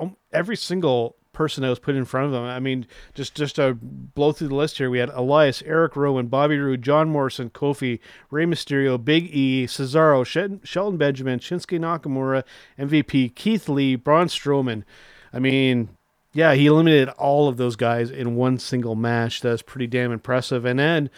um, 0.00 0.16
every 0.32 0.56
single 0.56 1.16
person 1.34 1.62
that 1.62 1.68
was 1.68 1.78
put 1.78 1.94
in 1.94 2.04
front 2.06 2.26
of 2.26 2.32
them. 2.32 2.44
I 2.44 2.60
mean, 2.60 2.86
just 3.12 3.34
just 3.34 3.56
to 3.56 3.74
blow 3.74 4.32
through 4.32 4.48
the 4.48 4.54
list 4.54 4.78
here, 4.78 4.88
we 4.88 4.98
had 4.98 5.10
Elias, 5.10 5.62
Eric 5.66 5.96
Rowan, 5.96 6.28
Bobby 6.28 6.56
Roode, 6.58 6.80
John 6.80 7.10
Morrison, 7.10 7.50
Kofi, 7.50 8.00
Rey 8.30 8.46
Mysterio, 8.46 9.04
Big 9.04 9.24
E, 9.34 9.66
Cesaro, 9.66 10.24
Shelton 10.64 10.96
Benjamin, 10.96 11.40
Shinsuke 11.40 11.78
Nakamura, 11.78 12.44
MVP, 12.78 13.34
Keith 13.34 13.68
Lee, 13.68 13.96
Braun 13.96 14.28
Strowman. 14.28 14.84
I 15.32 15.40
mean, 15.40 15.90
yeah, 16.32 16.54
he 16.54 16.66
eliminated 16.66 17.10
all 17.10 17.48
of 17.48 17.56
those 17.56 17.76
guys 17.76 18.10
in 18.10 18.36
one 18.36 18.58
single 18.58 18.94
match. 18.94 19.40
That's 19.40 19.62
pretty 19.62 19.86
damn 19.86 20.12
impressive. 20.12 20.64
And 20.64 20.78
then, 20.78 21.10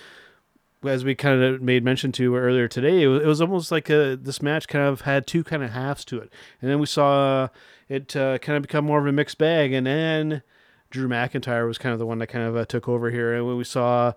as 0.88 1.04
we 1.04 1.14
kind 1.14 1.42
of 1.42 1.62
made 1.62 1.84
mention 1.84 2.12
to 2.12 2.36
earlier 2.36 2.68
today, 2.68 3.02
it 3.02 3.06
was, 3.06 3.22
it 3.22 3.26
was 3.26 3.40
almost 3.40 3.70
like 3.70 3.90
a, 3.90 4.16
this 4.16 4.42
match 4.42 4.68
kind 4.68 4.84
of 4.84 5.02
had 5.02 5.26
two 5.26 5.44
kind 5.44 5.62
of 5.62 5.70
halves 5.70 6.04
to 6.06 6.18
it. 6.18 6.32
And 6.60 6.70
then 6.70 6.78
we 6.78 6.86
saw 6.86 7.48
it 7.88 8.14
uh, 8.16 8.38
kind 8.38 8.56
of 8.56 8.62
become 8.62 8.84
more 8.84 8.98
of 8.98 9.06
a 9.06 9.12
mixed 9.12 9.38
bag. 9.38 9.72
And 9.72 9.86
then 9.86 10.42
Drew 10.90 11.08
McIntyre 11.08 11.66
was 11.66 11.78
kind 11.78 11.92
of 11.92 11.98
the 11.98 12.06
one 12.06 12.18
that 12.18 12.28
kind 12.28 12.44
of 12.44 12.56
uh, 12.56 12.64
took 12.64 12.88
over 12.88 13.10
here. 13.10 13.34
And 13.34 13.46
when 13.46 13.56
we 13.56 13.64
saw, 13.64 14.12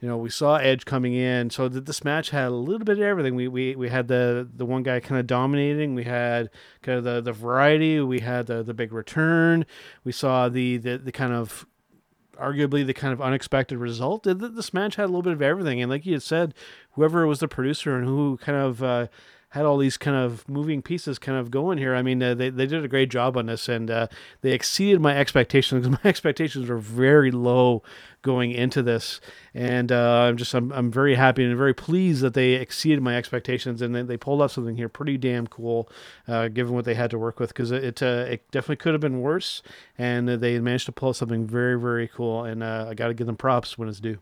you 0.00 0.08
know, 0.08 0.16
we 0.16 0.30
saw 0.30 0.56
Edge 0.56 0.84
coming 0.84 1.14
in. 1.14 1.50
So 1.50 1.68
th- 1.68 1.84
this 1.84 2.04
match 2.04 2.30
had 2.30 2.48
a 2.48 2.50
little 2.50 2.84
bit 2.84 2.98
of 2.98 3.04
everything. 3.04 3.34
We 3.34 3.48
we, 3.48 3.76
we 3.76 3.88
had 3.88 4.08
the 4.08 4.48
the 4.54 4.66
one 4.66 4.82
guy 4.82 5.00
kind 5.00 5.20
of 5.20 5.26
dominating. 5.26 5.94
We 5.94 6.04
had 6.04 6.50
kind 6.82 6.98
of 6.98 7.04
the, 7.04 7.20
the 7.20 7.32
variety. 7.32 8.00
We 8.00 8.20
had 8.20 8.46
the 8.46 8.62
the 8.62 8.74
big 8.74 8.92
return. 8.92 9.64
We 10.04 10.12
saw 10.12 10.48
the 10.48 10.78
the, 10.78 10.98
the 10.98 11.12
kind 11.12 11.32
of 11.32 11.66
arguably 12.40 12.84
the 12.86 12.94
kind 12.94 13.12
of 13.12 13.20
unexpected 13.22 13.78
result. 13.78 14.24
Th- 14.24 14.38
th- 14.38 14.52
This 14.54 14.72
match 14.74 14.96
had 14.96 15.04
a 15.04 15.06
little 15.06 15.22
bit 15.22 15.32
of 15.32 15.42
everything, 15.42 15.80
and 15.80 15.90
like 15.90 16.06
you 16.06 16.12
had 16.14 16.22
said, 16.22 16.54
whoever 16.92 17.26
was 17.26 17.40
the 17.40 17.48
producer 17.48 17.96
and 17.96 18.06
who 18.06 18.38
kind 18.38 18.58
of 18.58 18.82
uh, 18.82 19.06
had 19.52 19.66
all 19.66 19.76
these 19.76 19.98
kind 19.98 20.16
of 20.16 20.48
moving 20.48 20.80
pieces 20.80 21.18
kind 21.18 21.36
of 21.36 21.50
going 21.50 21.76
here. 21.76 21.94
I 21.94 22.00
mean, 22.00 22.22
uh, 22.22 22.32
they 22.32 22.48
they 22.48 22.64
did 22.64 22.82
a 22.82 22.88
great 22.88 23.10
job 23.10 23.36
on 23.36 23.46
this, 23.46 23.68
and 23.68 23.90
uh, 23.90 24.06
they 24.40 24.52
exceeded 24.52 24.98
my 24.98 25.14
expectations 25.14 25.86
because 25.86 26.00
my 26.04 26.08
expectations 26.08 26.70
were 26.70 26.78
very 26.78 27.30
low 27.30 27.82
going 28.22 28.52
into 28.52 28.82
this, 28.82 29.20
and 29.52 29.92
uh, 29.92 30.22
I'm 30.22 30.38
just 30.38 30.54
I'm, 30.54 30.72
I'm 30.72 30.90
very 30.90 31.16
happy 31.16 31.44
and 31.44 31.54
very 31.54 31.74
pleased 31.74 32.22
that 32.22 32.32
they 32.32 32.52
exceeded 32.52 33.02
my 33.02 33.14
expectations 33.14 33.82
and 33.82 33.94
they, 33.94 34.00
they 34.00 34.16
pulled 34.16 34.40
off 34.40 34.52
something 34.52 34.76
here 34.76 34.88
pretty 34.88 35.18
damn 35.18 35.46
cool, 35.46 35.86
uh, 36.26 36.48
given 36.48 36.72
what 36.72 36.86
they 36.86 36.94
had 36.94 37.10
to 37.10 37.18
work 37.18 37.38
with 37.38 37.50
because 37.50 37.70
it 37.72 38.02
uh, 38.02 38.24
it 38.30 38.50
definitely 38.52 38.76
could 38.76 38.94
have 38.94 39.02
been 39.02 39.20
worse, 39.20 39.62
and 39.98 40.30
they 40.30 40.58
managed 40.60 40.86
to 40.86 40.92
pull 40.92 41.10
off 41.10 41.16
something 41.16 41.46
very 41.46 41.78
very 41.78 42.08
cool, 42.08 42.44
and 42.44 42.62
uh, 42.62 42.86
I 42.88 42.94
got 42.94 43.08
to 43.08 43.14
give 43.14 43.26
them 43.26 43.36
props 43.36 43.76
when 43.76 43.90
it's 43.90 44.00
due. 44.00 44.18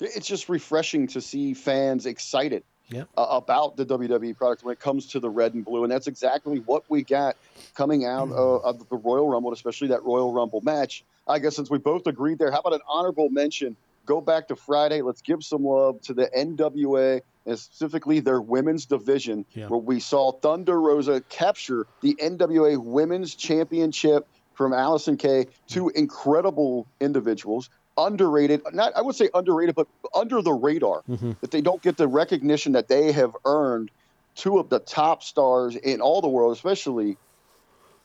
It's 0.00 0.26
just 0.26 0.48
refreshing 0.48 1.06
to 1.08 1.20
see 1.20 1.54
fans 1.54 2.06
excited 2.06 2.64
Yep. 2.92 3.08
uh, 3.16 3.26
about 3.30 3.76
the 3.76 3.86
WWE 3.86 4.36
product 4.36 4.64
when 4.64 4.72
it 4.72 4.80
comes 4.80 5.06
to 5.08 5.20
the 5.20 5.30
red 5.30 5.54
and 5.54 5.64
blue, 5.64 5.82
and 5.84 5.92
that's 5.92 6.06
exactly 6.06 6.58
what 6.60 6.84
we 6.88 7.02
got 7.02 7.36
coming 7.74 8.04
out 8.04 8.30
uh, 8.30 8.58
of 8.58 8.88
the 8.88 8.96
Royal 8.96 9.28
Rumble, 9.28 9.52
especially 9.52 9.88
that 9.88 10.02
Royal 10.04 10.32
Rumble 10.32 10.60
match. 10.60 11.04
I 11.26 11.38
guess 11.38 11.56
since 11.56 11.70
we 11.70 11.78
both 11.78 12.06
agreed 12.06 12.38
there, 12.38 12.50
how 12.50 12.58
about 12.60 12.74
an 12.74 12.80
honorable 12.88 13.28
mention? 13.28 13.76
Go 14.04 14.20
back 14.20 14.48
to 14.48 14.56
Friday. 14.56 15.00
Let's 15.00 15.22
give 15.22 15.44
some 15.44 15.64
love 15.64 16.00
to 16.02 16.14
the 16.14 16.26
NWA 16.36 17.20
and 17.46 17.58
specifically 17.58 18.20
their 18.20 18.40
women's 18.40 18.86
division, 18.86 19.44
Yeah. 19.54 19.68
where 19.68 19.78
we 19.80 20.00
saw 20.00 20.32
Thunder 20.32 20.80
Rosa 20.80 21.20
capture 21.28 21.86
the 22.00 22.16
NWA 22.20 22.76
Women's 22.82 23.34
Championship 23.36 24.26
from 24.54 24.72
Allysin 24.72 25.18
Kay. 25.18 25.46
Two 25.68 25.88
incredible 25.90 26.86
individuals, 27.00 27.70
underrated. 27.98 28.62
Not 28.72 28.92
I 28.96 29.02
would 29.02 29.14
say 29.14 29.28
underrated, 29.34 29.74
but 29.74 29.86
under 30.14 30.42
the 30.42 30.52
radar. 30.52 31.02
Mhm. 31.08 31.36
That 31.40 31.50
they 31.50 31.60
don't 31.60 31.82
get 31.82 31.96
the 31.96 32.08
recognition 32.08 32.72
that 32.72 32.88
they 32.88 33.12
have 33.12 33.36
earned. 33.44 33.90
Two 34.34 34.58
of 34.58 34.70
the 34.70 34.78
top 34.78 35.22
stars 35.22 35.76
in 35.76 36.00
all 36.00 36.22
the 36.22 36.28
world, 36.28 36.52
especially, 36.56 37.18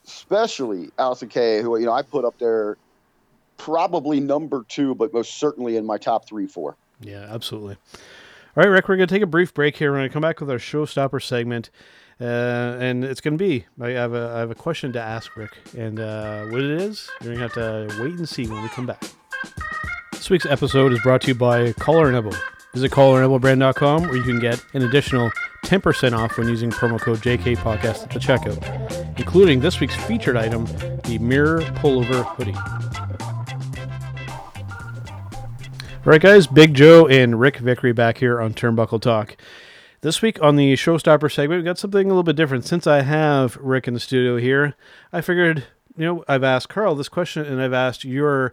especially 0.05 0.89
Allysin 0.97 1.29
Kay, 1.29 1.61
who 1.61 1.77
you 1.79 1.85
know 1.85 1.93
I 1.93 2.01
put 2.01 2.25
up 2.25 2.37
there, 2.37 2.77
probably 3.57 4.19
number 4.19 4.65
two, 4.67 4.95
but 4.95 5.13
most 5.13 5.37
certainly 5.37 5.77
in 5.77 5.85
my 5.85 5.97
top 5.97 6.25
three, 6.27 6.47
four. 6.47 6.75
Yeah, 6.99 7.27
absolutely. 7.29 7.77
All 8.55 8.63
right, 8.63 8.69
Ric, 8.69 8.89
we're 8.89 8.97
going 8.97 9.07
to 9.07 9.13
take 9.13 9.21
a 9.21 9.27
brief 9.27 9.53
break 9.53 9.77
here. 9.77 9.91
We're 9.91 9.99
going 9.99 10.09
to 10.09 10.13
come 10.13 10.21
back 10.23 10.39
with 10.39 10.49
our 10.49 10.57
showstopper 10.57 11.21
segment. 11.21 11.69
Uh, 12.19 12.75
and 12.79 13.05
it's 13.05 13.21
going 13.21 13.37
to 13.37 13.43
be, 13.43 13.65
I 13.79 13.89
have, 13.89 14.13
a, 14.15 14.33
I 14.35 14.39
have 14.39 14.49
a 14.49 14.55
question 14.55 14.91
to 14.93 14.99
ask 15.01 15.35
Ric. 15.37 15.51
And 15.77 15.99
uh, 15.99 16.45
what 16.45 16.61
it 16.61 16.81
is, 16.81 17.07
you're 17.21 17.35
going 17.35 17.49
to 17.49 17.61
have 17.61 17.89
to 17.91 18.01
wait 18.01 18.15
and 18.15 18.27
see 18.27 18.47
when 18.47 18.63
we 18.63 18.69
come 18.69 18.87
back. 18.87 19.03
This 20.27 20.43
week's 20.43 20.45
episode 20.45 20.91
is 20.91 20.99
brought 21.03 21.21
to 21.21 21.29
you 21.29 21.35
by 21.35 21.71
Collar 21.71 22.07
and 22.07 22.15
Elbow. 22.17 22.37
Visit 22.73 22.91
collarandelbowbrand.com 22.91 24.01
where 24.01 24.17
you 24.17 24.23
can 24.23 24.41
get 24.41 24.61
an 24.73 24.81
additional 24.81 25.31
10% 25.63 26.11
off 26.11 26.37
when 26.37 26.49
using 26.49 26.69
promo 26.69 26.99
code 26.99 27.19
JK 27.19 27.55
Podcast 27.55 28.03
at 28.03 28.09
the 28.09 28.19
checkout, 28.19 29.17
including 29.17 29.61
this 29.61 29.79
week's 29.79 29.95
featured 29.95 30.35
item, 30.35 30.65
the 31.05 31.17
Mirror 31.21 31.61
Pullover 31.77 32.25
Hoodie. 32.35 32.53
All 35.95 36.11
right, 36.11 36.19
guys, 36.19 36.45
Big 36.45 36.73
Joe 36.73 37.07
and 37.07 37.39
Ric 37.39 37.59
Vickrey 37.59 37.95
back 37.95 38.17
here 38.17 38.41
on 38.41 38.53
Turnbuckle 38.53 38.99
Talk. 38.99 39.37
This 40.01 40.21
week 40.21 40.43
on 40.43 40.57
the 40.57 40.73
Showstopper 40.73 41.31
segment, 41.31 41.61
we 41.61 41.63
got 41.63 41.79
something 41.79 42.05
a 42.05 42.09
little 42.09 42.23
bit 42.23 42.35
different. 42.35 42.65
Since 42.65 42.85
I 42.85 43.03
have 43.03 43.55
Ric 43.61 43.87
in 43.87 43.93
the 43.93 43.99
studio 44.01 44.35
here, 44.35 44.75
I 45.13 45.21
figured, 45.21 45.63
you 45.95 46.05
know, 46.05 46.25
I've 46.27 46.43
asked 46.43 46.67
Carl 46.67 46.95
this 46.95 47.07
question 47.07 47.45
and 47.45 47.61
I've 47.61 47.71
asked 47.71 48.03
your 48.03 48.51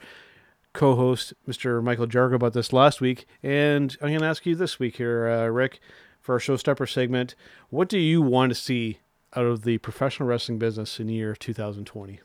co 0.75 0.95
host, 0.97 1.33
Mr. 1.49 1.83
Michael 1.83 2.07
Jargo, 2.07 2.35
about 2.35 2.53
this 2.53 2.73
last 2.73 3.01
week. 3.01 3.27
And 3.43 3.97
I'm 4.03 4.09
going 4.09 4.21
to 4.21 4.27
ask 4.27 4.45
you 4.45 4.55
this 4.55 4.79
week 4.79 4.97
here, 4.97 5.29
uh, 5.29 5.47
Ric, 5.47 5.81
for 6.21 6.35
our 6.35 6.39
Showstopper 6.39 6.91
segment. 6.91 7.35
What 7.71 7.89
do 7.89 7.99
you 7.99 8.21
want 8.21 8.51
to 8.51 8.55
see 8.55 8.99
out 9.35 9.47
of 9.47 9.63
the 9.63 9.79
professional 9.79 10.29
wrestling 10.29 10.59
business 10.59 11.01
in 11.01 11.07
the 11.07 11.15
year 11.15 11.35
2020? 11.35 12.21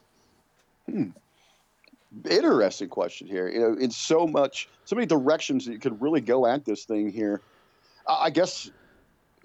interesting 2.29 2.89
question 2.89 3.27
here. 3.27 3.47
You 3.47 3.59
know, 3.59 3.73
in 3.73 3.91
so 3.91 4.27
much, 4.27 4.67
so 4.85 4.95
many 4.95 5.05
directions 5.05 5.65
that 5.65 5.73
you 5.73 5.79
could 5.79 6.01
really 6.01 6.21
go 6.21 6.45
at 6.45 6.65
this 6.65 6.85
thing 6.85 7.11
here. 7.11 7.41
I 8.07 8.31
guess 8.31 8.71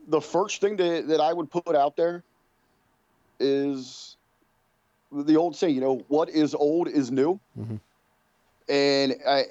the 0.09 0.21
first 0.21 0.61
thing 0.61 0.77
that, 0.77 1.09
that 1.09 1.21
I 1.21 1.33
would 1.33 1.51
put 1.51 1.77
out 1.77 1.97
there 1.97 2.23
is 3.39 4.17
the 5.13 5.37
old 5.37 5.57
saying, 5.57 5.75
you 5.75 5.81
know, 5.81 6.03
what 6.09 6.31
is 6.31 6.55
old 6.55 6.89
is 6.89 7.11
new. 7.11 7.39
Mhm. 7.59 7.81
And 8.69 9.17
I, 9.29 9.45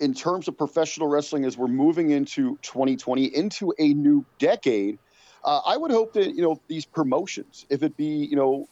in 0.00 0.14
terms 0.14 0.48
of 0.48 0.56
professional 0.56 1.08
wrestling, 1.08 1.44
as 1.44 1.56
we're 1.56 1.68
moving 1.68 2.10
into 2.10 2.58
2020, 2.62 3.24
into 3.24 3.74
a 3.78 3.94
new 3.94 4.24
decade, 4.38 4.98
uh, 5.44 5.60
I 5.66 5.76
would 5.76 5.90
hope 5.90 6.14
that, 6.14 6.34
you 6.34 6.42
know, 6.42 6.60
these 6.68 6.84
promotions, 6.84 7.66
if 7.70 7.82
it 7.82 7.96
be, 7.96 8.26
you 8.26 8.36
know, 8.36 8.68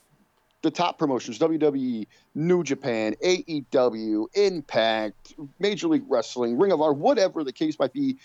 the 0.62 0.70
top 0.70 0.98
promotions, 0.98 1.38
WWE, 1.38 2.06
New 2.34 2.64
Japan, 2.64 3.14
AEW, 3.22 4.26
Impact, 4.34 5.34
Major 5.58 5.88
League 5.88 6.04
Wrestling, 6.08 6.58
Ring 6.58 6.72
of 6.72 6.80
Honor, 6.80 6.94
whatever 6.94 7.44
the 7.44 7.52
case 7.52 7.78
might 7.78 7.92
be, 7.92 8.16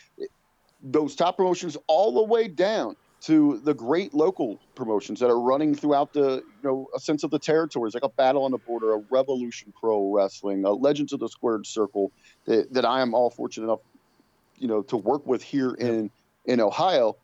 those 0.81 1.15
top 1.15 1.35
promotions 1.35 1.77
all 1.87 2.13
the 2.13 2.23
way 2.23 2.47
down 2.47 2.95
to 3.21 3.59
the 3.63 3.73
great 3.73 4.13
local 4.13 4.59
promotions 4.75 5.19
that 5.19 5.29
are 5.29 5.39
running 5.39 5.75
throughout 5.75 6.13
the, 6.13 6.37
you 6.37 6.63
know, 6.63 6.87
a 6.95 6.99
sense 6.99 7.23
of 7.23 7.31
the 7.31 7.39
territories, 7.39 7.93
like 7.93 8.03
a 8.03 8.09
Battle 8.09 8.43
on 8.43 8.51
the 8.51 8.57
Border, 8.57 8.93
a 8.93 8.97
Revolution 9.09 9.73
Pro 9.77 10.11
Wrestling, 10.11 10.63
a 10.63 10.71
Legends 10.71 11.11
of 11.11 11.19
the 11.19 11.27
Squared 11.27 11.67
Circle, 11.67 12.11
that, 12.45 12.73
that 12.73 12.85
I 12.85 13.01
am 13.01 13.13
all 13.13 13.29
fortunate 13.29 13.65
enough, 13.65 13.81
you 14.57 14.67
know, 14.67 14.81
to 14.83 14.97
work 14.97 15.25
with 15.27 15.43
here 15.43 15.73
in 15.73 16.09
in 16.45 16.61
Ohio. 16.61 17.17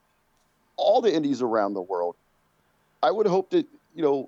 All 0.77 1.01
the 1.01 1.13
indies 1.13 1.41
around 1.41 1.73
the 1.73 1.81
world. 1.81 2.15
I 3.01 3.11
would 3.11 3.27
hope 3.27 3.51
that 3.51 3.65
you 3.93 4.03
know 4.03 4.27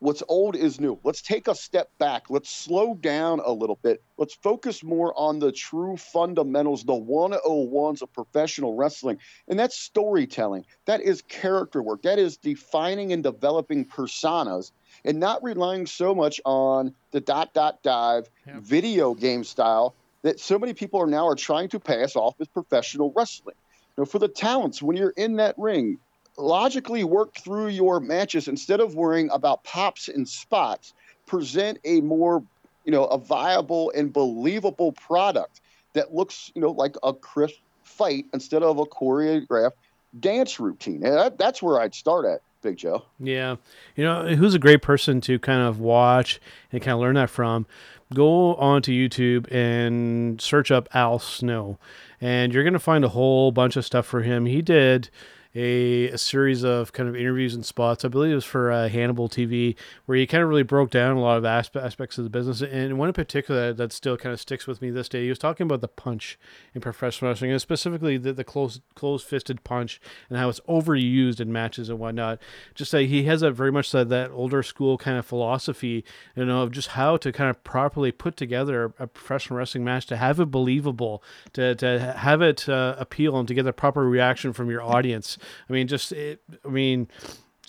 what's 0.00 0.22
old 0.28 0.56
is 0.56 0.80
new. 0.80 0.98
Let's 1.04 1.22
take 1.22 1.48
a 1.48 1.54
step 1.54 1.90
back. 1.98 2.30
Let's 2.30 2.50
slow 2.50 2.94
down 2.94 3.40
a 3.44 3.52
little 3.52 3.78
bit. 3.82 4.02
Let's 4.16 4.34
focus 4.34 4.82
more 4.82 5.12
on 5.18 5.38
the 5.38 5.52
true 5.52 5.96
fundamentals, 5.96 6.84
the 6.84 6.92
101s 6.94 8.02
of 8.02 8.12
professional 8.12 8.74
wrestling. 8.74 9.18
And 9.48 9.58
that's 9.58 9.76
storytelling. 9.78 10.64
That 10.86 11.00
is 11.00 11.22
character 11.22 11.82
work. 11.82 12.02
That 12.02 12.18
is 12.18 12.36
defining 12.36 13.12
and 13.12 13.22
developing 13.22 13.84
personas 13.84 14.72
and 15.04 15.18
not 15.20 15.42
relying 15.42 15.86
so 15.86 16.14
much 16.14 16.40
on 16.44 16.94
the 17.10 17.20
dot 17.20 17.54
dot 17.54 17.82
dive 17.82 18.30
Yeah. 18.46 18.60
video 18.60 19.14
game 19.14 19.44
style 19.44 19.94
that 20.22 20.40
so 20.40 20.58
many 20.58 20.74
people 20.74 21.00
are 21.00 21.06
now 21.06 21.26
are 21.26 21.34
trying 21.36 21.68
to 21.70 21.80
pass 21.80 22.16
off 22.16 22.34
as 22.40 22.48
professional 22.48 23.12
wrestling. 23.14 23.54
You 23.96 24.02
know, 24.02 24.04
for 24.04 24.18
the 24.18 24.28
talents, 24.28 24.82
when 24.82 24.96
you're 24.96 25.10
in 25.10 25.36
that 25.36 25.54
ring, 25.58 25.98
logically 26.38 27.04
work 27.04 27.34
through 27.34 27.68
your 27.68 28.00
matches 28.00 28.48
instead 28.48 28.80
of 28.80 28.94
worrying 28.94 29.28
about 29.32 29.64
pops 29.64 30.08
and 30.08 30.28
spots 30.28 30.94
present 31.26 31.78
a 31.84 32.00
more 32.00 32.42
you 32.84 32.92
know 32.92 33.04
a 33.06 33.18
viable 33.18 33.92
and 33.94 34.12
believable 34.12 34.92
product 34.92 35.60
that 35.92 36.14
looks 36.14 36.52
you 36.54 36.62
know 36.62 36.70
like 36.70 36.96
a 37.02 37.12
crisp 37.12 37.56
fight 37.82 38.24
instead 38.32 38.62
of 38.62 38.78
a 38.78 38.84
choreographed 38.84 39.72
dance 40.20 40.58
routine 40.60 41.04
and 41.04 41.14
that, 41.14 41.38
that's 41.38 41.62
where 41.62 41.80
i'd 41.80 41.94
start 41.94 42.24
at 42.24 42.40
big 42.62 42.76
joe 42.76 43.04
Yeah. 43.20 43.56
You 43.94 44.04
know, 44.04 44.34
who's 44.34 44.54
a 44.54 44.58
great 44.58 44.82
person 44.82 45.20
to 45.22 45.38
kind 45.38 45.62
of 45.62 45.78
watch 45.78 46.40
and 46.72 46.82
kind 46.82 46.94
of 46.94 47.00
learn 47.00 47.14
that 47.14 47.30
from? 47.30 47.66
Go 48.12 48.54
onto 48.56 48.90
YouTube 48.90 49.46
and 49.52 50.40
search 50.40 50.70
up 50.70 50.88
Al 50.92 51.18
Snow, 51.18 51.78
and 52.20 52.52
you're 52.52 52.64
going 52.64 52.72
to 52.72 52.78
find 52.80 53.04
a 53.04 53.10
whole 53.10 53.52
bunch 53.52 53.76
of 53.76 53.84
stuff 53.84 54.06
for 54.06 54.22
him. 54.22 54.46
He 54.46 54.62
did 54.62 55.10
a, 55.58 56.10
a 56.10 56.18
series 56.18 56.62
of 56.62 56.92
kind 56.92 57.08
of 57.08 57.16
interviews 57.16 57.52
and 57.52 57.66
spots. 57.66 58.04
I 58.04 58.08
believe 58.08 58.30
it 58.30 58.36
was 58.36 58.44
for 58.44 58.70
uh, 58.70 58.88
Hannibal 58.88 59.28
TV, 59.28 59.74
where 60.06 60.16
he 60.16 60.24
kind 60.24 60.42
of 60.42 60.48
really 60.48 60.62
broke 60.62 60.90
down 60.90 61.16
a 61.16 61.20
lot 61.20 61.36
of 61.36 61.42
aspe- 61.42 61.82
aspects 61.82 62.16
of 62.16 62.22
the 62.22 62.30
business. 62.30 62.62
And 62.62 62.96
one 62.96 63.08
in 63.08 63.12
particular 63.12 63.68
that, 63.68 63.76
that 63.76 63.92
still 63.92 64.16
kind 64.16 64.32
of 64.32 64.40
sticks 64.40 64.68
with 64.68 64.80
me 64.80 64.90
this 64.90 65.08
day, 65.08 65.24
he 65.24 65.28
was 65.28 65.38
talking 65.38 65.64
about 65.64 65.80
the 65.80 65.88
punch 65.88 66.38
in 66.74 66.80
professional 66.80 67.32
wrestling, 67.32 67.50
and 67.50 67.60
specifically 67.60 68.16
the, 68.16 68.32
the 68.32 68.44
close 68.44 68.80
closed 68.94 69.26
fisted 69.26 69.64
punch 69.64 70.00
and 70.28 70.38
how 70.38 70.48
it's 70.48 70.60
overused 70.68 71.40
in 71.40 71.52
matches 71.52 71.88
and 71.88 71.98
whatnot. 71.98 72.38
Just 72.76 72.92
that 72.92 73.02
he 73.02 73.24
has 73.24 73.40
that 73.40 73.52
very 73.52 73.72
much 73.72 73.90
that, 73.90 74.08
that 74.10 74.30
older 74.30 74.62
school 74.62 74.96
kind 74.96 75.18
of 75.18 75.26
philosophy, 75.26 76.04
you 76.36 76.44
know, 76.44 76.62
of 76.62 76.70
just 76.70 76.88
how 76.88 77.16
to 77.16 77.32
kind 77.32 77.50
of 77.50 77.64
properly 77.64 78.12
put 78.12 78.36
together 78.36 78.92
a 79.00 79.08
professional 79.08 79.58
wrestling 79.58 79.82
match 79.82 80.06
to 80.06 80.16
have 80.16 80.38
it 80.38 80.52
believable, 80.52 81.20
to, 81.52 81.74
to 81.74 82.14
have 82.16 82.42
it 82.42 82.68
uh, 82.68 82.94
appeal, 82.96 83.36
and 83.36 83.48
to 83.48 83.54
get 83.54 83.64
the 83.64 83.72
proper 83.72 84.08
reaction 84.08 84.52
from 84.52 84.70
your 84.70 84.82
audience. 84.82 85.36
I 85.68 85.72
mean, 85.72 85.86
just 85.86 86.12
it, 86.12 86.42
I 86.64 86.68
mean, 86.68 87.08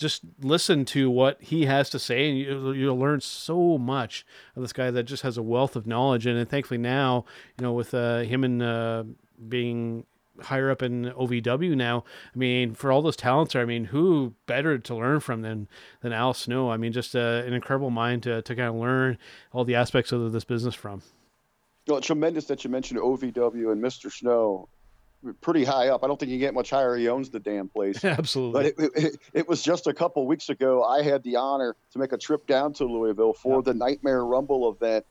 just 0.00 0.22
listen 0.40 0.86
to 0.86 1.10
what 1.10 1.40
he 1.42 1.66
has 1.66 1.90
to 1.90 1.98
say, 1.98 2.28
and 2.28 2.38
you, 2.38 2.72
you'll 2.72 2.98
learn 2.98 3.20
so 3.20 3.76
much 3.76 4.24
of 4.56 4.62
this 4.62 4.72
guy 4.72 4.90
that 4.90 5.02
just 5.02 5.22
has 5.22 5.36
a 5.36 5.42
wealth 5.42 5.76
of 5.76 5.86
knowledge. 5.86 6.24
And, 6.24 6.38
and 6.38 6.48
thankfully 6.48 6.78
now, 6.78 7.26
you 7.58 7.62
know, 7.62 7.72
with 7.72 7.92
uh, 7.92 8.20
him 8.20 8.42
and 8.42 8.62
uh, 8.62 9.04
being 9.46 10.06
higher 10.40 10.70
up 10.70 10.82
in 10.82 11.12
OVW 11.12 11.76
now, 11.76 12.04
I 12.34 12.38
mean, 12.38 12.72
for 12.74 12.90
all 12.90 13.02
those 13.02 13.16
talents, 13.16 13.54
I 13.54 13.66
mean, 13.66 13.84
who 13.84 14.32
better 14.46 14.78
to 14.78 14.94
learn 14.94 15.20
from 15.20 15.42
than 15.42 15.68
than 16.00 16.14
Al 16.14 16.32
Snow? 16.32 16.70
I 16.70 16.78
mean, 16.78 16.92
just 16.92 17.14
uh, 17.14 17.42
an 17.44 17.52
incredible 17.52 17.90
mind 17.90 18.22
to 18.22 18.40
to 18.40 18.56
kind 18.56 18.68
of 18.68 18.76
learn 18.76 19.18
all 19.52 19.64
the 19.64 19.74
aspects 19.74 20.12
of 20.12 20.32
this 20.32 20.44
business 20.44 20.74
from. 20.74 21.02
well, 21.86 21.98
it's 21.98 22.06
tremendous 22.06 22.46
that 22.46 22.64
you 22.64 22.70
mentioned 22.70 23.00
ovw 23.00 23.72
and 23.72 23.82
mr 23.82 24.10
snow 24.10 24.68
pretty 25.40 25.64
high 25.64 25.88
up 25.88 26.02
i 26.02 26.06
don't 26.06 26.18
think 26.18 26.32
you 26.32 26.38
get 26.38 26.54
much 26.54 26.70
higher 26.70 26.96
he 26.96 27.08
owns 27.08 27.28
the 27.30 27.40
damn 27.40 27.68
place 27.68 28.02
Absolutely. 28.04 28.72
But 28.76 28.84
it, 28.84 29.04
it, 29.04 29.16
it 29.34 29.48
was 29.48 29.62
just 29.62 29.86
a 29.86 29.92
couple 29.94 30.26
weeks 30.26 30.48
ago. 30.48 30.82
I 30.82 31.02
had 31.02 31.22
the 31.22 31.36
honor 31.36 31.76
to 31.92 31.98
make 31.98 32.12
a 32.12 32.18
trip 32.18 32.46
down 32.46 32.72
to 32.74 32.84
Louisville 32.84 33.34
for 33.34 33.56
Yeah. 33.56 33.62
the 33.66 33.74
Nightmare 33.74 34.24
Rumble 34.24 34.70
event. 34.70 35.04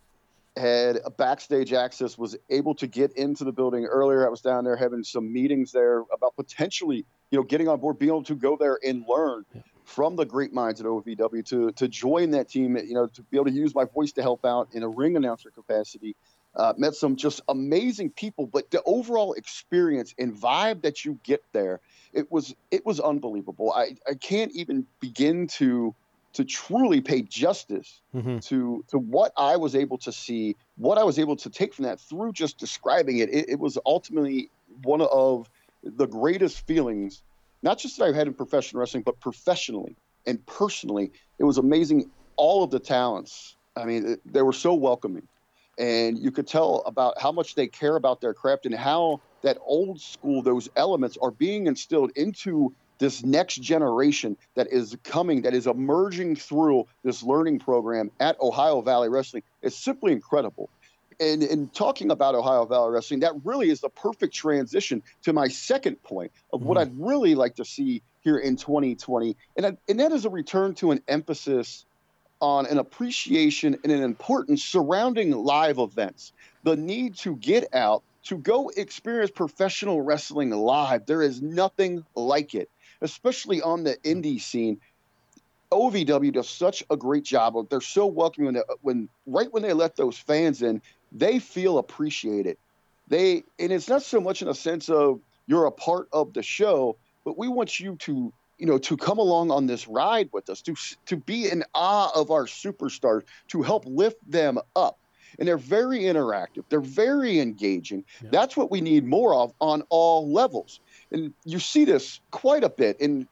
Had 0.57 0.97
a 1.05 1.09
backstage 1.11 1.71
access, 1.73 2.17
was 2.17 2.35
able 2.49 2.73
to 2.75 2.87
get 2.87 3.13
into 3.13 3.43
the 3.45 3.51
building 3.51 3.85
earlier. 3.85 4.25
I 4.25 4.29
was 4.29 4.41
down 4.41 4.63
there 4.65 4.75
having 4.75 5.03
some 5.03 5.31
meetings 5.31 5.71
there 5.71 5.99
about 6.11 6.35
potentially, 6.35 7.05
you 7.31 7.37
know, 7.39 7.43
getting 7.43 7.67
on 7.69 7.79
board, 7.79 7.97
being 7.99 8.09
able 8.09 8.23
to 8.23 8.35
go 8.35 8.57
there 8.57 8.77
and 8.85 9.05
learn 9.07 9.45
Yeah. 9.53 9.61
from 9.85 10.15
the 10.17 10.25
great 10.25 10.51
minds 10.51 10.81
at 10.81 10.87
OVW 10.87 11.45
to 11.45 11.71
to 11.73 11.87
join 11.87 12.31
that 12.31 12.49
team. 12.49 12.75
You 12.75 12.93
know, 12.95 13.07
to 13.07 13.21
be 13.21 13.37
able 13.37 13.45
to 13.45 13.51
use 13.51 13.73
my 13.75 13.85
voice 13.85 14.11
to 14.13 14.21
help 14.21 14.43
out 14.43 14.69
in 14.73 14.83
a 14.83 14.89
ring 14.89 15.15
announcer 15.15 15.49
capacity. 15.51 16.15
Uh, 16.55 16.73
met 16.77 16.95
some 16.95 17.15
just 17.15 17.41
amazing 17.47 18.09
people, 18.09 18.47
but 18.47 18.71
the 18.71 18.81
overall 18.85 19.33
experience 19.33 20.13
and 20.17 20.33
vibe 20.33 20.81
that 20.81 21.05
you 21.05 21.19
get 21.23 21.41
there 21.53 21.79
it 22.13 22.31
was 22.31 22.53
it 22.71 22.85
was 22.85 22.99
unbelievable. 22.99 23.71
I, 23.71 23.95
I 24.07 24.15
can't 24.15 24.51
even 24.53 24.85
begin 24.99 25.47
to 25.57 25.95
to 26.33 26.45
truly 26.45 27.01
pay 27.01 27.21
justice 27.21 28.01
Mm-hmm. 28.15 28.39
to 28.39 28.83
to 28.89 28.97
what 28.97 29.31
I 29.37 29.57
was 29.57 29.75
able 29.75 29.97
to 29.99 30.11
see, 30.11 30.55
what 30.77 30.97
I 30.97 31.03
was 31.03 31.19
able 31.19 31.35
to 31.37 31.49
take 31.49 31.73
from 31.73 31.85
that 31.85 31.99
through 31.99 32.33
just 32.33 32.57
describing 32.57 33.19
it. 33.19 33.29
It, 33.29 33.49
it 33.49 33.59
was 33.59 33.77
ultimately 33.85 34.49
one 34.83 35.01
of 35.01 35.47
the 35.83 36.07
greatest 36.07 36.65
feelings, 36.65 37.21
not 37.61 37.77
just 37.77 37.97
that 37.97 38.05
I've 38.05 38.15
had 38.15 38.27
in 38.27 38.33
professional 38.33 38.79
wrestling, 38.79 39.03
but 39.03 39.19
professionally 39.19 39.95
and 40.25 40.43
personally. 40.45 41.11
It 41.37 41.43
was 41.43 41.57
amazing. 41.57 42.09
All 42.37 42.63
of 42.63 42.71
the 42.71 42.79
talents. 42.79 43.55
I 43.75 43.85
mean, 43.85 44.17
they 44.25 44.41
were 44.41 44.53
so 44.53 44.73
welcoming, 44.73 45.27
and 45.79 46.19
you 46.19 46.29
could 46.29 46.45
tell 46.45 46.83
about 46.85 47.19
how 47.19 47.31
much 47.31 47.55
they 47.55 47.65
care 47.67 47.95
about 47.95 48.19
their 48.19 48.33
craft 48.33 48.65
and 48.65 48.75
how 48.75 49.21
that 49.41 49.57
old 49.65 49.99
school, 49.99 50.41
those 50.41 50.69
elements 50.75 51.17
are 51.21 51.31
being 51.31 51.67
instilled 51.67 52.11
into 52.15 52.75
this 52.99 53.23
next 53.23 53.61
generation 53.61 54.35
that 54.55 54.67
is 54.71 54.97
coming, 55.05 55.41
that 55.43 55.53
is 55.53 55.65
emerging 55.67 56.35
through 56.35 56.85
this 57.03 57.23
learning 57.23 57.57
program 57.57 58.11
at 58.19 58.39
Ohio 58.41 58.81
Valley 58.81 59.07
Wrestling. 59.07 59.41
It's 59.61 59.77
simply 59.77 60.11
incredible. 60.11 60.69
And 61.21 61.43
in 61.43 61.69
talking 61.69 62.11
about 62.11 62.35
Ohio 62.35 62.65
Valley 62.65 62.91
Wrestling, 62.91 63.21
that 63.21 63.33
really 63.45 63.69
is 63.69 63.79
the 63.79 63.89
perfect 63.89 64.33
transition 64.33 65.01
to 65.23 65.31
my 65.31 65.47
second 65.47 66.01
point 66.03 66.33
of 66.51 66.61
what 66.61 66.77
mm-hmm. 66.77 66.99
I'd 66.99 67.07
really 67.07 67.35
like 67.35 67.55
to 67.55 67.65
see 67.65 68.03
here 68.21 68.37
in 68.37 68.57
2020. 68.57 69.35
And, 69.55 69.65
I, 69.65 69.77
and 69.87 69.99
that 70.01 70.11
is 70.11 70.25
a 70.25 70.29
return 70.29 70.75
to 70.75 70.91
an 70.91 71.01
emphasis 71.07 71.85
on 72.41 72.65
an 72.65 72.77
appreciation 72.77 73.77
and 73.83 73.91
an 73.91 74.03
importance 74.03 74.63
surrounding 74.63 75.31
live 75.31 75.77
events. 75.77 76.31
The 76.63 76.75
need 76.75 77.15
to 77.17 77.35
get 77.35 77.73
out, 77.73 78.03
to 78.25 78.37
go 78.37 78.69
experience 78.69 79.31
professional 79.31 80.01
wrestling 80.01 80.51
live. 80.51 81.05
There 81.05 81.21
is 81.21 81.41
nothing 81.41 82.05
like 82.15 82.53
it 82.53 82.69
especially 83.01 83.61
on 83.61 83.83
the 83.83 83.95
indie 83.97 84.41
scene. 84.41 84.79
OVW 85.71 86.33
does 86.33 86.49
such 86.49 86.83
a 86.89 86.97
great 86.97 87.23
job 87.23 87.57
of 87.57 87.69
they're 87.69 87.81
so 87.81 88.07
welcoming 88.07 88.45
when, 88.45 88.53
they, 88.55 88.61
when 88.81 89.09
right 89.27 89.53
when 89.53 89.61
they 89.61 89.73
let 89.73 89.95
those 89.95 90.17
fans 90.17 90.61
in, 90.61 90.81
they 91.11 91.39
feel 91.39 91.77
appreciated. 91.77 92.57
They 93.07 93.43
and 93.59 93.71
it's 93.71 93.89
not 93.89 94.01
so 94.01 94.19
much 94.19 94.41
in 94.41 94.47
a 94.47 94.55
sense 94.55 94.89
of 94.89 95.19
you're 95.47 95.65
a 95.65 95.71
part 95.71 96.09
of 96.11 96.33
the 96.33 96.43
show, 96.43 96.97
but 97.23 97.37
we 97.37 97.47
want 97.47 97.79
you 97.79 97.95
to 97.97 98.33
you 98.59 98.65
know 98.65 98.77
to 98.77 98.97
come 98.97 99.17
along 99.17 99.49
on 99.49 99.65
this 99.65 99.87
ride 99.87 100.29
with 100.31 100.49
us 100.49 100.61
to 100.61 100.75
to 101.05 101.17
be 101.17 101.49
in 101.49 101.63
awe 101.73 102.11
of 102.13 102.29
our 102.29 102.45
superstars 102.45 103.23
to 103.47 103.63
help 103.63 103.85
lift 103.87 104.17
them 104.29 104.59
up. 104.75 104.99
And 105.37 105.47
they're 105.47 105.57
very 105.57 105.99
interactive. 105.99 106.63
They're 106.69 106.81
very 106.81 107.39
engaging. 107.39 108.03
Yeah. 108.21 108.29
that's 108.31 108.57
what 108.57 108.71
we 108.71 108.81
need 108.81 109.05
more 109.05 109.33
of 109.35 109.53
on 109.61 109.83
all 109.89 110.31
levels. 110.31 110.79
And 111.11 111.33
you 111.45 111.59
see 111.59 111.85
this 111.85 112.19
quite 112.31 112.63
a 112.63 112.69
bit. 112.69 112.99
And 112.99 113.27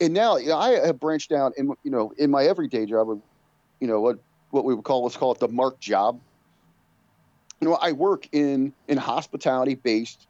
and 0.00 0.14
now 0.14 0.36
you 0.36 0.48
know, 0.48 0.58
I 0.58 0.86
have 0.86 0.98
branched 0.98 1.30
down 1.30 1.52
in 1.56 1.74
you 1.84 1.90
know 1.90 2.12
in 2.16 2.30
my 2.30 2.44
everyday 2.44 2.86
job 2.86 3.10
of 3.10 3.20
you 3.80 3.86
know 3.86 4.00
what 4.00 4.18
what 4.50 4.64
we 4.64 4.74
would 4.74 4.84
call 4.84 5.02
let's 5.04 5.16
call 5.16 5.32
it 5.32 5.38
the 5.38 5.48
mark 5.48 5.78
job. 5.78 6.18
You 7.60 7.68
know 7.68 7.74
I 7.74 7.92
work 7.92 8.28
in 8.32 8.72
in 8.88 8.96
hospitality 8.96 9.74
based 9.74 10.26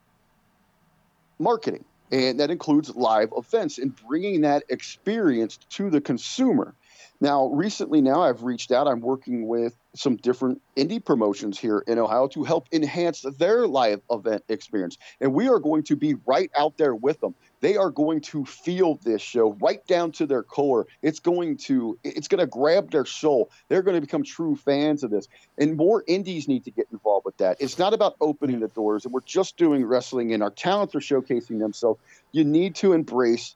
marketing 1.38 1.84
and 2.12 2.38
that 2.38 2.50
includes 2.50 2.94
live 2.94 3.32
events 3.36 3.78
and 3.78 3.96
bringing 4.06 4.42
that 4.42 4.64
experience 4.68 5.56
to 5.70 5.90
the 5.90 6.00
consumer. 6.00 6.74
Now 7.20 7.46
recently 7.46 8.00
now 8.00 8.22
I've 8.22 8.42
reached 8.42 8.70
out 8.70 8.86
I'm 8.86 9.00
working 9.00 9.48
with 9.48 9.76
some 9.94 10.16
different 10.16 10.60
indie 10.76 11.02
promotions 11.04 11.58
here 11.58 11.82
in 11.86 11.98
Ohio 11.98 12.28
to 12.28 12.44
help 12.44 12.68
enhance 12.72 13.24
their 13.38 13.66
live 13.66 14.00
event 14.10 14.44
experience. 14.48 14.98
And 15.20 15.32
we 15.32 15.48
are 15.48 15.58
going 15.58 15.84
to 15.84 15.96
be 15.96 16.16
right 16.26 16.50
out 16.56 16.76
there 16.76 16.94
with 16.94 17.20
them 17.20 17.34
they 17.62 17.76
are 17.76 17.90
going 17.90 18.20
to 18.20 18.44
feel 18.44 18.96
this 18.96 19.22
show 19.22 19.52
right 19.62 19.86
down 19.86 20.10
to 20.12 20.26
their 20.26 20.42
core. 20.42 20.86
It's 21.00 21.20
going 21.20 21.56
to 21.58 21.96
it's 22.04 22.28
going 22.28 22.40
to 22.40 22.46
grab 22.46 22.90
their 22.90 23.06
soul. 23.06 23.50
They're 23.68 23.82
going 23.82 23.94
to 23.94 24.00
become 24.00 24.24
true 24.24 24.56
fans 24.56 25.04
of 25.04 25.10
this. 25.10 25.28
And 25.56 25.76
more 25.76 26.04
indies 26.06 26.48
need 26.48 26.64
to 26.64 26.72
get 26.72 26.88
involved 26.92 27.24
with 27.24 27.36
that. 27.38 27.58
It's 27.60 27.78
not 27.78 27.94
about 27.94 28.16
opening 28.20 28.60
the 28.60 28.68
doors 28.68 29.04
and 29.04 29.14
we're 29.14 29.20
just 29.20 29.56
doing 29.56 29.86
wrestling 29.86 30.34
and 30.34 30.42
our 30.42 30.50
talents 30.50 30.94
are 30.96 31.00
showcasing 31.00 31.60
themselves. 31.60 32.00
You 32.32 32.44
need 32.44 32.74
to 32.76 32.92
embrace 32.92 33.54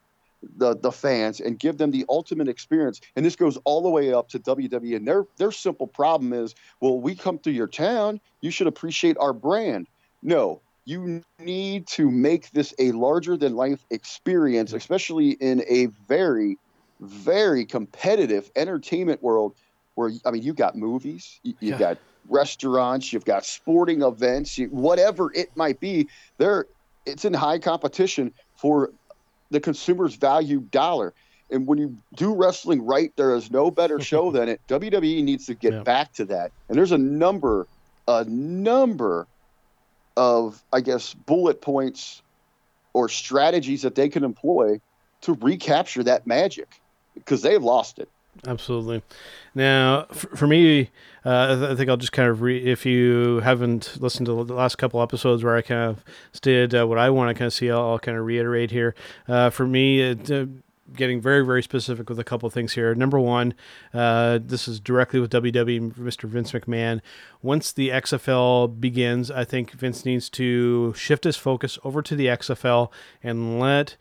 the 0.57 0.77
the 0.77 0.93
fans 0.93 1.41
and 1.41 1.59
give 1.59 1.77
them 1.77 1.91
the 1.91 2.07
ultimate 2.09 2.47
experience. 2.47 3.01
And 3.17 3.27
this 3.27 3.35
goes 3.35 3.59
all 3.65 3.83
the 3.83 3.91
way 3.91 4.13
up 4.13 4.29
to 4.31 4.39
WWE 4.39 4.95
and 4.95 5.07
their 5.07 5.27
their 5.37 5.51
simple 5.51 5.89
problem 5.89 6.33
is 6.33 6.55
well 6.81 7.01
we 7.01 7.17
come 7.17 7.41
to 7.41 7.51
your 7.51 7.67
town 7.67 8.21
you 8.41 8.53
should 8.53 8.69
appreciate 8.69 9.17
our 9.19 9.33
brand. 9.33 9.89
No 10.23 10.61
you 10.87 11.22
need 11.41 11.89
to 11.89 12.11
make 12.11 12.51
this 12.53 12.72
a 12.78 12.93
larger 12.93 13.37
than 13.37 13.55
life 13.57 13.84
experience, 13.91 14.72
especially 14.72 15.32
in 15.32 15.64
a 15.68 15.87
very, 16.07 16.57
very 17.01 17.66
competitive 17.66 18.51
entertainment 18.57 19.22
world 19.22 19.57
where, 19.97 20.12
I 20.24 20.30
mean, 20.30 20.43
you've 20.43 20.57
got 20.57 20.76
movies, 20.76 21.41
you, 21.43 21.55
you've 21.61 21.72
Yeah. 21.72 21.78
got 21.78 21.99
restaurants, 22.28 23.12
you've 23.12 23.24
got 23.24 23.45
sporting 23.45 24.03
events, 24.03 24.59
you, 24.59 24.68
whatever 24.68 25.32
it 25.34 25.51
might 25.57 25.80
be, 25.80 26.09
there 26.39 26.66
it's 27.05 27.24
in 27.24 27.34
high 27.34 27.59
competition 27.59 28.32
for 28.57 28.93
the 29.51 29.61
consumer's 29.61 30.16
value 30.16 30.61
dollar. 30.61 31.14
And 31.51 31.66
when 31.68 31.78
you 31.78 31.99
do 32.16 32.34
wrestling 32.34 32.82
right, 32.82 33.12
there 33.16 33.34
is 33.34 33.51
no 33.51 33.70
better 33.70 34.01
show 34.01 34.30
than 34.32 34.49
it. 34.49 34.61
WWE 34.68 35.22
needs 35.22 35.47
to 35.47 35.55
get 35.55 35.72
Yeah. 35.74 35.82
back 35.84 36.12
to 36.14 36.24
that. 36.26 36.53
And 36.68 36.78
there's 36.78 36.93
a 36.93 36.99
number, 36.99 37.68
a 38.09 38.24
number 38.24 39.28
of, 40.17 40.62
I 40.73 40.81
guess, 40.81 41.14
bullet 41.14 41.61
points 41.61 42.23
or 42.93 43.09
strategies 43.09 43.83
that 43.83 43.95
they 43.95 44.09
can 44.09 44.25
employ 44.25 44.81
to 45.23 45.35
recapture 45.35 46.03
that 46.05 46.27
magic 46.27 46.81
because 47.14 47.43
they've 47.43 47.62
lost 47.62 47.99
it. 47.99 48.09
Absolutely. 48.47 49.03
Now, 49.55 50.05
for, 50.12 50.37
for 50.37 50.47
me, 50.47 50.91
uh, 51.25 51.53
I 51.53 51.55
th- 51.55 51.71
I 51.71 51.75
think 51.75 51.89
I'll 51.89 51.97
just 51.97 52.12
kind 52.12 52.29
of 52.29 52.43
re- 52.43 52.62
if 52.64 52.85
you 52.85 53.41
haven't 53.41 53.97
listened 54.01 54.27
to 54.27 54.45
the 54.45 54.55
last 54.55 54.77
couple 54.77 55.03
episodes 55.03 55.43
where 55.43 55.57
I 55.57 55.62
kind 55.62 55.91
of 55.91 56.05
stated 56.33 56.75
uh, 56.75 56.87
what 56.87 56.99
I 56.99 57.09
want 57.11 57.31
to 57.31 57.35
kind 57.35 57.47
of 57.47 57.55
see, 57.55 57.71
I'll, 57.71 57.93
I'll 57.93 57.99
kind 57.99 58.19
of 58.19 58.25
reiterate 58.25 58.71
here. 58.71 58.95
Uh, 59.27 59.51
for 59.51 59.67
me, 59.67 60.01
it, 60.01 60.31
uh, 60.31 60.47
getting 60.95 61.20
very 61.20 61.45
very 61.45 61.62
specific 61.62 62.09
with 62.09 62.18
a 62.18 62.24
couple 62.24 62.49
things 62.51 62.74
here. 62.74 62.95
Number 62.95 63.18
one, 63.18 63.55
uh, 63.93 64.39
this 64.43 64.68
is 64.68 64.80
directly 64.80 65.20
with 65.20 65.32
WWE, 65.32 65.95
Mr. 65.95 66.28
Vince 66.28 66.53
McMahon. 66.53 67.01
Once 67.43 67.72
the 67.72 67.89
XFL 67.91 68.80
begins, 68.80 69.30
I 69.30 69.45
think 69.45 69.72
Vince 69.72 70.05
needs 70.05 70.28
to 70.30 70.95
shift 70.95 71.24
his 71.24 71.37
focus 71.37 71.78
over 71.84 72.03
to 72.03 72.16
the 72.16 72.26
XFL 72.26 72.91
and 73.22 73.59
let 73.59 73.97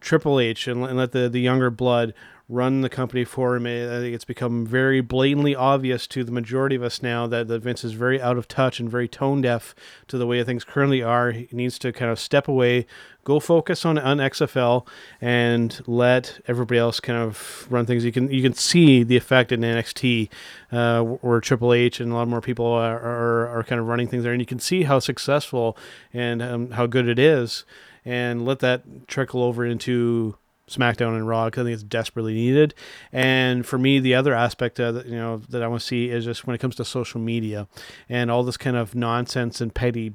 Triple 0.00 0.40
H 0.40 0.68
and, 0.68 0.84
and 0.84 0.96
let 0.96 1.12
the, 1.12 1.28
the 1.28 1.40
younger 1.40 1.70
blood 1.70 2.14
run 2.48 2.80
the 2.80 2.88
company 2.88 3.24
for 3.24 3.56
him. 3.56 3.66
I 3.66 4.00
think 4.00 4.14
it's 4.14 4.24
become 4.24 4.64
very 4.64 5.02
blatantly 5.02 5.54
obvious 5.54 6.06
to 6.08 6.24
the 6.24 6.32
majority 6.32 6.76
of 6.76 6.82
us 6.82 7.02
now 7.02 7.26
that, 7.26 7.46
that 7.48 7.62
Vince 7.62 7.84
is 7.84 7.92
very 7.92 8.20
out 8.22 8.38
of 8.38 8.48
touch 8.48 8.80
and 8.80 8.90
very 8.90 9.06
tone 9.06 9.42
deaf 9.42 9.74
to 10.06 10.16
the 10.16 10.26
way 10.26 10.42
things 10.42 10.64
currently 10.64 11.02
are. 11.02 11.32
He 11.32 11.48
needs 11.52 11.78
to 11.80 11.92
kind 11.92 12.10
of 12.10 12.18
step 12.18 12.48
away, 12.48 12.86
go 13.24 13.38
focus 13.38 13.84
on, 13.84 13.98
on 13.98 14.16
XFL, 14.16 14.86
and 15.20 15.78
let 15.86 16.40
everybody 16.48 16.78
else 16.78 17.00
kind 17.00 17.18
of 17.18 17.66
run 17.68 17.84
things. 17.84 18.02
You 18.02 18.12
can 18.12 18.30
you 18.30 18.42
can 18.42 18.54
see 18.54 19.02
the 19.02 19.16
effect 19.16 19.52
in 19.52 19.60
NXT, 19.60 20.30
uh, 20.72 21.02
where 21.02 21.40
Triple 21.40 21.74
H 21.74 22.00
and 22.00 22.12
a 22.12 22.14
lot 22.14 22.28
more 22.28 22.40
people 22.40 22.66
are, 22.66 22.98
are, 22.98 23.58
are 23.58 23.62
kind 23.62 23.78
of 23.78 23.86
running 23.86 24.08
things 24.08 24.24
there, 24.24 24.32
and 24.32 24.40
you 24.40 24.46
can 24.46 24.58
see 24.58 24.84
how 24.84 25.00
successful 25.00 25.76
and 26.14 26.40
um, 26.40 26.70
how 26.70 26.86
good 26.86 27.08
it 27.08 27.18
is 27.18 27.64
and 28.06 28.46
let 28.46 28.60
that 28.60 29.06
trickle 29.06 29.42
over 29.42 29.66
into 29.66 30.34
SmackDown 30.68 31.16
and 31.16 31.26
Raw 31.26 31.46
because 31.46 31.62
I 31.62 31.64
think 31.64 31.74
it's 31.74 31.82
desperately 31.82 32.34
needed. 32.34 32.74
And 33.12 33.64
for 33.66 33.78
me, 33.78 33.98
the 33.98 34.14
other 34.14 34.34
aspect 34.34 34.76
that 34.76 35.06
you 35.06 35.16
know 35.16 35.38
that 35.48 35.62
I 35.62 35.68
want 35.68 35.80
to 35.80 35.86
see 35.86 36.10
is 36.10 36.24
just 36.24 36.46
when 36.46 36.54
it 36.54 36.58
comes 36.58 36.76
to 36.76 36.84
social 36.84 37.20
media 37.20 37.66
and 38.08 38.30
all 38.30 38.42
this 38.42 38.56
kind 38.56 38.76
of 38.76 38.94
nonsense 38.94 39.60
and 39.60 39.74
petty 39.74 40.12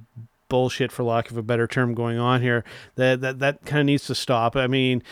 bullshit, 0.49 0.91
for 0.91 1.03
lack 1.03 1.31
of 1.31 1.37
a 1.37 1.41
better 1.41 1.67
term, 1.67 1.93
going 1.93 2.19
on 2.19 2.41
here. 2.41 2.63
That 2.95 3.21
that 3.21 3.39
that 3.39 3.65
kind 3.65 3.79
of 3.79 3.85
needs 3.87 4.05
to 4.07 4.15
stop. 4.15 4.55
I 4.55 4.67
mean. 4.67 5.03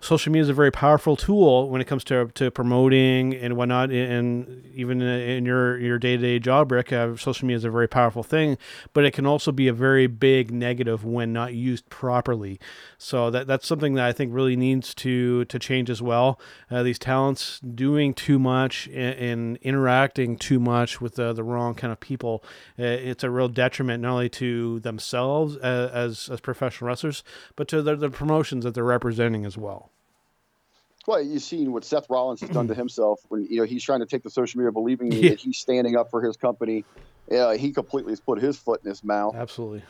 Social 0.00 0.30
media 0.30 0.42
is 0.42 0.48
a 0.50 0.54
very 0.54 0.70
powerful 0.70 1.16
tool 1.16 1.70
when 1.70 1.80
it 1.80 1.86
comes 1.86 2.04
to, 2.04 2.26
to 2.34 2.50
promoting 2.50 3.34
and 3.34 3.56
whatnot, 3.56 3.90
and 3.90 4.62
even 4.74 5.00
in 5.00 5.46
your 5.46 5.78
your 5.78 5.98
day 5.98 6.16
to 6.18 6.22
day 6.22 6.38
job, 6.38 6.70
Ric. 6.70 6.92
Uh, 6.92 7.16
social 7.16 7.46
media 7.46 7.56
is 7.56 7.64
a 7.64 7.70
very 7.70 7.88
powerful 7.88 8.22
thing, 8.22 8.58
but 8.92 9.06
it 9.06 9.12
can 9.12 9.24
also 9.24 9.50
be 9.50 9.66
a 9.66 9.72
very 9.72 10.06
big 10.06 10.52
negative 10.52 11.06
when 11.06 11.32
not 11.32 11.54
used 11.54 11.88
properly. 11.88 12.60
So 13.04 13.30
that 13.32 13.46
that's 13.46 13.66
something 13.66 13.92
that 13.96 14.06
I 14.06 14.12
think 14.12 14.32
really 14.32 14.56
needs 14.56 14.94
to 14.94 15.44
to 15.44 15.58
change 15.58 15.90
as 15.90 16.00
well. 16.00 16.40
Uh, 16.70 16.82
these 16.82 16.98
talents 16.98 17.60
doing 17.60 18.14
too 18.14 18.38
much 18.38 18.86
and, 18.86 19.14
and 19.18 19.56
interacting 19.58 20.38
too 20.38 20.58
much 20.58 21.02
with 21.02 21.16
the, 21.16 21.34
the 21.34 21.42
wrong 21.44 21.74
kind 21.74 21.92
of 21.92 22.00
people, 22.00 22.42
uh, 22.78 22.82
it's 22.84 23.22
a 23.22 23.28
real 23.28 23.48
detriment 23.48 24.02
not 24.02 24.12
only 24.12 24.30
to 24.30 24.80
themselves 24.80 25.56
as 25.56 25.90
as, 25.90 26.28
as 26.30 26.40
professional 26.40 26.88
wrestlers, 26.88 27.22
but 27.56 27.68
to 27.68 27.82
the, 27.82 27.94
the 27.94 28.08
promotions 28.08 28.64
that 28.64 28.72
they're 28.74 28.82
representing 28.84 29.44
as 29.44 29.58
well. 29.58 29.90
Well, 31.06 31.20
you've 31.22 31.42
seen 31.42 31.72
what 31.74 31.84
Seth 31.84 32.08
Rollins 32.08 32.40
has 32.40 32.48
done 32.48 32.68
to 32.68 32.74
himself 32.84 33.20
when 33.28 33.46
you 33.50 33.58
know 33.58 33.64
he's 33.64 33.84
trying 33.84 34.00
to 34.00 34.06
take 34.06 34.22
the 34.22 34.30
social 34.30 34.58
media, 34.60 34.72
believing 34.72 35.12
Yeah. 35.12 35.28
that 35.30 35.40
he's 35.40 35.58
standing 35.58 35.94
up 35.94 36.08
for 36.10 36.22
his 36.22 36.38
company. 36.38 36.86
Yeah, 37.30 37.54
he 37.54 37.70
completely 37.72 38.12
has 38.12 38.20
put 38.20 38.40
his 38.40 38.56
foot 38.56 38.80
in 38.82 38.88
his 38.88 39.04
mouth. 39.04 39.34
Absolutely. 39.36 39.82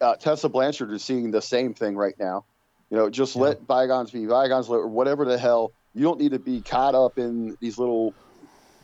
uh, 0.00 0.16
Tessa 0.16 0.48
Blanchard 0.48 0.90
is 0.90 1.04
seeing 1.04 1.30
the 1.30 1.40
same 1.40 1.72
thing 1.72 1.94
right 1.96 2.14
now. 2.18 2.44
You 2.90 2.96
know, 2.96 3.10
just 3.10 3.36
let 3.36 3.66
bygones 3.66 4.10
be 4.10 4.26
bygones, 4.26 4.68
or 4.68 4.86
whatever 4.86 5.24
the 5.24 5.38
hell. 5.38 5.72
You 5.94 6.02
don't 6.02 6.20
need 6.20 6.32
to 6.32 6.38
be 6.38 6.60
caught 6.60 6.94
up 6.94 7.18
in 7.18 7.56
these 7.60 7.78
little 7.78 8.14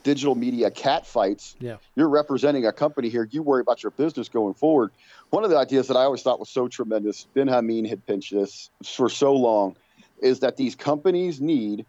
digital 0.03 0.35
media 0.35 0.71
cat 0.71 1.07
fights. 1.07 1.55
Yeah. 1.61 1.77
You're 1.95 2.09
representing 2.09 2.67
a 2.67 2.73
company 2.73 3.09
here. 3.09 3.29
You 3.31 3.43
worry 3.43 3.61
about 3.61 3.83
your 3.83 3.93
business 3.93 4.29
going 4.29 4.55
forward. 4.55 4.91
One 5.31 5.45
of 5.45 5.51
the 5.51 5.57
ideas 5.57 5.89
that 5.89 5.97
I 5.97 6.03
always 6.03 6.23
thought 6.23 6.41
was 6.41 6.49
so 6.49 6.69
tremendous, 6.69 7.27
Ben 7.35 7.49
Hameen 7.49 7.89
had 7.89 8.05
pinched 8.07 8.33
this 8.33 8.71
for 8.85 9.09
so 9.09 9.35
long, 9.35 9.77
is 10.21 10.41
that 10.41 10.57
these 10.57 10.75
companies 10.75 11.41
need, 11.41 11.87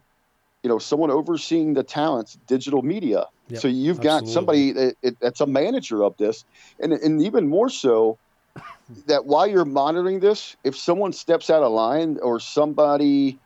you 0.61 0.70
know, 0.70 0.78
someone 0.78 1.09
overseeing 1.09 1.74
the 1.74 1.84
talents, 1.84 2.38
digital 2.45 2.82
media. 2.82 3.26
Yep, 3.49 3.61
so 3.61 3.68
you've 3.68 4.01
got 4.01 4.28
somebody 4.28 4.72
that, 4.72 4.95
that's 5.20 5.41
a 5.41 5.47
manager 5.47 6.03
of 6.03 6.16
this, 6.18 6.45
and 6.80 6.93
and 6.93 7.22
even 7.22 7.47
more 7.47 7.70
so, 7.70 8.18
that 9.08 9.26
while 9.26 9.48
you're 9.48 9.66
monitoring 9.66 10.20
this, 10.20 10.56
if 10.64 10.78
someone 10.78 11.14
steps 11.14 11.50
out 11.50 11.64
of 11.64 11.72
line 11.72 12.20
or 12.22 12.39
somebody 12.39 13.39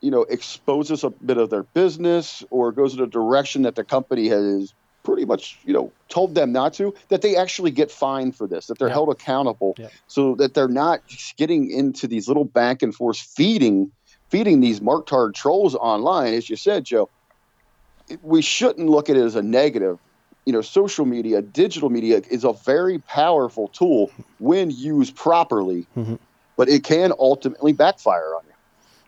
you 0.00 0.10
know, 0.10 0.22
exposes 0.22 1.04
a 1.04 1.10
bit 1.10 1.36
of 1.36 1.50
their 1.50 1.62
business 1.62 2.44
or 2.50 2.72
goes 2.72 2.94
in 2.94 3.00
a 3.00 3.06
direction 3.06 3.62
that 3.62 3.74
the 3.74 3.84
company 3.84 4.28
has 4.28 4.72
pretty 5.02 5.24
much, 5.24 5.58
you 5.64 5.72
know, 5.72 5.92
told 6.08 6.34
them 6.34 6.52
not 6.52 6.74
to, 6.74 6.94
that 7.08 7.22
they 7.22 7.36
actually 7.36 7.70
get 7.70 7.90
fined 7.90 8.36
for 8.36 8.46
this, 8.46 8.66
that 8.66 8.78
they're 8.78 8.88
yeah. 8.88 8.94
held 8.94 9.08
accountable, 9.08 9.74
yeah. 9.78 9.88
so 10.06 10.34
that 10.34 10.54
they're 10.54 10.68
not 10.68 11.00
getting 11.36 11.70
into 11.70 12.06
these 12.06 12.28
little 12.28 12.44
back 12.44 12.82
and 12.82 12.94
forth 12.94 13.18
feeding, 13.18 13.90
feeding 14.28 14.60
these 14.60 14.80
mark-tard 14.80 15.34
trolls 15.34 15.74
online. 15.74 16.34
As 16.34 16.48
you 16.50 16.56
said, 16.56 16.84
Joe, 16.84 17.08
we 18.22 18.42
shouldn't 18.42 18.88
look 18.88 19.08
at 19.08 19.16
it 19.16 19.24
as 19.24 19.36
a 19.36 19.42
negative. 19.42 19.98
You 20.50 20.56
know, 20.56 20.62
social 20.62 21.06
media, 21.06 21.42
digital 21.42 21.90
media 21.90 22.22
is 22.28 22.42
a 22.42 22.52
very 22.52 22.98
powerful 22.98 23.68
tool 23.68 24.10
when 24.40 24.72
used 24.72 25.14
properly, 25.14 25.86
mm-hmm. 25.96 26.16
but 26.56 26.68
it 26.68 26.82
can 26.82 27.12
ultimately 27.20 27.72
backfire 27.72 28.34
on 28.34 28.42
you. 28.48 28.54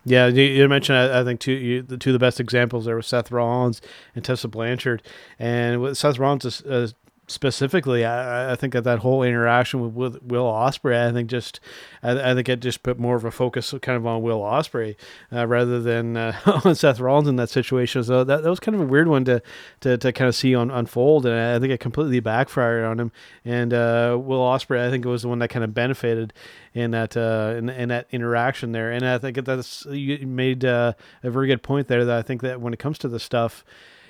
Yeah, 0.05 0.27
you, 0.27 0.69
mentioned 0.69 0.97
I, 0.97 1.19
I 1.19 1.23
think 1.25 1.41
two 1.41 1.51
you, 1.51 1.81
the 1.81 1.97
two 1.97 2.11
of 2.11 2.13
the 2.13 2.19
best 2.19 2.39
examples 2.39 2.85
there 2.85 2.95
were 2.95 3.01
Seth 3.01 3.29
Rollins 3.29 3.81
and 4.15 4.23
Tessa 4.23 4.47
Blanchard, 4.47 5.03
and 5.37 5.81
with 5.81 5.97
Seth 5.97 6.17
Rollins 6.17 6.61
uh, 6.61 6.87
specifically, 7.27 8.03
I, 8.05 8.51
I, 8.51 8.55
think 8.55 8.73
that 8.73 8.83
that 8.83 8.99
whole 8.99 9.23
interaction 9.23 9.81
with, 9.81 9.93
with 9.93 10.23
Will 10.23 10.45
Ospreay, 10.45 11.09
I 11.09 11.11
think 11.13 11.29
just, 11.29 11.59
I, 12.01 12.31
I, 12.31 12.33
think 12.35 12.49
it 12.49 12.59
just 12.59 12.83
put 12.83 12.99
more 12.99 13.15
of 13.15 13.23
a 13.23 13.31
focus 13.31 13.73
kind 13.81 13.95
of 13.95 14.05
on 14.05 14.21
Will 14.21 14.41
Ospreay 14.41 14.95
uh, 15.31 15.47
rather 15.47 15.79
than 15.79 16.17
uh, 16.17 16.37
on 16.65 16.75
Seth 16.75 16.99
Rollins 16.99 17.27
in 17.27 17.37
that 17.37 17.49
situation. 17.49 18.03
So 18.03 18.23
that, 18.23 18.43
that 18.43 18.49
was 18.49 18.59
kind 18.59 18.75
of 18.75 18.81
a 18.81 18.85
weird 18.85 19.07
one 19.07 19.23
to, 19.25 19.41
to, 19.81 19.97
to 19.97 20.11
kind 20.11 20.27
of 20.27 20.35
see 20.35 20.53
on 20.53 20.69
unfold, 20.69 21.25
and 21.25 21.35
I 21.35 21.59
think 21.59 21.71
it 21.71 21.79
completely 21.79 22.19
backfired 22.19 22.83
on 22.83 22.99
him. 22.99 23.11
And 23.45 23.73
uh, 23.73 24.17
Will 24.21 24.41
Ospreay, 24.41 24.85
I 24.85 24.89
think, 24.89 25.05
it 25.05 25.09
was 25.09 25.21
the 25.21 25.29
one 25.29 25.39
that 25.39 25.49
kind 25.49 25.63
of 25.63 25.73
benefited 25.73 26.33
in 26.73 26.91
that 26.91 27.15
uh, 27.15 27.55
in, 27.57 27.69
in 27.69 27.89
that 27.89 28.07
interaction 28.11 28.71
there. 28.71 28.91
And 28.91 29.05
I 29.05 29.17
think 29.17 29.43
that's 29.45 29.85
you 29.85 30.25
made 30.27 30.65
uh, 30.65 30.93
a 31.21 31.31
very 31.31 31.47
good 31.47 31.63
point 31.63 31.87
there. 31.87 32.03
That 32.03 32.17
I 32.17 32.21
think 32.21 32.41
that 32.41 32.59
when 32.59 32.73
it 32.73 32.79
comes 32.79 32.97
to 32.99 33.07
the 33.07 33.19
stuff 33.19 33.63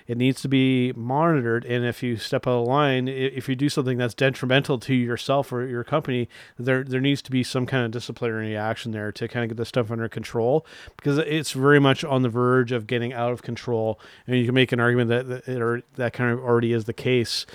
it 0.08 0.18
needs 0.18 0.42
to 0.42 0.48
be 0.48 0.92
monitored. 0.94 1.66
And 1.66 1.86
if 1.86 2.04
you 2.04 2.18
step 2.18 2.48
out 2.48 2.62
of 2.62 2.68
line, 2.68 3.08
if 3.08 3.48
you 3.48 3.56
do 3.56 3.70
something 3.70 3.98
that's 3.98 4.14
detrimental 4.14 4.80
to 4.80 4.94
yourself 4.94 5.52
or 5.52 5.66
your 5.66 5.84
company, 5.84 6.30
there 6.58 6.84
there 6.84 7.02
needs 7.02 7.22
to 7.24 7.32
be 7.32 7.44
some 7.44 7.66
kind 7.66 7.86
of 7.86 7.92
disciplinary 7.92 8.56
action 8.56 8.92
there 8.92 9.12
to 9.12 9.28
kind 9.28 9.44
of 9.44 9.50
get 9.50 9.58
the 9.58 9.66
stuff 9.66 9.92
under 9.92 10.10
control 10.10 10.66
because 10.96 11.18
it's 11.20 11.52
very 11.52 11.80
much 11.80 12.04
on 12.04 12.22
the 12.22 12.30
verge 12.30 12.72
of 12.72 12.88
getting 12.88 13.14
out 13.14 13.32
of 13.32 13.42
control. 13.42 14.00
And 14.28 14.38
you 14.38 14.46
can 14.46 14.56
make 14.56 14.72
an 14.72 14.80
argument 14.80 15.10
that 15.10 15.48
it 15.48 15.62
or 15.62 15.84
that 15.96 16.14
kind 16.14 16.32
of 16.32 16.40
already 16.40 16.74
is 16.74 16.86
the 16.86 16.94
case. 16.94 17.46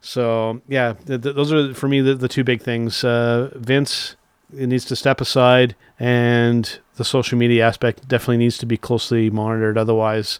So 0.00 0.60
yeah, 0.68 0.94
th- 1.06 1.22
th- 1.22 1.34
those 1.34 1.52
are 1.52 1.74
for 1.74 1.88
me 1.88 2.00
the, 2.00 2.14
the 2.14 2.28
two 2.28 2.44
big 2.44 2.62
things. 2.62 3.02
Uh, 3.02 3.50
Vince 3.54 4.16
it 4.56 4.68
needs 4.68 4.84
to 4.84 4.96
step 4.96 5.20
aside, 5.20 5.74
and 5.98 6.78
the 6.96 7.04
social 7.04 7.36
media 7.36 7.66
aspect 7.66 8.06
definitely 8.06 8.36
needs 8.36 8.58
to 8.58 8.66
be 8.66 8.76
closely 8.76 9.28
monitored. 9.30 9.76
Otherwise, 9.76 10.38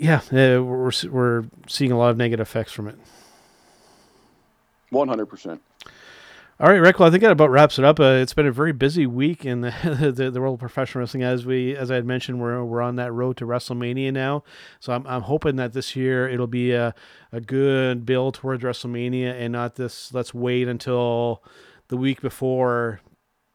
yeah, 0.00 0.20
we're 0.30 0.90
we're 1.10 1.44
seeing 1.68 1.92
a 1.92 1.98
lot 1.98 2.10
of 2.10 2.16
negative 2.16 2.46
effects 2.46 2.72
from 2.72 2.88
it. 2.88 2.98
One 4.88 5.08
hundred 5.08 5.26
percent. 5.26 5.60
All 6.58 6.68
right, 6.68 6.76
Ric. 6.76 6.98
Well, 6.98 7.08
I 7.08 7.10
think 7.10 7.22
that 7.22 7.32
about 7.32 7.50
wraps 7.50 7.78
it 7.78 7.84
up. 7.84 8.00
Uh, 8.00 8.18
it's 8.20 8.34
been 8.34 8.46
a 8.46 8.52
very 8.52 8.72
busy 8.72 9.06
week 9.06 9.46
in 9.46 9.62
the, 9.62 9.72
the, 10.14 10.30
the 10.30 10.40
world 10.40 10.54
of 10.54 10.60
professional 10.60 11.00
wrestling. 11.00 11.22
As 11.22 11.46
we, 11.46 11.76
as 11.76 11.90
I 11.90 11.96
had 11.96 12.06
mentioned, 12.06 12.40
we're 12.40 12.64
we're 12.64 12.82
on 12.82 12.96
that 12.96 13.12
road 13.12 13.36
to 13.38 13.46
WrestleMania 13.46 14.12
now. 14.12 14.42
So 14.78 14.94
I'm 14.94 15.06
I'm 15.06 15.22
hoping 15.22 15.56
that 15.56 15.74
this 15.74 15.94
year 15.94 16.28
it'll 16.28 16.46
be 16.46 16.72
a 16.72 16.94
a 17.30 17.40
good 17.40 18.06
build 18.06 18.34
towards 18.34 18.62
WrestleMania 18.62 19.38
and 19.38 19.52
not 19.52 19.76
this. 19.76 20.14
Let's 20.14 20.32
wait 20.32 20.66
until 20.66 21.42
the 21.88 21.96
week 21.98 22.22
before 22.22 23.00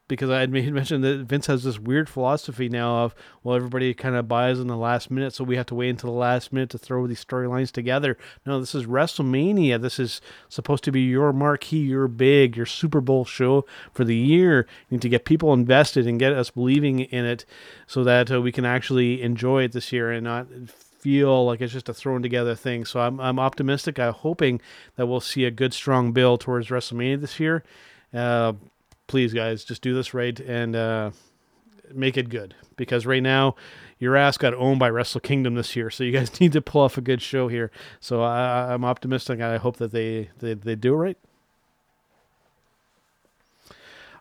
because 0.08 0.30
I 0.30 0.40
had 0.40 0.50
mentioned 0.52 1.04
that 1.04 1.18
Vince 1.20 1.46
has 1.46 1.64
this 1.64 1.78
weird 1.78 2.08
philosophy 2.08 2.68
now 2.68 3.04
of 3.04 3.14
well 3.42 3.56
everybody 3.56 3.94
kind 3.94 4.14
of 4.14 4.28
buys 4.28 4.58
in 4.60 4.66
the 4.66 4.76
last 4.76 5.10
minute, 5.10 5.34
so 5.34 5.44
we 5.44 5.56
have 5.56 5.66
to 5.66 5.74
wait 5.74 5.90
until 5.90 6.12
the 6.12 6.18
last 6.18 6.52
minute 6.52 6.70
to 6.70 6.78
throw 6.78 7.06
these 7.06 7.24
storylines 7.24 7.70
together. 7.70 8.16
No, 8.44 8.60
this 8.60 8.74
is 8.74 8.86
WrestleMania. 8.86 9.80
This 9.80 9.98
is 9.98 10.20
supposed 10.48 10.84
to 10.84 10.92
be 10.92 11.02
your 11.02 11.32
marquee, 11.32 11.78
your 11.78 12.08
big, 12.08 12.56
your 12.56 12.66
Super 12.66 13.00
Bowl 13.00 13.24
show 13.24 13.64
for 13.92 14.04
the 14.04 14.16
year. 14.16 14.66
You 14.88 14.96
need 14.96 15.02
to 15.02 15.08
get 15.08 15.24
people 15.24 15.52
invested 15.52 16.06
and 16.06 16.18
get 16.18 16.32
us 16.32 16.50
believing 16.50 17.00
in 17.00 17.24
it, 17.24 17.44
so 17.86 18.04
that 18.04 18.30
uh, 18.30 18.40
we 18.40 18.52
can 18.52 18.64
actually 18.64 19.22
enjoy 19.22 19.64
it 19.64 19.72
this 19.72 19.92
year 19.92 20.10
and 20.10 20.24
not 20.24 20.46
feel 21.06 21.46
like 21.46 21.60
it's 21.60 21.72
just 21.72 21.88
a 21.88 21.94
thrown 21.94 22.20
together 22.20 22.54
thing. 22.54 22.84
So 22.84 23.00
I'm 23.00 23.20
I'm 23.20 23.38
optimistic. 23.38 23.98
I'm 23.98 24.12
hoping 24.12 24.60
that 24.96 25.06
we'll 25.06 25.20
see 25.20 25.44
a 25.44 25.50
good 25.50 25.72
strong 25.72 26.12
build 26.12 26.40
towards 26.40 26.68
WrestleMania 26.68 27.20
this 27.20 27.38
year. 27.38 27.62
Uh, 28.12 28.54
please, 29.06 29.32
guys, 29.32 29.64
just 29.64 29.82
do 29.82 29.94
this 29.94 30.14
right 30.14 30.38
and 30.40 30.76
uh, 30.76 31.10
make 31.92 32.16
it 32.16 32.28
good. 32.28 32.54
Because 32.76 33.06
right 33.06 33.22
now, 33.22 33.54
your 33.98 34.16
ass 34.16 34.36
got 34.36 34.54
owned 34.54 34.78
by 34.78 34.90
Wrestle 34.90 35.20
Kingdom 35.20 35.54
this 35.54 35.74
year, 35.74 35.90
so 35.90 36.04
you 36.04 36.12
guys 36.12 36.40
need 36.40 36.52
to 36.52 36.60
pull 36.60 36.82
off 36.82 36.98
a 36.98 37.00
good 37.00 37.22
show 37.22 37.48
here. 37.48 37.70
So 38.00 38.22
I, 38.22 38.72
I'm 38.72 38.84
optimistic. 38.84 39.40
I 39.40 39.56
hope 39.56 39.76
that 39.76 39.92
they, 39.92 40.30
they, 40.38 40.54
they 40.54 40.74
do 40.74 40.94
it 40.94 40.98
right. 40.98 41.18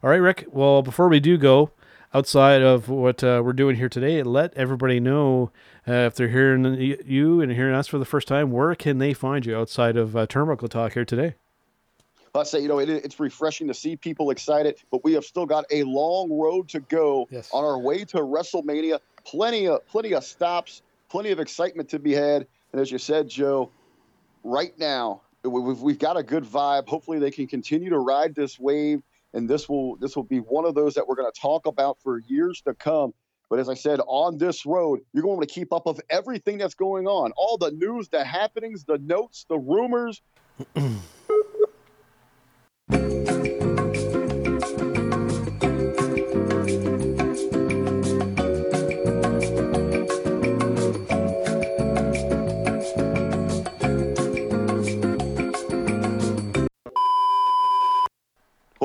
All 0.03 0.09
right, 0.09 0.17
Ric. 0.17 0.45
Well, 0.51 0.81
before 0.83 1.07
we 1.07 1.19
do 1.19 1.37
go, 1.37 1.71
outside 2.13 2.61
of 2.61 2.87
what 2.89 3.23
uh, 3.23 3.41
we're 3.43 3.53
doing 3.53 3.75
here 3.75 3.89
today, 3.89 4.21
let 4.23 4.53
everybody 4.53 4.99
know 4.99 5.51
uh, 5.87 5.91
if 5.91 6.15
they're 6.15 6.29
hearing 6.29 6.79
you 7.05 7.41
and 7.41 7.51
hearing 7.51 7.75
us 7.75 7.87
for 7.87 7.97
the 7.97 8.05
first 8.05 8.27
time, 8.27 8.51
where 8.51 8.73
can 8.75 8.99
they 8.99 9.13
find 9.13 9.45
you 9.45 9.57
outside 9.57 9.97
of 9.97 10.15
uh, 10.15 10.27
Turnbuckle 10.27 10.69
Talk 10.69 10.93
here 10.93 11.05
today? 11.05 11.35
I 12.35 12.43
say, 12.43 12.59
you 12.59 12.67
know, 12.67 12.79
it, 12.79 12.89
it's 12.89 13.19
refreshing 13.19 13.67
to 13.67 13.73
see 13.73 13.95
people 13.95 14.31
excited, 14.31 14.77
but 14.91 15.03
we 15.03 15.13
have 15.13 15.25
still 15.25 15.45
got 15.45 15.65
a 15.71 15.83
long 15.83 16.31
road 16.31 16.69
to 16.69 16.79
go 16.79 17.27
yes. 17.29 17.49
on 17.51 17.63
our 17.63 17.79
way 17.79 18.05
to 18.05 18.17
WrestleMania. 18.17 18.99
Plenty 19.25 19.67
of 19.67 19.85
plenty 19.87 20.13
of 20.13 20.23
stops, 20.23 20.81
plenty 21.09 21.31
of 21.31 21.39
excitement 21.39 21.89
to 21.89 21.99
be 21.99 22.13
had. 22.13 22.47
And 22.71 22.81
as 22.81 22.91
you 22.91 22.97
said, 22.97 23.29
Joe, 23.29 23.71
right 24.43 24.77
now 24.77 25.21
we've, 25.43 25.79
we've 25.79 25.99
got 25.99 26.17
a 26.17 26.23
good 26.23 26.43
vibe. 26.43 26.87
Hopefully, 26.87 27.19
they 27.19 27.31
can 27.31 27.47
continue 27.47 27.89
to 27.89 27.99
ride 27.99 28.35
this 28.35 28.59
wave, 28.59 29.01
and 29.33 29.49
this 29.49 29.67
will 29.67 29.95
this 29.97 30.15
will 30.15 30.23
be 30.23 30.39
one 30.39 30.65
of 30.65 30.75
those 30.75 30.95
that 30.95 31.07
we're 31.07 31.15
going 31.15 31.31
to 31.31 31.39
talk 31.39 31.65
about 31.65 31.97
for 32.01 32.19
years 32.19 32.61
to 32.61 32.73
come. 32.73 33.13
But 33.49 33.59
as 33.59 33.69
I 33.69 33.75
said, 33.75 33.99
on 34.07 34.39
this 34.39 34.65
road, 34.65 35.01
you're 35.13 35.23
going 35.23 35.39
to 35.39 35.45
keep 35.45 35.71
up 35.71 35.85
of 35.85 36.01
everything 36.09 36.57
that's 36.57 36.73
going 36.73 37.07
on, 37.07 37.31
all 37.37 37.57
the 37.57 37.71
news, 37.71 38.09
the 38.09 38.23
happenings, 38.23 38.85
the 38.85 38.97
notes, 38.97 39.45
the 39.47 39.57
rumors. 39.57 40.21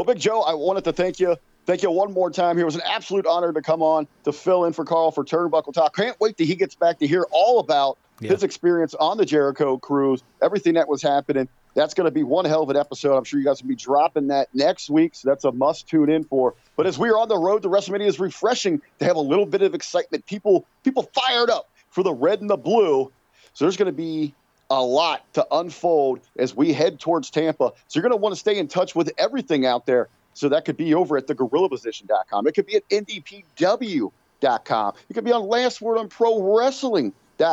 Well, 0.01 0.07
Big 0.07 0.19
Joe, 0.19 0.41
I 0.41 0.55
wanted 0.55 0.85
to 0.85 0.95
thank 0.95 1.21
you. 1.21 1.37
Thank 1.67 1.83
you 1.83 1.91
one 1.91 2.13
more 2.15 2.31
time 2.31 2.57
here. 2.57 2.63
It 2.63 2.65
was 2.65 2.75
an 2.75 2.81
absolute 2.87 3.27
honor 3.27 3.53
to 3.53 3.61
come 3.61 3.83
on 3.83 4.09
to 4.25 4.33
fill 4.33 4.65
in 4.65 4.73
for 4.73 4.83
Carl 4.83 5.11
for 5.11 5.25
Turnbuckle 5.25 5.75
Talk. 5.75 5.95
Can't 5.95 6.19
wait 6.19 6.39
till 6.39 6.47
he 6.47 6.55
gets 6.55 6.75
back 6.75 6.99
to 7.01 7.07
hear 7.07 7.27
all 7.31 7.59
about 7.59 7.99
yeah. 8.21 8.31
his 8.31 8.43
experience 8.43 8.95
on 8.95 9.17
the 9.17 9.25
Jericho 9.25 9.79
cruise, 9.79 10.23
everything 10.43 10.75
that 10.75 10.89
was 10.89 11.03
happening. 11.03 11.49
That's 11.75 11.95
going 11.95 12.07
to 12.07 12.11
be 12.11 12.25
one 12.25 12.45
hell 12.45 12.63
of 12.63 12.71
an 12.71 12.77
episode. 12.77 13.17
I'm 13.17 13.25
sure 13.25 13.39
you 13.39 13.45
guys 13.45 13.63
will 13.63 13.69
be 13.69 13.77
dropping 13.77 14.29
that 14.29 14.49
next 14.53 14.91
week, 14.91 15.15
so 15.15 15.29
that's 15.29 15.45
a 15.45 15.53
must 15.53 15.89
tune 15.89 16.11
in 16.11 16.25
for. 16.25 16.55
But 16.77 16.87
as 16.87 16.99
we 16.99 17.09
are 17.11 17.19
on 17.19 17.29
the 17.29 17.39
road 17.39 17.63
to 17.63 17.69
WrestleMania, 17.69 18.09
it's 18.09 18.19
refreshing 18.19 18.83
to 18.99 19.05
have 19.05 19.17
a 19.17 19.21
little 19.21 19.47
bit 19.47 19.63
of 19.63 19.75
excitement. 19.75 20.27
People, 20.27 20.67
people 20.83 21.09
fired 21.15 21.49
up 21.49 21.69
for 21.91 22.03
the 22.03 22.13
red 22.13 22.41
and 22.41 22.51
the 22.51 22.57
blue. 22.57 23.13
So 23.55 23.65
there's 23.65 23.77
going 23.77 23.87
to 23.87 23.93
be 23.93 24.35
a 24.71 24.83
lot 24.83 25.33
to 25.35 25.47
unfold 25.53 26.21
as 26.39 26.55
we 26.55 26.73
head 26.73 27.01
towards 27.01 27.31
Tampa. 27.31 27.73
So 27.89 27.99
you're 27.99 28.03
going 28.03 28.13
to 28.13 28.17
want 28.17 28.35
to 28.35 28.41
stay 28.41 28.59
in 28.59 28.69
touch 28.69 28.95
with 28.95 29.11
everything 29.19 29.67
out 29.67 29.87
there. 29.87 30.09
So 30.35 30.49
that 30.49 30.65
could 30.65 30.77
be 30.77 30.95
over 30.95 31.17
at 31.17 31.27
thegorillaposition.com. 31.27 32.47
It 32.47 32.55
could 32.55 32.67
be 32.67 32.77
at 32.77 32.89
IndyPW.com. 32.89 34.93
It 35.09 35.15
could 35.15 35.25
be 35.25 35.33
on 35.33 35.49
Last 35.49 35.81
Word 35.81 35.99
on 35.99 36.09
Pro 36.09 36.57
Wrestling 36.57 37.13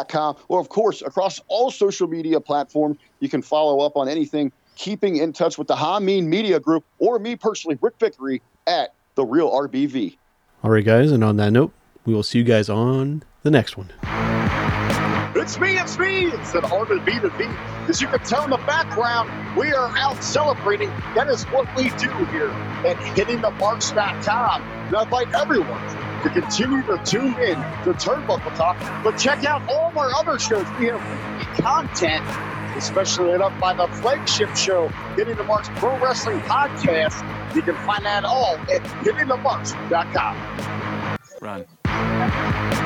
com, 0.09 0.35
or 0.47 0.59
of 0.59 0.69
course 0.69 1.01
across 1.01 1.41
all 1.47 1.71
social 1.71 2.07
media 2.07 2.39
platforms. 2.39 2.97
You 3.19 3.29
can 3.29 3.41
follow 3.41 3.79
up 3.79 3.97
on 3.97 4.07
anything, 4.07 4.51
keeping 4.75 5.17
in 5.17 5.33
touch 5.33 5.57
with 5.57 5.67
the 5.67 5.75
Hameen 5.75 6.25
Media 6.25 6.59
Group 6.59 6.83
or 6.99 7.19
me 7.19 7.35
personally, 7.35 7.77
Ric 7.81 7.97
Vickrey 7.97 8.41
at 8.67 8.93
the 9.15 9.25
Real 9.25 9.49
RBV. 9.49 10.17
All 10.63 10.71
right, 10.71 10.85
guys, 10.85 11.11
and 11.11 11.23
on 11.23 11.37
that 11.37 11.51
note, 11.51 11.71
we 12.05 12.13
will 12.13 12.23
see 12.23 12.39
you 12.39 12.43
guys 12.43 12.69
on 12.69 13.23
the 13.43 13.51
next 13.51 13.77
one. 13.77 13.91
it's 15.35 15.59
me, 15.59 15.77
it's 15.77 15.97
me. 15.97 16.25
It's 16.25 16.53
an 16.53 16.65
art 16.65 16.91
of 16.91 17.05
to 17.05 17.33
B. 17.37 17.45
As 17.87 18.01
you 18.01 18.07
can 18.07 18.19
tell 18.19 18.43
in 18.43 18.49
the 18.49 18.57
background, 18.57 19.29
we 19.57 19.71
are 19.71 19.97
out 19.97 20.21
celebrating. 20.21 20.89
That 21.15 21.29
is 21.29 21.43
what 21.45 21.73
we 21.75 21.89
do 21.91 22.09
here 22.25 22.49
at 22.85 22.97
hittingthemarks.com. 22.97 24.61
And 24.61 24.95
I 24.95 25.03
invite 25.03 25.33
everyone 25.33 26.06
to 26.27 26.41
continue 26.41 26.81
to 26.83 27.01
tune 27.05 27.33
in 27.39 27.55
to 27.83 27.93
Turnbuckle 27.93 28.55
Talk, 28.55 28.77
but 29.03 29.17
check 29.17 29.45
out 29.45 29.61
all 29.69 29.89
of 29.89 29.97
our 29.97 30.13
other 30.15 30.39
shows. 30.39 30.65
We 30.79 30.87
have 30.87 31.01
content, 31.57 32.25
especially 32.75 33.31
lit 33.31 33.41
up 33.41 33.57
by 33.59 33.73
the 33.73 33.87
flagship 33.87 34.55
show, 34.55 34.89
Hitting 35.15 35.35
the 35.35 35.43
Marks 35.43 35.69
Pro 35.75 35.97
Wrestling 35.99 36.39
Podcast. 36.41 37.55
You 37.55 37.61
can 37.61 37.75
find 37.85 38.05
that 38.05 38.25
all 38.25 38.57
at 38.57 38.83
hittingthemarks.com. 39.03 40.37
Run. 41.41 42.76